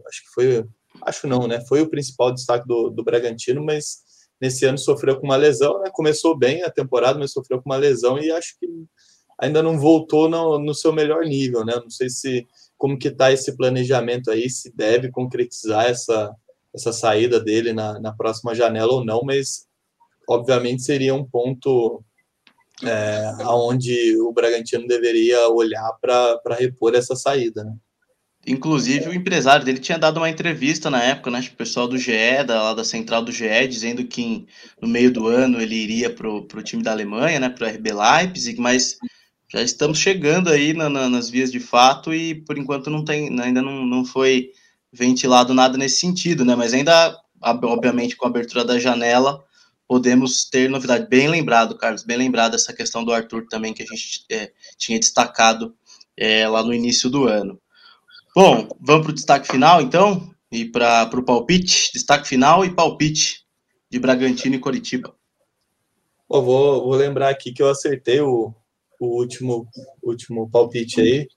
acho 0.07 0.23
que 0.23 0.29
foi, 0.33 0.65
acho 1.03 1.27
não, 1.27 1.47
né? 1.47 1.61
Foi 1.67 1.81
o 1.81 1.89
principal 1.89 2.33
destaque 2.33 2.67
do, 2.67 2.89
do 2.89 3.03
Bragantino, 3.03 3.63
mas 3.63 4.01
nesse 4.39 4.65
ano 4.65 4.77
sofreu 4.77 5.19
com 5.19 5.25
uma 5.25 5.35
lesão, 5.35 5.79
né? 5.81 5.89
Começou 5.91 6.37
bem 6.37 6.63
a 6.63 6.71
temporada, 6.71 7.19
mas 7.19 7.31
sofreu 7.31 7.61
com 7.61 7.69
uma 7.69 7.77
lesão 7.77 8.17
e 8.17 8.31
acho 8.31 8.57
que 8.59 8.67
ainda 9.39 9.61
não 9.61 9.77
voltou 9.77 10.29
no, 10.29 10.59
no 10.59 10.73
seu 10.73 10.93
melhor 10.93 11.23
nível, 11.23 11.65
né? 11.65 11.73
Não 11.75 11.89
sei 11.89 12.09
se 12.09 12.47
como 12.81 12.97
que 12.97 13.09
está 13.09 13.31
esse 13.31 13.55
planejamento 13.55 14.31
aí, 14.31 14.49
se 14.49 14.75
deve 14.75 15.11
concretizar 15.11 15.85
essa, 15.85 16.35
essa 16.73 16.91
saída 16.91 17.39
dele 17.39 17.73
na, 17.73 17.99
na 17.99 18.11
próxima 18.11 18.55
janela 18.55 18.91
ou 18.91 19.05
não, 19.05 19.21
mas 19.23 19.67
obviamente 20.27 20.81
seria 20.81 21.13
um 21.13 21.23
ponto 21.23 22.03
é, 22.83 23.35
aonde 23.41 24.17
o 24.21 24.33
Bragantino 24.33 24.87
deveria 24.87 25.47
olhar 25.49 25.91
para 26.01 26.55
repor 26.55 26.95
essa 26.95 27.15
saída, 27.15 27.63
né? 27.63 27.75
Inclusive, 28.47 29.09
o 29.09 29.13
empresário 29.13 29.63
dele 29.63 29.77
tinha 29.77 29.99
dado 29.99 30.17
uma 30.17 30.27
entrevista 30.27 30.89
na 30.89 31.03
época, 31.03 31.29
né, 31.29 31.39
o 31.39 31.55
pessoal 31.55 31.87
do 31.87 31.99
GE, 31.99 32.43
da, 32.47 32.63
lá 32.63 32.73
da 32.73 32.83
central 32.83 33.23
do 33.23 33.31
GE, 33.31 33.67
dizendo 33.67 34.03
que 34.03 34.47
no 34.81 34.87
meio 34.87 35.13
do 35.13 35.27
ano 35.27 35.61
ele 35.61 35.75
iria 35.75 36.09
para 36.09 36.27
o 36.27 36.63
time 36.63 36.81
da 36.81 36.89
Alemanha, 36.89 37.39
né, 37.39 37.49
para 37.49 37.67
o 37.67 37.69
RB 37.69 37.91
Leipzig, 37.93 38.59
mas 38.59 38.97
já 39.51 39.61
estamos 39.61 39.97
chegando 39.97 40.49
aí 40.49 40.73
na, 40.73 40.87
na, 40.87 41.09
nas 41.09 41.29
vias 41.29 41.51
de 41.51 41.59
fato 41.59 42.13
e 42.13 42.35
por 42.35 42.57
enquanto 42.57 42.89
não 42.89 43.03
tem, 43.03 43.27
ainda 43.41 43.61
não, 43.61 43.85
não 43.85 44.05
foi 44.05 44.51
ventilado 44.93 45.53
nada 45.53 45.77
nesse 45.77 45.99
sentido, 45.99 46.45
né, 46.45 46.55
mas 46.55 46.73
ainda, 46.73 47.19
obviamente, 47.41 48.15
com 48.15 48.25
a 48.25 48.29
abertura 48.29 48.63
da 48.63 48.79
janela, 48.79 49.43
podemos 49.85 50.45
ter 50.45 50.69
novidade. 50.69 51.07
Bem 51.09 51.27
lembrado, 51.27 51.77
Carlos, 51.77 52.03
bem 52.03 52.17
lembrado 52.17 52.55
essa 52.55 52.73
questão 52.73 53.03
do 53.03 53.11
Arthur 53.11 53.45
também, 53.47 53.73
que 53.73 53.83
a 53.83 53.85
gente 53.85 54.25
é, 54.31 54.51
tinha 54.77 54.97
destacado 54.97 55.75
é, 56.15 56.47
lá 56.47 56.63
no 56.63 56.73
início 56.73 57.09
do 57.09 57.27
ano. 57.27 57.59
Bom, 58.33 58.69
vamos 58.79 59.03
para 59.03 59.11
o 59.11 59.15
destaque 59.15 59.47
final, 59.51 59.81
então, 59.81 60.33
e 60.49 60.63
para 60.63 61.09
o 61.13 61.23
palpite, 61.23 61.91
destaque 61.93 62.25
final 62.25 62.63
e 62.63 62.73
palpite 62.73 63.45
de 63.89 63.99
Bragantino 63.99 64.55
e 64.55 64.59
Coritiba. 64.59 65.13
vou, 66.29 66.41
vou 66.85 66.95
lembrar 66.95 67.29
aqui 67.29 67.51
que 67.51 67.61
eu 67.61 67.69
acertei 67.69 68.21
o, 68.21 68.53
o 69.01 69.17
último, 69.17 69.67
último 70.03 70.47
palpite 70.47 71.01
aí. 71.01 71.27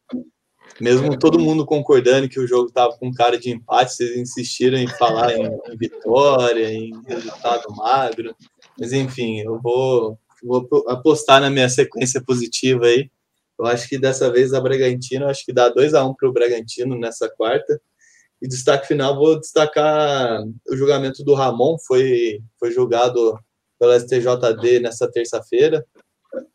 Mesmo 0.79 1.19
todo 1.19 1.41
mundo 1.41 1.65
concordando 1.65 2.29
que 2.29 2.39
o 2.39 2.47
jogo 2.47 2.69
estava 2.69 2.95
com 2.99 3.11
cara 3.11 3.39
de 3.39 3.51
empate, 3.51 3.95
vocês 3.95 4.19
insistiram 4.19 4.77
em 4.77 4.87
falar 4.87 5.33
em, 5.33 5.47
em 5.47 5.77
vitória, 5.77 6.71
em 6.71 6.93
resultado 7.07 7.75
magro. 7.75 8.37
Mas 8.79 8.93
enfim, 8.93 9.41
eu 9.41 9.59
vou, 9.63 10.19
vou 10.43 10.69
apostar 10.89 11.41
na 11.41 11.49
minha 11.49 11.69
sequência 11.71 12.23
positiva 12.23 12.85
aí. 12.85 13.11
Eu 13.59 13.65
acho 13.67 13.89
que 13.89 13.97
dessa 13.97 14.31
vez 14.31 14.53
a 14.53 14.61
Bragantino, 14.61 15.27
acho 15.27 15.45
que 15.47 15.53
dá 15.53 15.71
2 15.71 15.95
a 15.95 16.05
1 16.05 16.11
um 16.11 16.15
para 16.15 16.29
o 16.29 16.33
Bragantino 16.33 16.99
nessa 16.99 17.31
quarta. 17.31 17.81
E 18.43 18.49
destaque 18.49 18.89
final, 18.89 19.17
vou 19.17 19.41
destacar 19.41 20.43
o 20.69 20.77
julgamento 20.77 21.25
do 21.25 21.33
Ramon, 21.33 21.79
foi, 21.87 22.43
foi 22.59 22.73
julgado 22.73 23.39
pela 23.79 23.99
STJD 23.99 24.81
nessa 24.81 25.11
terça-feira. 25.11 25.87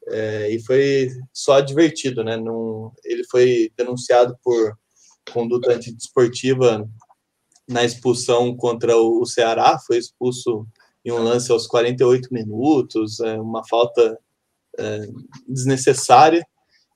É, 0.07 0.49
e 0.51 0.59
foi 0.63 1.09
só 1.33 1.59
divertido, 1.59 2.23
né? 2.23 2.35
Ele 3.05 3.23
foi 3.25 3.71
denunciado 3.77 4.37
por 4.43 4.77
conduta 5.31 5.71
antidesportiva 5.71 6.87
na 7.67 7.83
expulsão 7.83 8.55
contra 8.55 8.97
o, 8.97 9.25
Ceará, 9.25 9.77
foi 9.85 9.97
expulso 9.97 10.65
em 11.05 11.11
um 11.11 11.21
lance 11.21 11.51
aos 11.51 11.67
48 11.67 12.33
minutos, 12.33 13.19
é, 13.19 13.39
uma 13.39 13.65
falta 13.67 14.17
é, 14.77 15.07
desnecessária. 15.47 16.45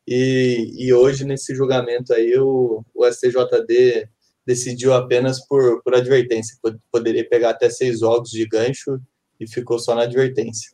E, 0.05 0.73
e 0.77 0.93
hoje, 0.93 1.23
nesse 1.23 1.55
julgamento 1.55 2.13
aí, 2.13 2.38
o, 2.38 2.84
o 2.93 3.05
STJD 3.05 4.09
decidiu 4.45 4.93
apenas 4.93 5.45
por, 5.47 5.81
por 5.84 5.95
advertência. 5.95 6.57
Poderia 6.91 7.27
pegar 7.27 7.51
até 7.51 7.69
seis 7.69 7.99
jogos 7.99 8.31
de 8.31 8.45
gancho 8.47 8.99
e 9.39 9.47
ficou 9.47 9.79
só 9.79 9.95
na 9.95 10.03
advertência. 10.03 10.71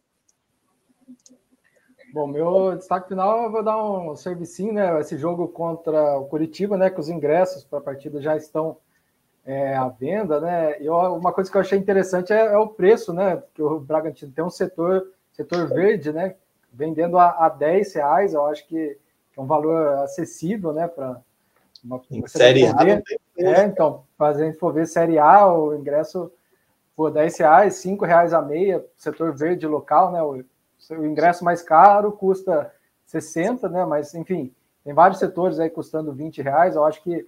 Bom, 2.11 2.27
meu 2.27 2.75
destaque 2.75 3.09
final 3.09 3.43
eu 3.43 3.51
vou 3.51 3.63
dar 3.63 3.77
um 3.77 4.15
servicinho, 4.15 4.73
né? 4.73 4.99
Esse 4.99 5.17
jogo 5.17 5.47
contra 5.47 6.17
o 6.17 6.25
Curitiba, 6.25 6.75
né? 6.75 6.89
Que 6.89 6.99
os 6.99 7.09
ingressos 7.09 7.63
para 7.63 7.79
a 7.79 7.81
partida 7.81 8.19
já 8.19 8.35
estão 8.35 8.77
é, 9.45 9.75
à 9.75 9.87
venda, 9.87 10.39
né? 10.39 10.81
E 10.81 10.89
uma 10.89 11.31
coisa 11.31 11.51
que 11.51 11.57
eu 11.57 11.61
achei 11.61 11.77
interessante 11.77 12.33
é, 12.33 12.47
é, 12.47 12.57
o 12.57 12.67
preço, 12.67 13.13
né? 13.13 13.41
Que 13.53 13.61
o 13.61 13.79
Bragantino 13.79 14.31
tem 14.31 14.43
um 14.43 14.49
setor, 14.49 15.07
setor 15.31 15.67
verde, 15.67 16.11
né? 16.11 16.35
Vendendo 16.73 17.17
a, 17.17 17.45
a 17.45 17.49
10 17.49 17.93
reais, 17.95 18.33
eu 18.33 18.45
acho 18.45 18.67
que 18.67 18.97
é 19.37 19.41
um 19.41 19.45
valor 19.45 19.99
acessível, 19.99 20.73
né? 20.73 20.87
Para 20.87 21.21
uma 21.83 22.01
série 22.27 22.65
A. 22.65 22.75
É, 23.37 23.63
então, 23.65 24.03
para 24.17 24.35
a 24.35 24.45
gente 24.45 24.57
for 24.57 24.73
ver 24.73 24.87
série 24.87 25.19
A, 25.19 25.47
o 25.47 25.75
ingresso 25.75 26.31
por 26.95 27.11
10 27.11 27.37
reais, 27.37 27.75
5 27.75 28.03
reais 28.03 28.33
a 28.33 28.41
meia, 28.41 28.83
setor 28.97 29.33
verde 29.33 29.65
local, 29.65 30.11
né? 30.11 30.21
O, 30.21 30.43
o 30.91 31.05
ingresso 31.05 31.43
mais 31.43 31.61
caro 31.61 32.11
custa 32.11 32.73
60, 33.05 33.67
né? 33.69 33.85
Mas, 33.85 34.13
enfim, 34.13 34.53
tem 34.83 34.93
vários 34.93 35.19
setores 35.19 35.59
aí 35.59 35.69
custando 35.69 36.13
20 36.13 36.41
reais. 36.41 36.75
Eu 36.75 36.85
acho 36.85 37.01
que, 37.01 37.27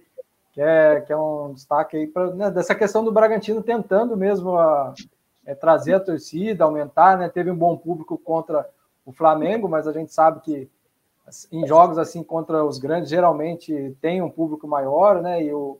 que, 0.52 0.60
é, 0.60 1.00
que 1.00 1.12
é 1.12 1.16
um 1.16 1.52
destaque 1.52 1.96
aí 1.96 2.06
pra, 2.06 2.32
né, 2.34 2.50
dessa 2.50 2.74
questão 2.74 3.04
do 3.04 3.12
Bragantino 3.12 3.62
tentando 3.62 4.16
mesmo 4.16 4.56
a, 4.56 4.94
é, 5.44 5.54
trazer 5.54 5.94
a 5.94 6.00
torcida, 6.00 6.64
aumentar, 6.64 7.18
né? 7.18 7.28
Teve 7.28 7.50
um 7.50 7.56
bom 7.56 7.76
público 7.76 8.16
contra 8.16 8.68
o 9.04 9.12
Flamengo, 9.12 9.68
mas 9.68 9.86
a 9.86 9.92
gente 9.92 10.12
sabe 10.12 10.40
que 10.40 10.70
em 11.50 11.66
jogos 11.66 11.98
assim 11.98 12.22
contra 12.22 12.64
os 12.64 12.78
grandes, 12.78 13.10
geralmente 13.10 13.96
tem 14.00 14.20
um 14.20 14.30
público 14.30 14.66
maior, 14.66 15.22
né? 15.22 15.42
E 15.42 15.52
o, 15.52 15.78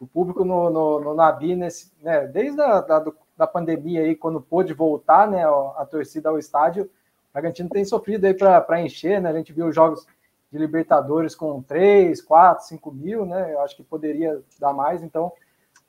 o 0.00 0.06
público 0.06 0.44
no, 0.44 0.70
no, 0.70 1.00
no 1.00 1.14
Nabi, 1.14 1.56
nesse, 1.56 1.92
né, 2.02 2.26
desde 2.26 2.60
a 2.60 2.80
da, 2.80 3.04
da 3.36 3.46
pandemia 3.46 4.02
aí, 4.02 4.14
quando 4.14 4.40
pôde 4.40 4.72
voltar 4.72 5.28
né, 5.28 5.44
a 5.44 5.86
torcida 5.90 6.28
ao 6.28 6.38
estádio, 6.38 6.90
Bragantino 7.34 7.68
tem 7.68 7.84
sofrido 7.84 8.26
aí 8.26 8.32
para 8.32 8.80
encher, 8.80 9.20
né? 9.20 9.28
A 9.28 9.32
gente 9.32 9.52
viu 9.52 9.72
jogos 9.72 10.06
de 10.52 10.56
Libertadores 10.56 11.34
com 11.34 11.60
3, 11.60 12.22
4, 12.22 12.64
5 12.64 12.92
mil, 12.92 13.26
né? 13.26 13.52
Eu 13.52 13.60
acho 13.60 13.74
que 13.74 13.82
poderia 13.82 14.40
dar 14.60 14.72
mais, 14.72 15.02
então 15.02 15.32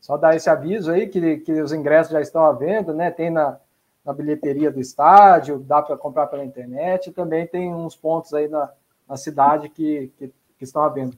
só 0.02 0.18
dar 0.18 0.36
esse 0.36 0.50
aviso 0.50 0.92
aí 0.92 1.08
que, 1.08 1.38
que 1.38 1.62
os 1.62 1.72
ingressos 1.72 2.12
já 2.12 2.20
estão 2.20 2.44
à 2.44 2.52
venda, 2.52 2.94
né? 2.94 3.12
Tem 3.12 3.30
na, 3.30 3.60
na 4.04 4.12
bilheteria 4.12 4.72
do 4.72 4.80
estádio, 4.80 5.60
dá 5.60 5.84
para 5.84 5.96
comprar 5.96 6.26
pela 6.28 6.44
internet, 6.44 7.12
também 7.12 7.46
tem 7.46 7.72
uns 7.72 7.96
pontos 7.96 8.34
aí 8.34 8.48
na, 8.48 8.72
na 9.08 9.16
cidade 9.16 9.70
que, 9.70 10.12
que, 10.18 10.34
que, 10.58 10.64
estão 10.64 10.82
à 10.82 10.90
venda. 10.90 11.16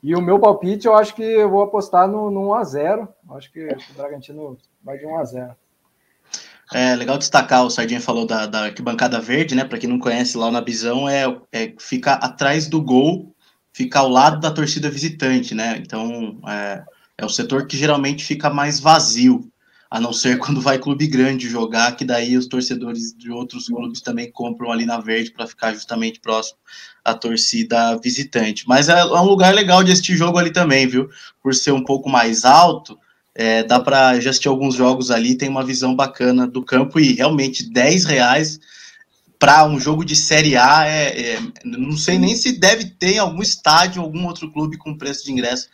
E 0.00 0.14
o 0.14 0.22
meu 0.22 0.38
palpite, 0.38 0.86
eu 0.86 0.94
acho 0.94 1.12
que 1.12 1.24
eu 1.24 1.50
vou 1.50 1.62
apostar 1.62 2.06
no, 2.06 2.30
no 2.30 2.50
1x0. 2.50 3.08
Acho 3.30 3.52
que 3.52 3.66
o 3.66 3.94
Bragantino 3.96 4.56
vai 4.82 4.96
de 4.96 5.06
1x0. 5.06 5.56
É 6.72 6.94
legal 6.94 7.18
destacar, 7.18 7.64
o 7.64 7.70
Sardinha 7.70 8.00
falou 8.00 8.24
da, 8.24 8.46
da 8.46 8.64
arquibancada 8.66 9.20
verde, 9.20 9.56
né? 9.56 9.64
Para 9.64 9.78
quem 9.78 9.88
não 9.88 9.98
conhece 9.98 10.36
lá 10.36 10.52
na 10.52 10.60
Bisão, 10.60 11.08
é, 11.08 11.24
é 11.52 11.74
ficar 11.80 12.14
atrás 12.14 12.68
do 12.68 12.80
gol, 12.80 13.34
fica 13.72 13.98
ao 13.98 14.08
lado 14.08 14.38
da 14.38 14.52
torcida 14.52 14.88
visitante, 14.88 15.52
né? 15.52 15.78
Então 15.78 16.40
é, 16.46 16.84
é 17.18 17.24
o 17.24 17.28
setor 17.28 17.66
que 17.66 17.76
geralmente 17.76 18.24
fica 18.24 18.48
mais 18.48 18.78
vazio, 18.78 19.50
a 19.90 19.98
não 20.00 20.12
ser 20.12 20.38
quando 20.38 20.60
vai 20.60 20.78
clube 20.78 21.08
grande 21.08 21.48
jogar, 21.48 21.96
que 21.96 22.04
daí 22.04 22.36
os 22.36 22.46
torcedores 22.46 23.12
de 23.16 23.32
outros 23.32 23.66
clubes 23.66 24.00
também 24.00 24.30
compram 24.30 24.70
ali 24.70 24.86
na 24.86 25.00
verde 25.00 25.32
para 25.32 25.48
ficar 25.48 25.74
justamente 25.74 26.20
próximo 26.20 26.58
à 27.04 27.14
torcida 27.14 27.98
visitante. 27.98 28.62
Mas 28.68 28.88
é, 28.88 29.00
é 29.00 29.04
um 29.04 29.26
lugar 29.26 29.52
legal 29.52 29.82
de 29.82 29.90
assistir 29.90 30.14
jogo 30.14 30.38
ali 30.38 30.52
também, 30.52 30.86
viu? 30.86 31.08
Por 31.42 31.52
ser 31.52 31.72
um 31.72 31.82
pouco 31.82 32.08
mais 32.08 32.44
alto 32.44 32.96
é, 33.34 33.62
dá 33.62 33.80
para 33.80 34.18
já 34.20 34.30
assistir 34.30 34.48
alguns 34.48 34.74
jogos 34.74 35.10
ali, 35.10 35.34
tem 35.34 35.48
uma 35.48 35.64
visão 35.64 35.94
bacana 35.94 36.46
do 36.46 36.64
campo 36.64 36.98
e 36.98 37.12
realmente 37.12 37.70
10 37.70 38.04
reais 38.04 38.60
para 39.38 39.64
um 39.64 39.80
jogo 39.80 40.04
de 40.04 40.14
Série 40.14 40.56
A 40.56 40.86
é, 40.86 41.34
é, 41.34 41.40
não 41.64 41.96
sei 41.96 42.18
nem 42.18 42.36
se 42.36 42.52
deve 42.52 42.84
ter 42.84 43.18
algum 43.18 43.40
estádio, 43.40 44.02
algum 44.02 44.26
outro 44.26 44.52
clube 44.52 44.76
com 44.76 44.98
preço 44.98 45.24
de 45.24 45.32
ingresso 45.32 45.68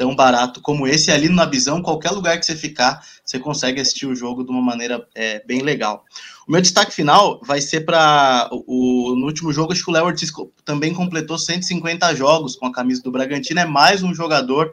tão 0.00 0.16
barato 0.16 0.62
como 0.62 0.86
esse. 0.86 1.10
Ali 1.10 1.28
na 1.28 1.44
visão, 1.44 1.82
qualquer 1.82 2.10
lugar 2.10 2.38
que 2.38 2.46
você 2.46 2.56
ficar, 2.56 3.04
você 3.22 3.38
consegue 3.38 3.82
assistir 3.82 4.06
o 4.06 4.14
jogo 4.14 4.42
de 4.42 4.50
uma 4.50 4.62
maneira 4.62 5.06
é, 5.14 5.44
bem 5.44 5.60
legal. 5.60 6.06
O 6.48 6.52
meu 6.52 6.62
destaque 6.62 6.90
final 6.90 7.38
vai 7.44 7.60
ser 7.60 7.82
para 7.82 8.48
o 8.50 9.14
no 9.14 9.26
último 9.26 9.52
jogo, 9.52 9.72
acho 9.72 9.84
que 9.84 9.90
o 9.90 9.92
Léo 9.92 10.06
Ortiz 10.06 10.32
também 10.64 10.94
completou 10.94 11.36
150 11.36 12.14
jogos 12.14 12.56
com 12.56 12.64
a 12.64 12.72
camisa 12.72 13.02
do 13.02 13.10
Bragantino, 13.10 13.60
é 13.60 13.66
mais 13.66 14.02
um 14.02 14.14
jogador 14.14 14.72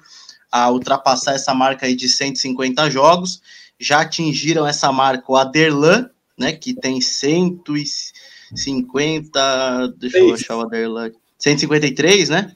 a 0.52 0.72
ultrapassar 0.72 1.34
essa 1.34 1.54
marca 1.54 1.86
aí 1.86 1.96
de 1.96 2.10
150 2.10 2.90
jogos. 2.90 3.40
Já 3.80 4.02
atingiram 4.02 4.66
essa 4.66 4.92
marca 4.92 5.32
o 5.32 5.36
Aderlan, 5.36 6.10
né, 6.38 6.52
que 6.52 6.74
tem 6.74 7.00
150, 7.00 9.88
deixa 9.98 10.18
eu 10.18 10.34
achar 10.34 10.58
o 10.58 10.62
Aderlan, 10.62 11.12
153, 11.38 12.30
né? 12.30 12.56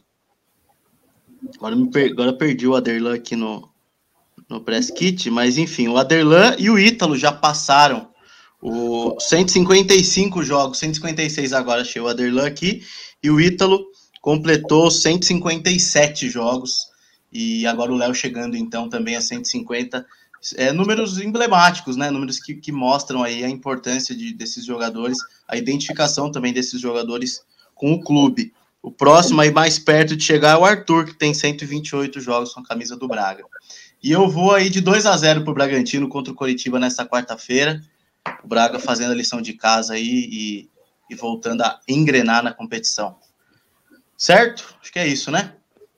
Agora, 1.55 1.75
me 1.75 1.89
per, 1.89 2.11
agora 2.11 2.33
perdi 2.33 2.67
o 2.67 2.75
Aderlan 2.75 3.15
aqui 3.15 3.35
no, 3.35 3.67
no 4.47 4.61
press 4.61 4.91
kit, 4.91 5.29
mas 5.29 5.57
enfim, 5.57 5.87
o 5.87 5.97
Aderlan 5.97 6.55
e 6.57 6.69
o 6.69 6.77
Ítalo 6.77 7.17
já 7.17 7.31
passaram 7.31 8.11
o 8.61 9.19
155 9.19 10.43
jogos, 10.43 10.77
156 10.77 11.53
agora 11.53 11.81
achei 11.81 12.01
o 12.01 12.07
Aderlan 12.07 12.45
aqui, 12.45 12.83
e 13.23 13.31
o 13.31 13.41
Ítalo 13.41 13.83
completou 14.21 14.91
157 14.91 16.29
jogos 16.29 16.90
e 17.31 17.65
agora 17.65 17.91
o 17.91 17.97
Léo 17.97 18.13
chegando 18.13 18.57
então 18.57 18.89
também 18.89 19.15
a 19.15 19.21
150. 19.21 20.05
É, 20.55 20.71
números 20.71 21.19
emblemáticos, 21.19 21.95
né? 21.95 22.09
Números 22.09 22.39
que, 22.39 22.55
que 22.55 22.71
mostram 22.71 23.23
aí 23.23 23.43
a 23.43 23.49
importância 23.49 24.15
de, 24.15 24.33
desses 24.33 24.65
jogadores, 24.65 25.17
a 25.47 25.55
identificação 25.55 26.31
também 26.31 26.51
desses 26.51 26.81
jogadores 26.81 27.43
com 27.75 27.93
o 27.93 28.01
clube. 28.01 28.51
O 28.81 28.91
próximo 28.91 29.39
aí 29.39 29.51
mais 29.51 29.77
perto 29.77 30.15
de 30.15 30.23
chegar 30.23 30.53
é 30.53 30.57
o 30.57 30.65
Arthur, 30.65 31.05
que 31.05 31.13
tem 31.13 31.33
128 31.33 32.19
jogos 32.19 32.53
com 32.53 32.61
a 32.61 32.65
camisa 32.65 32.97
do 32.97 33.07
Braga. 33.07 33.43
E 34.01 34.11
eu 34.11 34.27
vou 34.27 34.55
aí 34.55 34.69
de 34.69 34.81
2 34.81 35.05
a 35.05 35.15
0 35.15 35.43
para 35.43 35.51
o 35.51 35.53
Bragantino 35.53 36.09
contra 36.09 36.33
o 36.33 36.35
Coritiba 36.35 36.79
nessa 36.79 37.05
quarta-feira. 37.05 37.79
O 38.43 38.47
Braga 38.47 38.79
fazendo 38.79 39.11
a 39.11 39.15
lição 39.15 39.39
de 39.41 39.53
casa 39.53 39.93
aí 39.93 40.27
e, 40.31 40.69
e 41.07 41.15
voltando 41.15 41.61
a 41.61 41.79
engrenar 41.87 42.43
na 42.43 42.51
competição. 42.51 43.15
Certo? 44.17 44.75
Acho 44.81 44.91
que 44.91 44.97
é 44.97 45.07
isso, 45.07 45.29
né? 45.29 45.53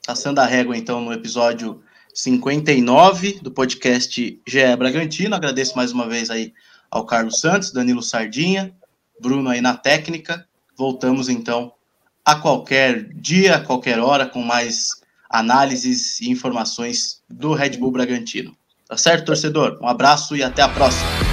Passando 0.06 0.40
a 0.40 0.46
régua, 0.46 0.78
então, 0.78 1.00
no 1.00 1.14
episódio 1.14 1.82
59 2.14 3.40
do 3.42 3.50
podcast 3.50 4.42
GE 4.46 4.76
Bragantino. 4.78 5.34
Agradeço 5.34 5.78
mais 5.78 5.94
uma 5.94 6.08
vez 6.08 6.30
aí 6.30 6.54
ao 6.92 7.06
Carlos 7.06 7.40
Santos, 7.40 7.72
Danilo 7.72 8.04
Sardinha, 8.04 8.76
Bruno 9.20 9.50
aí 9.50 9.62
na 9.62 9.78
técnica. 9.78 10.46
Voltamos, 10.78 11.30
então, 11.30 11.72
a 12.26 12.36
qualquer 12.36 13.14
dia, 13.14 13.56
a 13.56 13.62
qualquer 13.62 13.98
hora, 13.98 14.26
com 14.26 14.42
mais 14.42 15.02
análises 15.30 16.20
e 16.20 16.30
informações 16.30 17.22
do 17.30 17.54
Red 17.54 17.78
Bull 17.78 17.92
Bragantino. 17.92 18.56
Tá 18.86 18.98
certo, 18.98 19.28
torcedor? 19.28 19.80
Um 19.82 19.88
abraço 19.88 20.36
e 20.36 20.44
até 20.44 20.62
a 20.62 20.68
próxima. 20.68 21.33